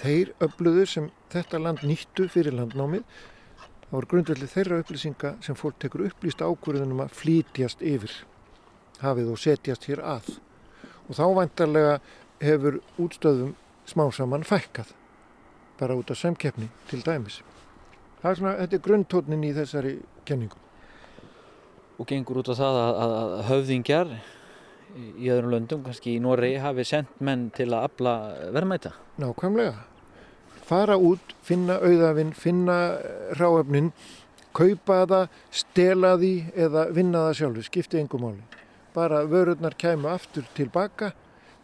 þeir 0.00 0.32
öfluður 0.40 0.88
sem 0.88 1.10
þetta 1.30 1.60
land 1.60 1.84
nýttu 1.84 2.30
fyrir 2.32 2.56
landnámið 2.56 3.04
Það 3.90 3.96
voru 3.96 4.08
grundvelli 4.10 4.46
þeirra 4.46 4.76
upplýsinga 4.84 5.30
sem 5.42 5.56
fólk 5.58 5.80
tekur 5.82 6.04
upplýst 6.06 6.44
ákvörðunum 6.46 7.00
að 7.02 7.16
flýtjast 7.18 7.80
yfir 7.82 8.12
hafið 9.00 9.32
og 9.32 9.40
setjast 9.42 9.88
hér 9.90 10.02
að. 10.06 10.28
Og 11.10 11.18
þá 11.18 11.24
vantarlega 11.34 11.98
hefur 12.40 12.80
útstöðum 13.02 13.54
smá 13.90 14.06
saman 14.14 14.46
fækkað 14.46 14.94
bara 15.80 15.96
út 15.96 16.10
af 16.10 16.16
samkeppni 16.20 16.68
til 16.90 17.02
dæmis. 17.04 17.40
Það 18.20 18.30
er 18.30 18.36
svona, 18.38 18.56
þetta 18.60 18.76
er 18.76 18.82
grundtónin 18.84 19.46
í 19.48 19.52
þessari 19.56 19.94
kenningu. 20.28 20.58
Og 22.00 22.08
gengur 22.08 22.42
út 22.42 22.50
á 22.52 22.54
það 22.54 22.80
að, 22.80 22.90
að, 23.04 23.14
að 23.20 23.44
höfðingjar 23.48 24.12
í 25.16 25.30
öðrum 25.32 25.54
löndum, 25.54 25.84
kannski 25.86 26.16
í 26.16 26.22
Noregi, 26.22 26.60
hafi 26.60 26.84
sendt 26.84 27.20
menn 27.24 27.48
til 27.56 27.70
að 27.70 27.86
afla 27.88 28.14
verðmæta. 28.52 28.92
Nákvæmlega. 29.22 29.86
Fara 30.68 30.96
út, 31.00 31.34
finna 31.42 31.78
auðafinn, 31.82 32.34
finna 32.36 32.76
ráöfnin, 33.40 33.90
kaupa 34.56 35.02
það, 35.08 35.38
stela 35.62 36.14
því 36.20 36.34
eða 36.66 36.86
vinna 36.94 37.24
það 37.28 37.38
sjálfu, 37.40 37.66
skipti 37.66 38.02
engum 38.02 38.26
máli. 38.26 38.44
Bara 38.94 39.24
vörurnar 39.28 39.76
kæmu 39.78 40.08
aftur 40.10 40.46
tilbaka 40.56 41.12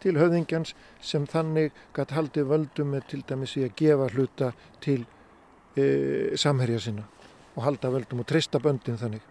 til 0.03 0.17
höfðingjans 0.19 0.73
sem 1.03 1.25
þannig 1.27 1.73
gætt 1.95 2.13
haldið 2.15 2.51
völdum 2.51 2.93
með 2.93 3.07
til 3.11 3.23
dæmis 3.27 3.55
í 3.57 3.65
að 3.65 3.73
gefa 3.81 4.09
hluta 4.13 4.51
til 4.83 5.01
e, 5.75 6.35
samherja 6.37 6.83
sinna 6.85 7.07
og 7.55 7.65
halda 7.65 7.91
völdum 7.91 8.21
og 8.21 8.29
treysta 8.29 8.61
böndin 8.61 8.99
þannig. 9.01 9.25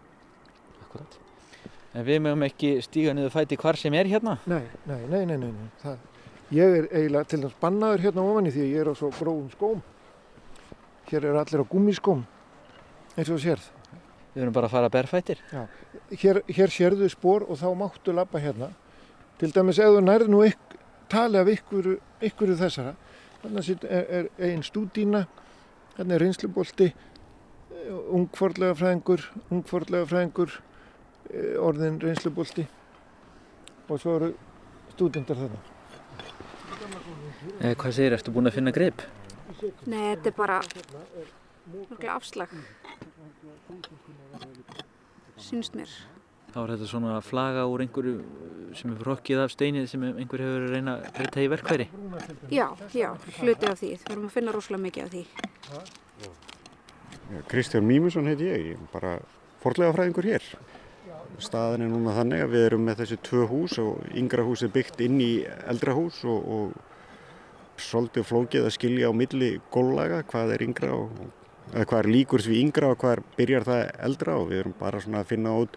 Akkurat. 0.82 1.18
En 1.94 2.04
við 2.04 2.20
mögum 2.26 2.44
ekki 2.44 2.74
stíga 2.84 3.14
niður 3.16 3.32
fæti 3.32 3.56
hvar 3.60 3.78
sem 3.80 3.94
er 3.96 4.10
hérna? 4.10 4.36
Nei, 4.50 4.64
nei, 4.84 5.00
nei, 5.06 5.22
nei, 5.30 5.38
nei, 5.40 5.52
nei. 5.54 5.68
Það, 5.80 6.02
ég 6.58 6.78
er 6.80 6.88
eiginlega 6.90 7.30
til 7.30 7.40
dæmis 7.44 7.60
bannaður 7.62 8.04
hérna 8.08 8.26
ofan 8.26 8.50
í 8.50 8.54
því 8.56 8.64
að 8.64 8.74
ég 8.74 8.82
er 8.82 8.90
á 8.90 8.94
svo 8.98 9.12
grófum 9.14 9.48
skóm. 9.54 9.84
Hér 11.06 11.30
er 11.30 11.38
allir 11.38 11.62
á 11.62 11.66
gummiskóm, 11.70 12.26
eins 13.14 13.30
og 13.30 13.40
sérð. 13.40 13.70
Við 14.36 14.42
erum 14.44 14.52
bara 14.52 14.68
að 14.68 14.74
fara 14.74 14.88
að 14.90 14.94
berfættir. 14.98 15.38
Hér, 16.20 16.42
hér 16.52 16.72
sérðu 16.72 17.08
spór 17.08 17.46
og 17.48 17.56
þá 17.56 17.70
máttu 17.80 18.12
lappa 18.12 18.36
hérna. 18.42 18.68
Til 19.40 19.48
dæmis 19.48 19.80
ef 19.80 19.94
þú 19.94 20.02
nærðu 20.04 20.28
nú 20.34 20.42
ykk, 20.44 20.74
tali 21.08 21.40
af 21.40 21.48
ykkuru, 21.48 21.94
ykkuru 22.28 22.56
þessara. 22.60 22.92
Þannig 23.40 23.86
er, 23.88 24.04
er 24.18 24.28
einn 24.50 24.64
stúdína, 24.66 25.22
hérna 25.96 26.18
er 26.18 26.24
reynslubolti, 26.26 26.90
ungforlega 28.12 28.76
fræðingur, 28.76 29.24
ungforlega 29.48 30.10
fræðingur, 30.10 30.58
orðin 31.64 31.96
reynslubolti 32.02 32.66
og 33.88 34.02
svo 34.02 34.18
eru 34.18 34.30
stúdendar 34.92 35.40
þarna. 35.40 35.64
Eh, 37.62 37.72
hvað 37.72 37.92
segir, 37.94 38.18
ertu 38.18 38.34
búin 38.34 38.50
að 38.50 38.58
finna 38.58 38.74
grip? 38.74 39.04
Nei, 39.88 40.12
þetta 40.12 40.32
er 40.32 40.36
bara 40.36 40.60
afslag. 42.12 42.52
Sýnst 45.36 45.76
mér. 45.76 45.90
Þá 46.54 46.60
er 46.62 46.70
þetta 46.72 46.86
svona 46.88 47.14
flaga 47.20 47.66
úr 47.68 47.82
einhverju 47.84 48.14
sem 48.78 48.92
er 48.94 49.02
rokkið 49.04 49.42
af 49.42 49.52
steinið 49.52 49.90
sem 49.90 50.04
einhver 50.08 50.40
hefur 50.40 50.62
reyna 50.72 50.94
að 50.96 51.10
breyta 51.18 51.42
í 51.44 51.50
verkværi. 51.52 51.86
Já, 52.54 52.66
já, 52.96 53.10
hluti 53.42 53.68
af 53.68 53.76
því. 53.82 53.90
Við 53.92 54.14
erum 54.14 54.28
að 54.30 54.36
finna 54.38 54.54
rosalega 54.56 54.86
mikið 54.86 55.02
af 55.04 55.10
því. 55.12 55.24
Kristján 57.50 57.84
Mímusson 57.84 58.30
heiti 58.30 58.48
ég, 58.48 58.66
ég 58.70 58.80
er 58.80 58.88
bara 58.94 59.12
forlega 59.60 59.92
fræðingur 59.98 60.30
hér. 60.30 60.48
Staðin 61.42 61.84
er 61.84 61.92
núna 61.92 62.14
þannig 62.16 62.44
að 62.46 62.52
við 62.54 62.66
erum 62.70 62.84
með 62.88 63.02
þessi 63.02 63.18
tvö 63.28 63.46
hús 63.50 63.76
og 63.82 64.04
yngra 64.16 64.44
hús 64.46 64.62
er 64.64 64.72
byggt 64.72 65.02
inn 65.04 65.18
í 65.20 65.32
eldra 65.68 65.92
hús 65.98 66.22
og, 66.24 66.46
og 66.56 67.80
svolítið 67.82 68.28
flókið 68.30 68.68
að 68.68 68.76
skilja 68.78 69.10
á 69.10 69.12
milli 69.12 69.50
góllaga 69.74 70.22
hvað 70.30 70.54
er 70.54 70.64
yngra 70.64 70.94
og 70.96 71.10
hvað 71.72 71.98
er 71.98 72.10
líkur 72.12 72.44
því 72.44 72.60
yngra 72.62 72.92
og 72.92 73.00
hvað 73.02 73.16
er 73.16 73.24
byrjar 73.36 73.66
það 73.66 73.82
eldra 74.08 74.38
og 74.38 74.48
við 74.52 74.62
erum 74.62 74.76
bara 74.78 75.02
svona 75.02 75.24
að 75.24 75.32
finna 75.32 75.56
út 75.64 75.76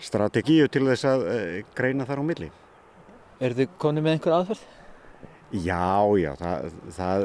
strategíu 0.00 0.68
til 0.72 0.86
þess 0.88 1.06
að 1.08 1.24
uh, 1.28 1.46
greina 1.76 2.08
þar 2.08 2.22
á 2.22 2.24
milli. 2.24 2.50
Er 3.40 3.56
þið 3.56 3.74
konið 3.80 4.06
með 4.06 4.16
einhver 4.16 4.36
aðferð? 4.36 4.68
Já, 5.50 6.06
já, 6.20 6.30
það, 6.38 6.66
það, 6.94 7.24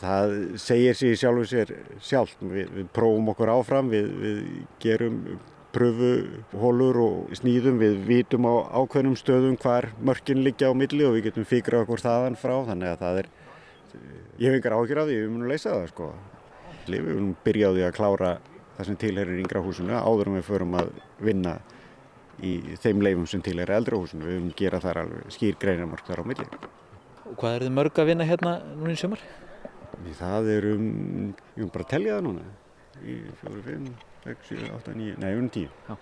það 0.00 0.30
segir 0.62 0.96
sér 0.96 1.18
sjálfur 1.20 1.48
sér 1.50 1.72
sjálf. 2.00 2.32
Við, 2.40 2.70
við 2.72 2.86
prófum 2.96 3.28
okkur 3.34 3.52
áfram, 3.52 3.90
við, 3.92 4.08
við 4.22 4.38
gerum 4.80 5.18
pröfuhólur 5.76 7.00
og 7.02 7.34
snýðum, 7.36 7.76
við 7.82 7.98
vitum 8.08 8.48
á 8.48 8.54
ákveðnum 8.80 9.18
stöðum 9.20 9.58
hvar 9.60 9.90
mörkin 10.00 10.40
liggja 10.46 10.70
á 10.72 10.78
milli 10.78 11.04
og 11.04 11.18
við 11.18 11.28
getum 11.28 11.48
fíkrað 11.48 11.84
okkur 11.84 12.04
þaðan 12.06 12.40
frá, 12.40 12.54
þannig 12.70 12.94
að 12.94 13.02
það 13.02 13.20
er, 13.20 13.28
ég 14.40 14.48
hef 14.48 14.56
yngar 14.56 14.78
áhyggjur 14.78 15.02
af 15.02 15.10
því, 15.10 15.18
við 15.20 15.34
munum 15.34 15.52
leysa 15.52 15.74
það 15.74 15.90
sko. 15.92 16.08
Við 16.90 17.16
munum 17.16 17.34
byrja 17.44 17.70
á 17.70 17.74
því 17.74 17.86
að 17.86 17.96
klára 17.96 18.30
það 18.76 18.88
sem 18.90 18.98
tilherir 19.00 19.40
yngra 19.42 19.62
húsinu 19.64 19.96
áður 19.96 20.30
en 20.30 20.38
við 20.38 20.46
förum 20.50 20.76
að 20.78 20.92
vinna 21.24 21.56
í 22.44 22.52
þeim 22.82 23.02
leifum 23.04 23.26
sem 23.30 23.42
tilherir 23.44 23.78
eldra 23.78 24.00
húsinu, 24.00 24.26
við 24.28 24.40
munum 24.40 24.56
gera 24.58 24.80
þar 24.82 25.02
alveg 25.04 25.32
skýr 25.36 25.56
greinamörk 25.60 26.08
þar 26.08 26.22
á 26.22 26.24
milli. 26.28 26.48
Og 27.26 27.38
hvað 27.40 27.56
er 27.56 27.66
þið 27.66 27.76
mörg 27.78 28.00
að 28.00 28.10
vinna 28.10 28.28
hérna 28.28 28.58
núna 28.74 28.92
í 28.92 29.00
sömur? 29.00 29.22
Það 30.16 30.50
er 30.52 30.66
um, 30.74 30.90
ég 31.56 31.64
mun 31.64 31.72
bara 31.72 31.86
að 31.86 31.92
telja 31.94 32.18
það 32.18 32.26
núna, 32.26 32.44
í 33.00 33.16
fjóru, 33.40 33.62
fimm, 33.64 33.86
6, 34.26 34.50
7, 34.50 34.68
8, 34.76 34.98
9, 35.00 35.16
nei, 35.22 35.30
um 35.40 35.48
10. 35.56 35.72
Já. 35.88 35.96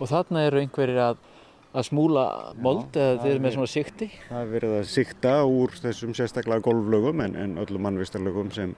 Og 0.00 0.10
þarna 0.10 0.46
eru 0.48 0.62
einhverjir 0.62 1.02
að, 1.04 1.20
að 1.76 1.86
smúla 1.90 2.24
mold 2.64 2.96
eða 2.96 3.18
þið 3.20 3.34
eru 3.34 3.44
með 3.44 3.56
svona 3.58 3.72
sikti? 3.74 4.08
Það 4.30 4.40
er 4.40 4.50
verið 4.56 4.76
að 4.78 4.88
sikta 4.94 5.34
úr 5.44 5.76
þessum 5.84 6.16
sérstaklega 6.16 6.64
golflögum 6.64 7.22
en, 7.26 7.36
en 7.44 7.60
öllum 7.62 7.86
mannvistarlögum 7.86 8.50
sem 8.56 8.74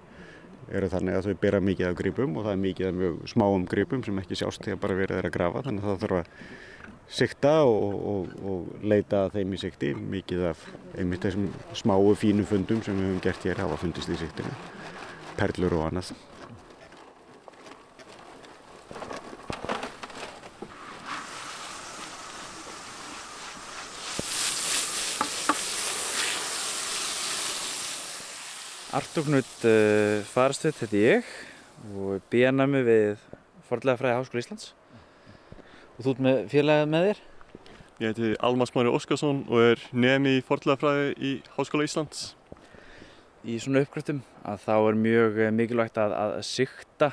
eru 0.72 0.90
þannig 0.92 1.18
að 1.18 1.28
þau 1.28 1.40
bera 1.42 1.60
mikið 1.64 1.88
af 1.88 1.96
gripum 1.98 2.36
og 2.38 2.46
það 2.46 2.52
er 2.52 2.62
mikið 2.64 2.88
af 2.88 2.94
mjög 3.00 3.16
smáum 3.34 3.66
gripum 3.70 4.04
sem 4.06 4.20
ekki 4.22 4.38
sjást 4.40 4.64
þegar 4.64 4.80
bara 4.84 4.98
verið 5.00 5.18
er 5.18 5.28
að 5.28 5.36
grafa 5.36 5.64
þannig 5.66 5.84
að 5.84 5.90
það 5.90 6.04
þarf 6.04 6.20
að 6.20 6.30
sikta 7.14 7.54
og, 7.68 7.96
og, 8.12 8.36
og 8.48 8.84
leita 8.84 9.26
þeim 9.34 9.52
í 9.52 9.60
sikti 9.60 9.92
mikið 9.94 10.46
af 10.50 10.62
einmitt 10.98 11.26
þessum 11.26 11.50
smáu 11.76 12.14
fínu 12.18 12.46
fundum 12.48 12.80
sem 12.84 12.96
við 12.96 13.10
höfum 13.10 13.24
gert 13.26 13.48
hér 13.48 13.60
hafa 13.64 13.80
fundist 13.82 14.12
í 14.12 14.20
siktinu 14.20 14.54
perlur 15.36 15.76
og 15.80 15.90
annað 15.90 16.14
Artúknut 28.94 29.64
uh, 29.66 30.20
Farastuð, 30.30 30.76
þetta 30.78 30.94
er 30.94 31.00
ég 31.02 31.30
og 31.98 32.20
bíanami 32.30 32.84
við 32.86 33.22
Forlega 33.66 33.98
fræði 33.98 34.18
Háskóla 34.20 34.42
Íslands 34.44 34.68
og 35.96 36.04
þú 36.04 36.12
ert 36.12 36.20
með 36.22 36.38
félagið 36.52 36.92
með 36.92 37.06
þér? 37.08 37.22
Ég 38.04 38.12
heiti 38.12 38.30
Almar 38.46 38.70
Smári 38.70 38.92
Óskarsson 38.94 39.40
og 39.48 39.64
er 39.72 39.82
nemi 39.90 40.36
í 40.38 40.44
fornlegafræði 40.46 41.10
í 41.18 41.32
Háskóla 41.56 41.88
Íslands. 41.88 42.22
Í 43.42 43.58
svona 43.64 43.82
uppgröftum 43.82 44.22
að 44.46 44.62
þá 44.68 44.72
er 44.76 45.00
mjög 45.08 45.42
eh, 45.42 45.52
mikilvægt 45.58 45.98
að, 46.04 46.14
að 46.14 46.38
sikta 46.52 47.10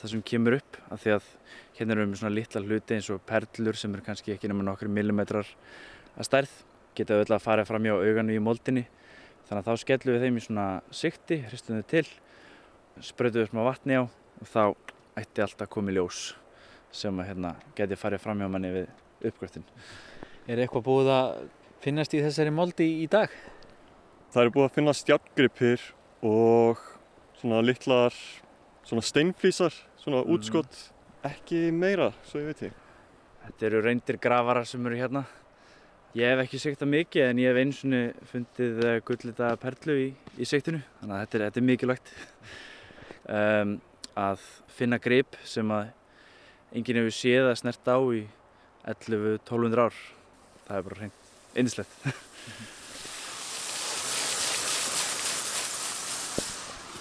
það 0.00 0.12
sem 0.16 0.26
kemur 0.32 0.58
upp 0.58 0.82
af 0.90 1.06
því 1.06 1.16
að 1.20 1.32
hérna 1.78 1.96
erum 2.00 2.16
við 2.16 2.22
svona 2.24 2.34
litla 2.34 2.66
hluti 2.66 2.98
eins 2.98 3.14
og 3.14 3.22
perlur 3.30 3.78
sem 3.78 3.94
eru 3.94 4.08
kannski 4.10 4.34
ekki 4.34 4.50
nema 4.50 4.66
nokkru 4.66 4.90
millimetrar 4.90 5.54
að 6.16 6.30
stærð 6.32 6.60
geta 6.98 7.14
auðvitað 7.14 7.38
að 7.38 7.46
fara 7.46 7.70
fram 7.70 7.86
hjá 7.86 7.94
auganu 7.94 8.34
í 8.34 8.42
moldinni 8.42 8.88
þannig 9.46 9.60
að 9.62 9.68
þá 9.70 9.82
skellum 9.82 10.14
við 10.16 10.24
þeim 10.26 10.36
í 10.40 10.44
svona 10.46 10.66
sikti, 10.90 11.38
hristum 11.46 11.78
þau 11.80 11.86
til 11.92 12.06
spröytum 13.06 13.42
við 13.44 13.50
smá 13.50 13.62
vatni 13.66 13.98
á 14.00 14.02
og 14.06 14.48
þá 14.50 14.62
ætti 15.20 15.44
alltaf 15.44 15.68
komið 15.72 15.98
ljós 15.98 16.20
sem 16.96 17.18
að 17.20 17.28
hérna 17.30 17.54
geti 17.76 17.98
farið 18.00 18.22
fram 18.24 18.40
hjá 18.40 18.48
manni 18.50 18.70
við 18.72 18.88
uppgröftin. 19.30 19.64
Er 20.48 20.62
eitthvað 20.62 20.86
búið 20.86 21.10
að 21.12 21.30
finnast 21.84 22.14
í 22.16 22.22
þessari 22.24 22.52
moldi 22.54 22.86
í 23.02 23.06
dag? 23.10 23.30
Það 24.32 24.42
eru 24.42 24.54
búið 24.56 24.68
að 24.68 24.74
finna 24.76 24.94
stjartgripir 24.96 25.82
og 26.26 26.80
svona 27.40 27.62
litlar 27.64 28.14
svona 28.86 29.02
steinflísar, 29.02 29.74
svona 29.98 30.22
Mhm. 30.24 30.30
útskott, 30.36 30.92
ekki 31.24 31.72
meira, 31.72 32.12
svo 32.24 32.40
ég 32.40 32.46
veit 32.46 32.62
ég. 32.62 32.72
Þetta 33.46 33.66
eru 33.66 33.82
reyndir 33.82 34.18
grafarar 34.18 34.64
sem 34.66 34.86
eru 34.86 34.96
hérna. 34.96 35.24
Ég 36.16 36.30
hef 36.32 36.40
ekki 36.46 36.58
sektað 36.62 36.88
mikið 36.88 37.26
en 37.26 37.40
ég 37.42 37.50
hef 37.50 37.58
eins 37.60 37.78
og 37.84 38.20
fundið 38.30 38.78
eh, 38.88 39.00
gullita 39.04 39.50
perlu 39.60 39.96
í, 40.00 40.06
í 40.40 40.46
sektinu. 40.48 40.78
Þannig 41.02 41.12
að 41.12 41.20
þetta 41.20 41.36
er, 41.36 41.42
þetta 41.44 41.60
er 41.60 41.66
mikilvægt 41.68 42.12
um, 43.36 43.74
að 44.22 44.46
finna 44.78 44.98
grip 45.02 45.36
sem 45.44 45.74
að 45.76 45.90
enginn 46.72 47.02
hefur 47.02 47.16
séð 47.18 47.50
að 47.50 47.58
snert 47.60 47.92
á 47.92 47.98
í 48.16 48.22
11-1200 48.94 49.84
ár. 49.84 50.00
Það 50.70 50.80
er 50.80 50.88
bara 50.88 51.02
reynd 51.02 52.72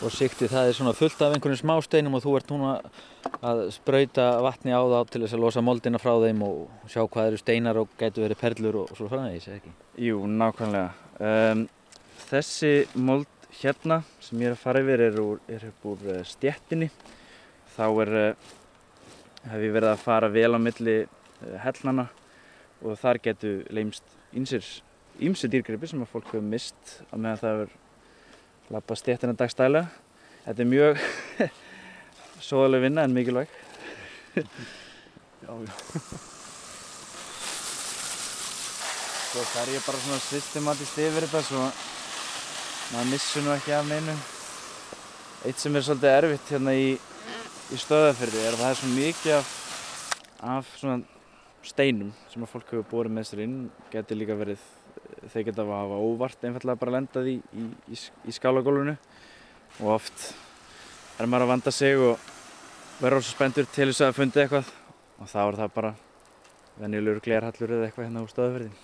og 0.05 0.13
sikti 0.13 0.47
það 0.49 0.69
er 0.69 0.75
svona 0.77 0.93
fullt 0.93 1.21
af 1.25 1.33
einhvern 1.33 1.57
smá 1.57 1.73
steinum 1.83 2.17
og 2.17 2.23
þú 2.23 2.33
ert 2.37 2.51
núna 2.51 2.73
að 3.45 3.61
sprauta 3.73 4.25
vatni 4.45 4.73
á 4.75 4.81
þá 4.81 4.99
til 5.09 5.21
þess 5.23 5.37
að 5.37 5.41
losa 5.41 5.63
moldina 5.65 6.01
frá 6.01 6.13
þeim 6.21 6.43
og 6.45 6.89
sjá 6.91 7.01
hvað 7.03 7.29
eru 7.31 7.39
steinar 7.41 7.79
og 7.81 7.93
getur 7.99 8.27
verið 8.27 8.41
perlur 8.41 8.77
og 8.83 8.91
svo 8.93 9.09
framvegis, 9.09 9.47
eða 9.49 9.59
ekki? 9.59 9.73
Jú, 10.05 10.19
nákvæmlega. 10.29 10.91
Um, 11.17 11.63
þessi 12.27 12.73
mold 13.07 13.31
hérna 13.61 14.01
sem 14.23 14.43
ég 14.43 14.51
er 14.51 14.57
að 14.57 14.61
fara 14.65 14.83
yfir 14.83 15.05
er 15.07 15.21
úr, 15.23 15.39
er 15.49 15.65
upp 15.71 15.87
úr 15.93 16.09
uh, 16.13 16.19
stjettinni. 16.27 16.89
þá 17.75 17.85
er, 18.05 18.13
uh, 18.19 18.51
hef 19.51 19.63
ég 19.65 19.73
verið 19.75 19.93
að 19.93 20.03
fara 20.03 20.29
vel 20.31 20.51
á 20.53 20.59
milli 20.61 20.99
uh, 21.05 21.55
hellnana 21.63 22.09
og 22.83 22.99
þar 23.01 23.21
getur 23.23 23.65
leimst 23.73 24.05
ýmsir 24.35 25.49
dýrgripir 25.49 25.89
sem 25.89 26.03
að 26.03 26.11
fólk 26.11 26.29
hefur 26.29 26.45
mist 26.45 26.99
á 27.09 27.15
meðan 27.15 27.41
það 27.41 27.51
hefur 27.55 27.81
lappa 28.73 28.97
stéttina 28.97 29.35
dagstælega. 29.37 29.89
Þetta 30.45 30.61
er 30.63 30.69
mjög 30.69 31.03
sóðaleg 32.47 32.87
vinna 32.87 33.05
en 33.05 33.15
mikilvæg. 33.15 33.51
Já, 35.45 35.53
já. 35.61 35.73
Svo 39.29 39.43
fer 39.51 39.69
ég 39.75 39.83
bara 39.85 39.99
svona 40.01 40.17
systematist 40.23 40.97
yfir 40.97 41.27
þetta 41.27 41.41
svo 41.45 41.65
maður 42.93 43.09
missur 43.11 43.43
nú 43.45 43.51
ekki 43.53 43.75
af 43.77 43.85
neinu. 43.85 44.15
Eitt 45.45 45.61
sem 45.61 45.75
er 45.77 45.85
svolítið 45.85 46.15
erfitt 46.15 46.53
hérna 46.55 46.73
í, 46.73 46.87
í 46.97 47.77
stöðafyrði 47.77 48.41
er 48.41 48.55
að 48.55 48.63
það 48.63 48.71
er 48.71 48.79
svo 48.79 48.89
mikið 48.95 49.35
af, 49.35 49.51
af 50.55 50.71
svona 50.79 50.97
steinum 51.65 52.09
sem 52.31 52.47
að 52.47 52.51
fólk 52.55 52.73
hefur 52.73 52.89
bórið 52.89 53.15
með 53.19 53.29
sér 53.29 53.43
inn. 53.45 53.59
Getur 53.93 54.21
líka 54.21 54.39
verið, 54.39 54.65
þeir 55.33 55.47
geta 55.49 55.65
að 55.65 55.73
hafa 55.75 55.99
óvart 56.05 56.47
einfallega 56.47 56.81
bara 56.81 56.95
lendað 56.97 57.29
í, 57.31 57.35
í, 57.55 57.67
í, 57.91 57.99
í 57.99 58.35
skálagólfinu 58.35 58.95
og 59.81 59.91
oft 59.97 60.31
er 61.19 61.29
maður 61.29 61.47
að 61.47 61.53
vanda 61.53 61.73
sig 61.75 61.99
og 61.99 62.31
verður 63.01 63.25
svo 63.25 63.35
spendur 63.35 63.69
til 63.71 63.89
þess 63.91 64.05
að 64.07 64.17
fundi 64.19 64.43
eitthvað 64.43 64.71
og 65.19 65.29
þá 65.31 65.39
er 65.45 65.59
það 65.61 65.75
bara 65.75 65.93
venjulegur 66.79 67.23
glerhallur 67.23 67.75
eða 67.77 67.87
eitthvað 67.87 68.07
hérna 68.07 68.23
úr 68.25 68.31
stöðafyrðin. 68.33 68.75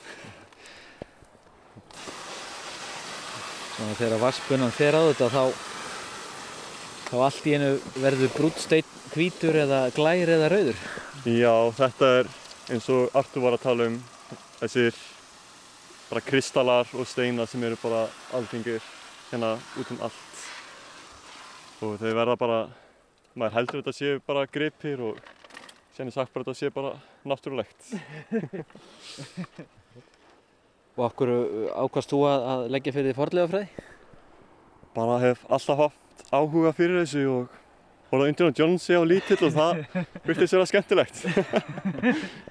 Svona 3.76 3.98
þegar 4.00 4.22
vasspunan 4.22 4.76
fer 4.76 4.96
á 4.96 5.02
þetta 5.10 5.30
þá, 5.34 5.44
þá 7.10 7.16
allt 7.28 7.48
í 7.48 7.56
einu 7.58 7.72
verður 8.00 8.36
brúttsteinn 8.38 8.98
hvítur 9.12 9.60
eða 9.66 9.82
glær 9.96 10.32
eða 10.38 10.52
rauður. 10.54 10.84
Já, 11.28 11.56
þetta 11.78 12.12
er 12.22 12.32
eins 12.72 12.88
og 12.94 13.18
Artur 13.18 13.44
var 13.44 13.58
að 13.58 13.66
tala 13.66 13.90
um 13.92 13.98
þessir 14.62 14.96
bara 16.12 16.22
kristallar 16.28 16.90
og 16.92 17.08
steinar 17.08 17.48
sem 17.48 17.64
eru 17.64 17.78
bara 17.80 18.02
alþingir 18.36 18.84
hérna 19.30 19.54
út 19.80 19.92
um 19.94 20.02
allt 20.04 20.42
og 21.82 21.96
þau 22.02 22.12
verða 22.14 22.36
bara, 22.38 22.58
maður 23.34 23.56
heldur 23.56 23.80
þetta 23.80 23.94
séu 23.96 24.20
bara 24.28 24.44
gripir 24.52 25.00
og 25.08 25.22
sérni 25.96 26.12
sagt 26.12 26.34
bara 26.34 26.44
þetta 26.44 26.60
séu 26.60 26.74
bara 26.76 26.92
náttúrulegt. 27.24 27.80
Og 31.00 31.06
af 31.08 31.14
hverju 31.16 31.70
ákvast 31.72 32.12
þú 32.12 32.18
að, 32.28 32.46
að 32.52 32.62
leggja 32.76 32.94
fyrir 32.94 33.08
því 33.08 33.16
forlegafræði? 33.16 33.68
Bara 34.92 35.20
hef 35.24 35.46
alltaf 35.48 35.80
haft 35.80 36.24
áhuga 36.36 36.74
fyrir 36.76 37.00
þessu 37.00 37.24
og 37.32 37.44
voru 38.12 38.28
undir 38.28 38.52
á 38.52 38.58
Jonesi 38.60 39.00
á 39.00 39.04
lítill 39.08 39.40
og 39.48 39.56
það 39.56 39.86
virtist 40.28 40.58
vera 40.58 40.68
skemmtilegt. 40.68 41.24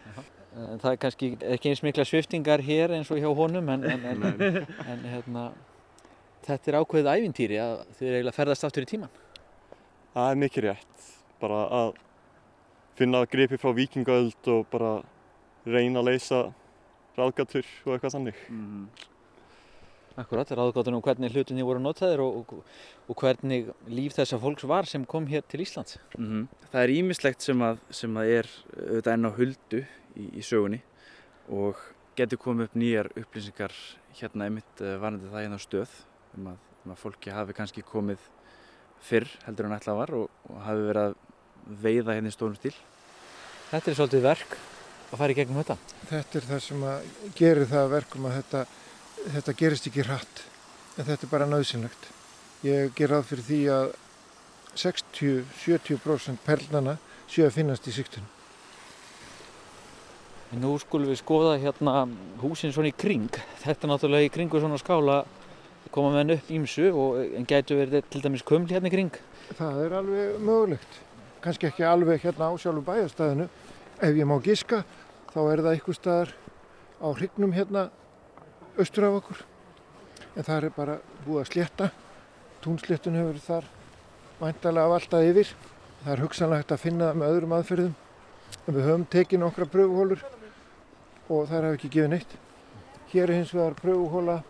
Það 0.61 0.91
er 0.91 1.01
kannski 1.01 1.31
ekki 1.55 1.73
eins 1.73 1.83
mikla 1.85 2.05
sviftingar 2.09 2.63
hér 2.65 2.95
eins 2.97 3.11
og 3.13 3.21
hjá 3.21 3.29
honum 3.37 3.69
en, 3.73 3.85
en, 3.87 4.07
en, 4.11 4.61
en 4.93 5.05
hérna, 5.09 5.45
þetta 6.47 6.73
er 6.73 6.79
ákveðið 6.81 7.11
ævintýri 7.17 7.61
að 7.63 7.75
þið 7.99 8.09
er 8.09 8.17
eiginlega 8.19 8.37
ferðast 8.37 8.67
aftur 8.69 8.87
í 8.87 8.91
tíman. 8.91 9.19
Það 10.15 10.31
er 10.31 10.41
mikið 10.45 10.67
rétt. 10.67 11.11
Bara 11.41 11.61
að 11.81 11.93
finna 13.01 13.23
gripi 13.31 13.61
frá 13.61 13.73
vikingaöld 13.77 14.51
og 14.53 14.67
bara 14.73 14.97
reyna 15.65 16.03
að 16.03 16.11
leysa 16.11 16.43
ráðgatur 17.17 17.65
og 17.87 17.95
eitthvað 17.95 18.17
þannig. 18.19 18.43
Mm. 18.51 18.85
Akkurat, 20.21 20.51
ráðgáttunum 20.53 20.99
um 20.99 21.05
hvernig 21.05 21.33
hlutinni 21.33 21.65
voru 21.65 21.81
notaðir 21.81 22.21
og, 22.25 22.41
og, 22.43 22.65
og 23.09 23.23
hvernig 23.23 23.71
líf 23.89 24.17
þessa 24.19 24.41
fólks 24.43 24.67
var 24.69 24.89
sem 24.91 25.07
kom 25.09 25.29
hér 25.31 25.45
til 25.49 25.63
Íslands. 25.65 26.01
Mm 26.19 26.49
Það 26.71 26.83
er 26.83 26.93
ímislegt 26.95 27.43
sem 27.47 27.63
að, 27.65 27.81
sem 27.95 28.19
að 28.21 28.33
er 28.35 28.49
auðvitað 28.75 29.13
enn 29.15 29.29
á 29.31 29.33
huldu 29.39 29.81
í, 30.17 30.27
í 30.41 30.43
sögunni 30.45 30.81
og 31.51 31.79
getur 32.19 32.41
komið 32.41 32.69
upp 32.69 32.77
nýjar 32.79 33.11
upplýsingar 33.19 33.75
hérna 34.19 34.49
einmitt 34.49 34.83
uh, 34.83 34.97
varandi 35.01 35.31
það 35.31 35.47
hérna 35.47 35.61
á 35.61 35.67
stöð 35.67 35.97
um 36.37 36.51
að, 36.53 36.61
um 36.85 36.95
að 36.95 37.01
fólki 37.03 37.35
hafi 37.35 37.57
kannski 37.57 37.85
komið 37.87 38.27
fyrr 39.05 39.29
heldur 39.47 39.69
en 39.69 39.77
ætlað 39.77 40.01
var 40.03 40.15
og, 40.19 40.29
og 40.51 40.61
hafi 40.67 40.87
verið 40.91 41.09
að 41.09 41.17
veiða 41.85 42.17
hérna 42.17 42.31
í 42.31 42.35
stórum 42.35 42.59
stíl. 42.59 42.75
Þetta 43.71 43.91
er 43.91 43.99
svolítið 43.99 44.25
verk 44.27 44.57
að 45.11 45.19
fara 45.21 45.35
í 45.35 45.39
gegnum 45.39 45.61
þetta. 45.61 45.77
Þetta 46.11 46.39
er 46.41 46.49
það 46.49 46.63
sem 46.67 46.87
að 46.91 47.11
gerir 47.39 47.71
það 47.71 47.85
að 47.85 47.93
verkum 47.95 48.29
að 48.29 48.37
þetta, 48.41 48.65
þetta 49.37 49.57
gerist 49.63 49.91
ekki 49.91 50.07
hratt 50.07 50.43
en 50.97 51.07
þetta 51.07 51.27
er 51.27 51.33
bara 51.33 51.49
nöðsynlegt. 51.51 52.11
Ég 52.67 52.93
ger 52.99 53.15
að 53.17 53.29
fyrir 53.31 53.47
því 53.47 53.61
að 53.77 53.95
60-70% 54.81 56.45
perlnana 56.45 56.99
séu 57.31 57.47
að 57.47 57.57
finnast 57.57 57.89
í 57.89 57.95
síktunum. 57.95 58.40
Nú 60.51 60.73
skulum 60.83 61.07
við 61.07 61.21
skoða 61.21 61.53
hérna 61.63 62.09
húsin 62.41 62.73
svona 62.75 62.91
í 62.91 62.95
kring. 62.99 63.29
Þetta 63.63 63.87
er 63.87 63.91
náttúrulega 63.93 64.27
í 64.27 64.31
kringu 64.35 64.59
svona 64.59 64.81
skála 64.83 65.21
koma 65.95 66.11
menn 66.11 66.35
upp 66.35 66.49
ímsu 66.51 66.89
en 67.39 67.47
gætu 67.47 67.77
verið 67.79 68.09
til 68.11 68.23
dæmis 68.25 68.43
kuml 68.43 68.67
hérna 68.67 68.91
í 68.91 68.95
kring. 68.97 69.15
Það 69.55 69.79
er 69.85 69.95
alveg 70.01 70.41
mögulegt. 70.43 70.97
Kanski 71.45 71.69
ekki 71.69 71.87
alveg 71.87 72.25
hérna 72.25 72.49
á 72.51 72.53
sjálfu 72.59 72.83
bæjastæðinu. 72.83 73.47
Ef 74.03 74.19
ég 74.19 74.27
má 74.27 74.35
giska 74.43 74.81
þá 75.31 75.39
er 75.53 75.63
það 75.63 75.71
einhver 75.77 75.99
staðar 76.01 76.35
á 76.99 77.09
hrygnum 77.15 77.55
hérna 77.55 77.87
austur 78.75 79.07
af 79.07 79.21
okkur. 79.21 79.47
En 80.35 80.49
það 80.51 80.67
er 80.67 80.77
bara 80.81 80.99
búið 81.29 81.45
að 81.45 81.49
slétta. 81.53 81.91
Túnsléttun 82.59 83.21
hefur 83.21 83.39
þar 83.47 83.71
væntalega 84.43 84.91
af 84.91 84.99
alltaf 84.99 85.31
yfir. 85.31 85.55
Það 86.03 86.13
er 86.17 86.27
hugsanlegt 86.27 86.75
að 86.75 86.85
finna 86.89 87.15
með 87.15 87.37
öðrum 87.37 87.57
aðferðum. 87.61 87.97
En 88.67 88.75
við 88.75 88.87
höfum 88.91 89.09
tekið 89.15 89.45
nokkra 89.45 89.71
pröfuhólur 89.71 90.27
og 91.31 91.47
það 91.47 91.57
hafa 91.63 91.75
ekki 91.77 91.91
gefið 91.95 92.11
neitt. 92.11 92.33
Hér 93.11 93.33
hins 93.35 93.53
vegar 93.55 93.77
pröfuhóla 93.79 94.41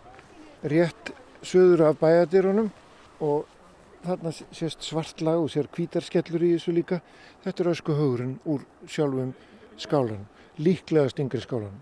rétt 0.71 1.11
söður 1.45 1.87
af 1.87 1.99
bæjadýrunum 2.01 2.69
og 3.21 3.45
þarna 4.01 4.33
sést 4.33 4.85
svart 4.85 5.21
lag 5.21 5.41
og 5.41 5.49
sér 5.53 5.69
kvítarskellur 5.69 6.45
í 6.45 6.55
þessu 6.55 6.73
líka. 6.73 7.01
Þetta 7.45 7.63
er 7.63 7.71
ösku 7.73 7.97
haugurinn 7.97 8.39
úr 8.49 8.65
sjálfum 8.89 9.33
skálanum, 9.77 10.25
líklegast 10.57 11.21
yngri 11.21 11.41
skálanum. 11.41 11.77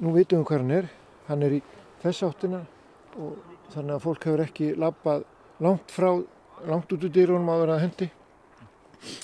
Nú 0.00 0.12
vitum 0.16 0.42
við 0.42 0.48
hvað 0.50 0.62
hann 0.64 0.76
er. 0.76 0.90
Hann 1.28 1.46
er 1.46 1.56
í 1.56 1.62
þess 2.02 2.24
áttina 2.26 2.62
og 3.16 3.36
þannig 3.72 3.96
að 3.96 4.04
fólk 4.04 4.28
hefur 4.28 4.44
ekki 4.44 4.70
lappað 4.76 5.26
langt 5.60 5.92
frá, 5.92 6.12
langt 6.68 6.92
út 6.92 7.04
úr 7.04 7.12
dýrunum 7.16 7.52
á 7.52 7.56
að 7.56 7.82
hendi. 7.86 8.10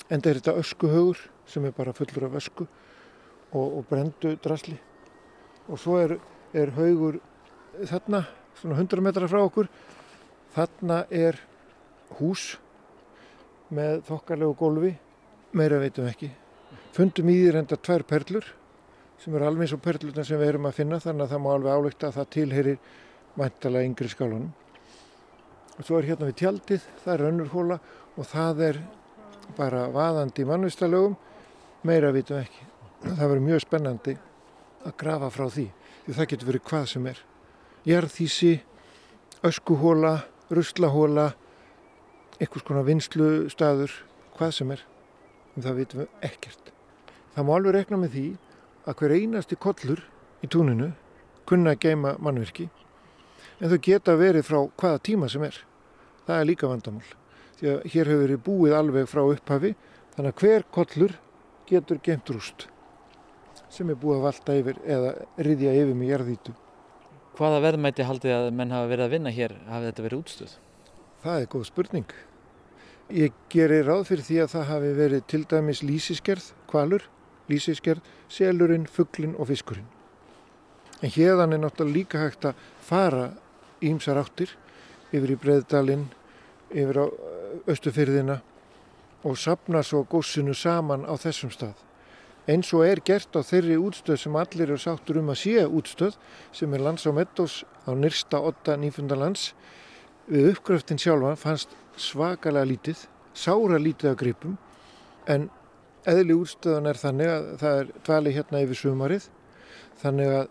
En 0.09 0.17
þetta 0.17 0.29
er 0.29 0.41
þetta 0.41 0.59
ösku 0.63 0.89
haugur 0.89 1.23
sem 1.45 1.65
er 1.65 1.73
bara 1.77 1.93
fullur 1.93 2.29
af 2.29 2.37
ösku 2.41 2.65
og, 3.53 3.77
og 3.79 3.85
brendu 3.89 4.35
drasli. 4.43 4.77
Og 5.67 5.79
svo 5.81 5.97
er, 6.01 6.17
er 6.55 6.71
haugur 6.77 7.19
þarna, 7.87 8.23
svona 8.59 8.79
100 8.79 9.03
metrar 9.03 9.31
frá 9.31 9.41
okkur. 9.43 9.69
Þarna 10.55 11.03
er 11.13 11.39
hús 12.17 12.55
með 13.73 14.05
þokkarlegu 14.07 14.55
gólfi, 14.57 14.93
meira 15.57 15.79
veitum 15.81 16.07
ekki. 16.07 16.31
Fundum 16.95 17.29
í 17.29 17.35
því 17.41 17.51
reynda 17.53 17.77
tvær 17.77 18.05
perlur 18.07 18.47
sem 19.17 19.33
eru 19.33 19.47
alveg 19.47 19.73
og 19.73 19.81
perlurna 19.81 20.23
sem 20.25 20.39
við 20.39 20.53
erum 20.53 20.67
að 20.69 20.77
finna 20.77 20.99
þannig 21.01 21.25
að 21.25 21.33
það 21.33 21.43
má 21.43 21.49
alveg 21.53 21.77
álökta 21.77 22.09
að 22.09 22.17
það 22.19 22.31
tilherir 22.35 22.79
mæntalega 23.37 23.89
yngri 23.89 24.11
skálunum. 24.13 24.51
Og 25.77 25.85
svo 25.85 25.99
er 25.99 26.09
hérna 26.09 26.29
við 26.29 26.39
tjaldið, 26.41 26.87
það 27.03 27.13
er 27.13 27.25
önnur 27.31 27.51
hóla 27.53 27.79
og 28.17 28.29
það 28.29 28.63
er 28.69 28.79
bara 29.57 29.85
vaðandi 29.93 30.45
mannvistalögum, 30.49 31.17
meira 31.85 32.13
vitum 32.13 32.41
ekki. 32.41 32.66
Það 33.07 33.21
verður 33.23 33.43
mjög 33.45 33.61
spennandi 33.63 34.13
að 34.85 34.95
grafa 34.99 35.29
frá 35.31 35.45
því, 35.51 35.65
því 36.05 36.15
það 36.17 36.27
getur 36.31 36.49
verið 36.49 36.63
hvað 36.67 36.87
sem 36.91 37.07
er. 37.07 37.21
Jarðísi, 37.87 38.51
öskuhóla, 39.47 40.11
ruslahóla, 40.53 41.27
einhvers 42.37 42.65
konar 42.67 42.87
vinslustaður, 42.87 43.93
hvað 44.37 44.53
sem 44.59 44.73
er, 44.75 44.83
en 45.55 45.65
það 45.65 45.79
vitum 45.81 46.03
við 46.03 46.27
ekkert. 46.29 46.73
Það 47.33 47.47
má 47.47 47.53
alveg 47.55 47.77
rekna 47.77 48.01
með 48.03 48.15
því 48.17 48.25
að 48.87 48.99
hver 49.01 49.15
einasti 49.17 49.59
kollur 49.65 50.03
í 50.43 50.51
túninu 50.51 50.91
kunna 51.47 51.73
að 51.77 51.83
geima 51.87 52.15
mannverki, 52.19 52.67
en 53.57 53.71
þau 53.71 53.79
geta 53.87 54.17
verið 54.19 54.49
frá 54.51 54.59
hvaða 54.67 55.03
tíma 55.09 55.31
sem 55.31 55.47
er. 55.47 55.63
Það 56.27 56.41
er 56.41 56.49
líka 56.51 56.69
vandamál 56.69 57.15
því 57.57 57.69
að 57.73 57.85
hér 57.93 58.09
hefur 58.11 58.25
verið 58.25 58.41
búið 58.45 58.75
alveg 58.77 59.09
frá 59.09 59.23
upphafi 59.25 59.77
þannig 60.15 60.33
að 60.33 60.41
hver 60.43 60.65
kollur 60.75 61.21
getur 61.69 62.01
gemt 62.03 62.29
rúst 62.33 62.67
sem 63.73 63.89
er 63.89 63.99
búið 63.99 64.19
að 64.19 64.25
valda 64.27 64.55
yfir 64.61 64.79
eða 64.85 65.11
riðja 65.47 65.75
yfir 65.81 65.97
með 65.97 66.11
jarðítu. 66.13 66.55
Hvaða 67.37 67.59
verðmæti 67.67 68.07
haldið 68.07 68.33
að 68.33 68.47
menn 68.57 68.73
hafa 68.73 68.89
verið 68.89 69.05
að 69.05 69.13
vinna 69.13 69.33
hér 69.33 69.53
hafi 69.67 69.89
þetta 69.89 70.05
verið 70.05 70.21
útstöð? 70.23 70.55
Það 71.23 71.41
er 71.41 71.51
góð 71.53 71.67
spurning. 71.67 72.15
Ég 73.13 73.35
gerir 73.53 73.85
ráð 73.87 74.07
fyrir 74.09 74.25
því 74.27 74.39
að 74.43 74.53
það 74.55 74.65
hafi 74.71 74.93
verið 74.97 75.27
til 75.31 75.43
dæmis 75.51 75.83
lísiskerð, 75.85 76.47
kvalur, 76.67 77.05
lísiskerð, 77.47 78.01
selurinn, 78.27 78.87
fugglinn 78.89 79.37
og 79.37 79.51
fiskurinn. 79.51 79.87
En 81.01 81.13
hérðan 81.13 81.53
er 81.53 81.61
náttúrulega 81.61 81.93
líka 81.93 82.23
hægt 82.23 82.49
að 82.49 82.61
fara 82.83 83.29
ímsar 83.85 84.17
áttir 84.19 84.55
yfir 85.13 85.35
í 85.35 85.39
Breiðdalinn, 85.39 86.07
yfir 86.73 86.99
á 86.99 87.05
Östufyrðina 87.69 88.41
og 89.23 89.37
sapna 89.39 89.83
svo 89.85 90.03
góssinu 90.09 90.55
saman 90.57 91.05
á 91.07 91.13
þessum 91.15 91.53
stað. 91.53 91.77
Eins 92.47 92.69
og 92.71 92.85
er 92.87 93.01
gert 93.03 93.35
á 93.35 93.43
þeirri 93.43 93.75
útstöð 93.75 94.21
sem 94.21 94.35
allir 94.39 94.69
eru 94.69 94.77
sáttur 94.79 95.17
um 95.19 95.33
að 95.33 95.39
sé 95.41 95.65
útstöð 95.67 96.13
sem 96.55 96.71
er 96.77 96.83
lands 96.85 97.03
á 97.03 97.11
Meddós 97.11 97.55
á 97.83 97.91
nyrsta 97.91 98.39
8 98.39 98.77
nýfundalands. 98.79 99.49
Við 100.31 100.53
uppgröftin 100.53 101.01
sjálfa 101.01 101.33
fannst 101.35 101.73
svakalega 101.99 102.69
lítið, 102.69 103.01
sára 103.35 103.75
lítið 103.83 104.13
af 104.13 104.19
gripum 104.21 104.53
en 105.27 105.49
eðli 106.07 106.37
útstöðan 106.39 106.87
er 106.87 107.01
þannig 107.01 107.31
að 107.33 107.49
það 107.59 107.79
er 107.81 107.91
dvali 108.07 108.33
hérna 108.37 108.61
yfir 108.63 108.79
sumarið 108.79 109.27
þannig 110.05 110.35
að 110.37 110.47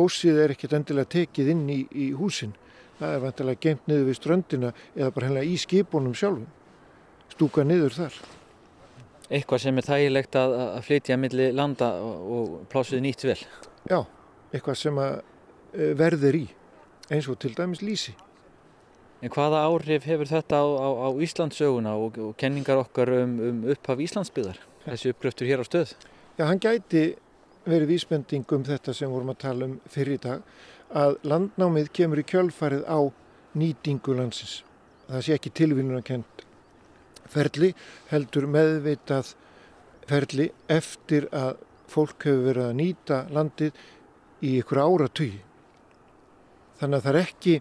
gósið 0.00 0.40
er 0.42 0.54
ekkert 0.56 0.74
endilega 0.80 1.12
tekið 1.14 1.52
inn 1.54 1.62
í, 1.70 1.84
í 1.94 2.08
húsin. 2.18 2.56
Það 2.98 3.14
er 3.14 3.22
vantilega 3.22 3.62
geimt 3.68 3.86
niður 3.86 4.10
við 4.10 4.18
ströndina 4.18 4.74
eða 4.96 5.12
bara 5.14 5.30
hennilega 5.30 5.54
í 5.54 5.62
skipunum 5.62 6.18
sjálfum. 6.18 6.50
Stúka 7.30 7.62
niður 7.62 7.94
þar 8.00 8.18
eitthvað 9.30 9.62
sem 9.64 9.80
er 9.80 9.86
þægilegt 9.86 10.38
að, 10.38 10.54
að 10.66 10.84
flytja 10.86 11.18
millir 11.20 11.56
landa 11.56 11.90
og, 12.02 12.60
plásið 12.70 13.02
nýtt 13.04 13.26
vel. 13.26 13.38
Já, 13.90 13.98
eitthvað 14.52 14.78
sem 14.80 15.00
e, 15.02 15.08
verður 15.98 16.38
í, 16.38 16.44
eins 17.10 17.28
og 17.30 17.40
til 17.42 17.54
dæmis 17.56 17.82
lísi. 17.82 18.14
En 19.24 19.32
hvaða 19.32 19.64
áhrif 19.66 20.04
hefur 20.06 20.28
þetta 20.28 20.60
á, 20.60 20.66
á, 20.66 20.88
á 21.06 21.08
Íslandsöguna 21.24 21.96
og, 21.98 22.18
og 22.20 22.34
kenningar 22.38 22.82
okkar 22.84 23.10
um, 23.22 23.36
um 23.48 23.62
upphaf 23.72 24.02
Íslandsbyðar, 24.04 24.60
þessi 24.84 25.14
uppgröftur 25.14 25.48
hér 25.48 25.64
á 25.64 25.66
stöð? 25.66 25.94
Já, 26.36 26.44
hann 26.44 26.60
gæti 26.62 27.06
verið 27.66 27.94
vísbending 27.94 28.46
um 28.54 28.64
þetta 28.66 28.94
sem 28.94 29.10
vorum 29.10 29.32
að 29.32 29.42
tala 29.42 29.70
um 29.70 29.78
fyrir 29.90 30.18
í 30.18 30.22
dag, 30.22 30.42
að 30.94 31.16
landnámið 31.26 31.90
kemur 31.96 32.20
í 32.22 32.26
kjölfarið 32.28 32.84
á 32.86 33.00
nýtingu 33.56 34.14
landsins. 34.14 34.60
Það 35.08 35.24
sé 35.24 35.34
ekki 35.38 35.54
tilvílun 35.54 35.98
að 35.98 36.06
kent 36.12 36.35
ferli 37.32 37.72
heldur 38.10 38.46
meðveitað 38.50 39.34
ferli 40.06 40.50
eftir 40.70 41.28
að 41.34 41.56
fólk 41.90 42.26
hefur 42.26 42.44
verið 42.48 42.68
að 42.68 42.78
nýta 42.80 43.22
landið 43.32 43.80
í 44.46 44.52
ykkur 44.60 44.82
áratögi. 44.82 45.40
Þannig 46.80 46.98
að 46.98 47.06
það 47.06 47.14
er 47.14 47.20
ekki 47.22 47.56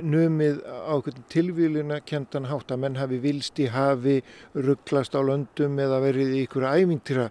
numið 0.00 0.60
á 0.64 0.94
tilvíluna 1.32 2.00
kentan 2.06 2.48
hátt 2.50 2.72
að 2.72 2.82
menn 2.84 2.98
hafi 2.98 3.18
vilst 3.22 3.58
í 3.60 3.68
hafi, 3.70 4.20
rugglast 4.54 5.16
á 5.16 5.20
löndum 5.20 5.78
eða 5.78 6.00
verið 6.02 6.36
í 6.36 6.44
ykkur 6.46 6.66
ævintýra 6.70 7.28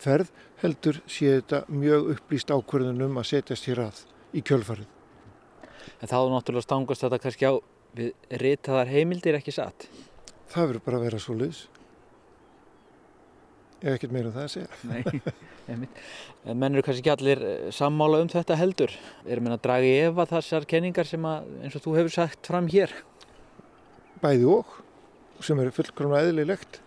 ferð 0.00 0.30
heldur 0.62 1.00
sé 1.08 1.36
þetta 1.36 1.64
mjög 1.72 2.14
upplýst 2.14 2.52
ákverðunum 2.52 3.20
að 3.20 3.28
setjast 3.34 3.68
hér 3.68 3.84
að 3.88 4.00
í 4.36 4.42
kjölfarið. 4.44 4.88
En 6.00 6.08
þá 6.08 6.18
náttúrulega 6.32 6.66
stangast 6.66 7.04
þetta 7.04 7.20
kannski 7.20 7.48
á 7.48 7.54
við 7.96 8.38
ritaðar 8.42 8.90
heimildir 8.90 9.38
ekki 9.38 9.54
satt? 9.54 9.88
Það 10.50 10.66
verður 10.70 10.84
bara 10.86 10.98
að 11.00 11.06
vera 11.08 11.20
svo 11.22 11.36
laus 11.38 11.60
ef 13.80 13.94
ekkert 13.94 14.12
meira 14.12 14.28
um 14.28 14.34
það 14.34 14.44
að 14.44 14.52
segja. 14.52 14.68
Nei, 15.70 15.88
en 16.44 16.58
menn 16.60 16.74
eru 16.74 16.84
kannski 16.84 17.00
ekki 17.00 17.14
allir 17.14 17.40
eh, 17.46 17.70
sammála 17.72 18.20
um 18.20 18.28
þetta 18.28 18.58
heldur. 18.60 18.92
Erum 19.24 19.48
við 19.48 19.56
að 19.56 19.64
draga 19.64 19.88
í 19.88 19.96
efa 20.02 20.26
þessar 20.34 20.68
kenningar 20.68 21.08
sem 21.08 21.24
að, 21.24 21.48
eins 21.64 21.78
og 21.78 21.86
þú 21.86 21.96
hefur 21.96 22.14
sagt 22.18 22.52
fram 22.52 22.68
hér? 22.72 22.92
Bæði 24.20 24.46
og 24.52 24.76
sem 25.40 25.64
er 25.64 25.72
fullkomlega 25.72 26.28
eðlilegt. 26.28 26.82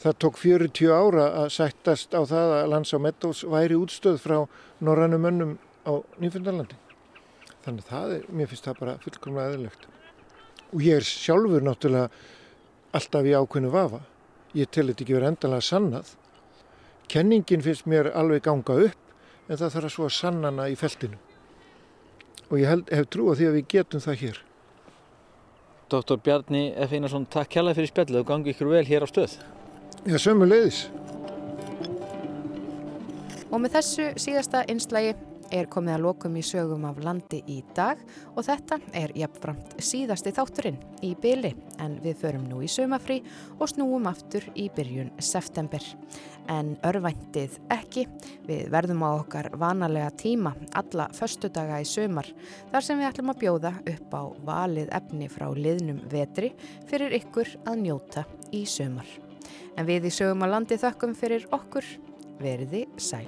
Það 0.00 0.18
tók 0.24 0.40
40 0.40 0.92
ára 0.94 1.28
að 1.42 1.52
sættast 1.58 2.16
á 2.16 2.22
það 2.22 2.56
að 2.62 2.68
lands 2.72 2.94
á 2.94 2.98
Meddós 3.02 3.44
væri 3.44 3.76
útstöð 3.76 4.20
frá 4.22 4.38
norrannum 4.80 5.28
önnum 5.28 5.56
á 5.84 6.00
Nýfjöndarlandi 6.22 6.78
þannig 7.68 7.84
að 7.84 7.92
það 7.92 8.12
er, 8.16 8.26
mér 8.32 8.50
finnst 8.50 8.66
það 8.68 8.80
bara 8.80 8.96
fullkomlega 9.02 9.52
eðlilegt. 9.52 9.86
Og 10.68 10.84
ég 10.84 10.98
er 10.98 11.06
sjálfur 11.06 11.64
náttúrulega 11.64 12.08
alltaf 12.96 13.26
í 13.26 13.34
ákveðinu 13.36 13.72
vafa. 13.72 14.00
Ég 14.56 14.70
tel 14.72 14.88
þetta 14.88 15.04
ekki 15.04 15.16
verið 15.16 15.30
endalega 15.32 15.64
sannað. 15.64 16.12
Kenningin 17.08 17.64
finnst 17.64 17.88
mér 17.88 18.10
alveg 18.16 18.44
ganga 18.44 18.76
upp 18.88 19.48
en 19.48 19.56
það 19.56 19.72
þarf 19.74 19.88
að 19.88 19.94
svo 19.94 20.08
að 20.08 20.14
sannana 20.16 20.68
í 20.68 20.76
feltinu. 20.76 21.18
Og 22.48 22.60
ég 22.60 22.68
held, 22.68 22.90
hef 22.92 23.08
trú 23.12 23.28
á 23.28 23.36
því 23.36 23.48
að 23.48 23.56
við 23.58 23.68
getum 23.74 24.04
það 24.04 24.22
hér. 24.22 24.42
Dr. 25.88 26.18
Bjarni 26.20 26.62
F. 26.76 26.92
Einarsson, 26.92 27.24
takk 27.32 27.52
kjærlega 27.54 27.78
fyrir 27.78 27.92
spjallið 27.92 28.20
og 28.20 28.28
gangi 28.28 28.52
ykkur 28.52 28.72
vel 28.72 28.84
hér 28.88 29.04
á 29.04 29.08
stöð. 29.08 29.38
Já, 30.04 30.16
sömu 30.20 30.48
leiðis. 30.48 30.86
Og 33.48 33.56
með 33.62 33.78
þessu 33.78 34.10
síðasta 34.20 34.66
einslægi 34.68 35.14
er 35.54 35.68
komið 35.70 35.94
að 35.96 36.04
lokum 36.04 36.36
í 36.38 36.42
sögum 36.44 36.86
af 36.88 36.98
landi 37.04 37.40
í 37.48 37.58
dag 37.76 38.00
og 38.34 38.44
þetta 38.46 38.78
er 38.96 39.12
jafnframt 39.16 39.76
síðasti 39.82 40.32
þátturinn 40.36 40.78
í 41.06 41.14
byli 41.20 41.52
en 41.82 41.98
við 42.04 42.18
förum 42.22 42.46
nú 42.50 42.60
í 42.64 42.70
sömafrí 42.70 43.20
og 43.58 43.70
snúum 43.72 44.08
aftur 44.10 44.46
í 44.54 44.68
byrjun 44.74 45.12
september. 45.22 45.84
En 46.48 46.74
örvæntið 46.86 47.58
ekki, 47.74 48.06
við 48.48 48.70
verðum 48.72 49.04
á 49.04 49.10
okkar 49.18 49.50
vanalega 49.60 50.10
tíma 50.16 50.54
alla 50.78 51.08
förstudaga 51.16 51.80
í 51.82 51.86
sömar 51.88 52.28
þar 52.72 52.84
sem 52.84 53.00
við 53.00 53.10
ætlum 53.10 53.32
að 53.34 53.40
bjóða 53.44 53.74
upp 53.94 54.16
á 54.16 54.22
valið 54.48 54.92
efni 55.00 55.30
frá 55.32 55.48
liðnum 55.52 56.02
vetri 56.12 56.52
fyrir 56.88 57.16
ykkur 57.20 57.54
að 57.68 57.84
njóta 57.84 58.26
í 58.52 58.64
sömar. 58.68 59.08
En 59.76 59.86
við 59.86 60.08
í 60.08 60.14
sögum 60.14 60.44
að 60.44 60.54
landi 60.56 60.80
þökkum 60.80 61.14
fyrir 61.18 61.46
okkur 61.54 61.86
veriði 62.42 62.86
sæl. 62.96 63.26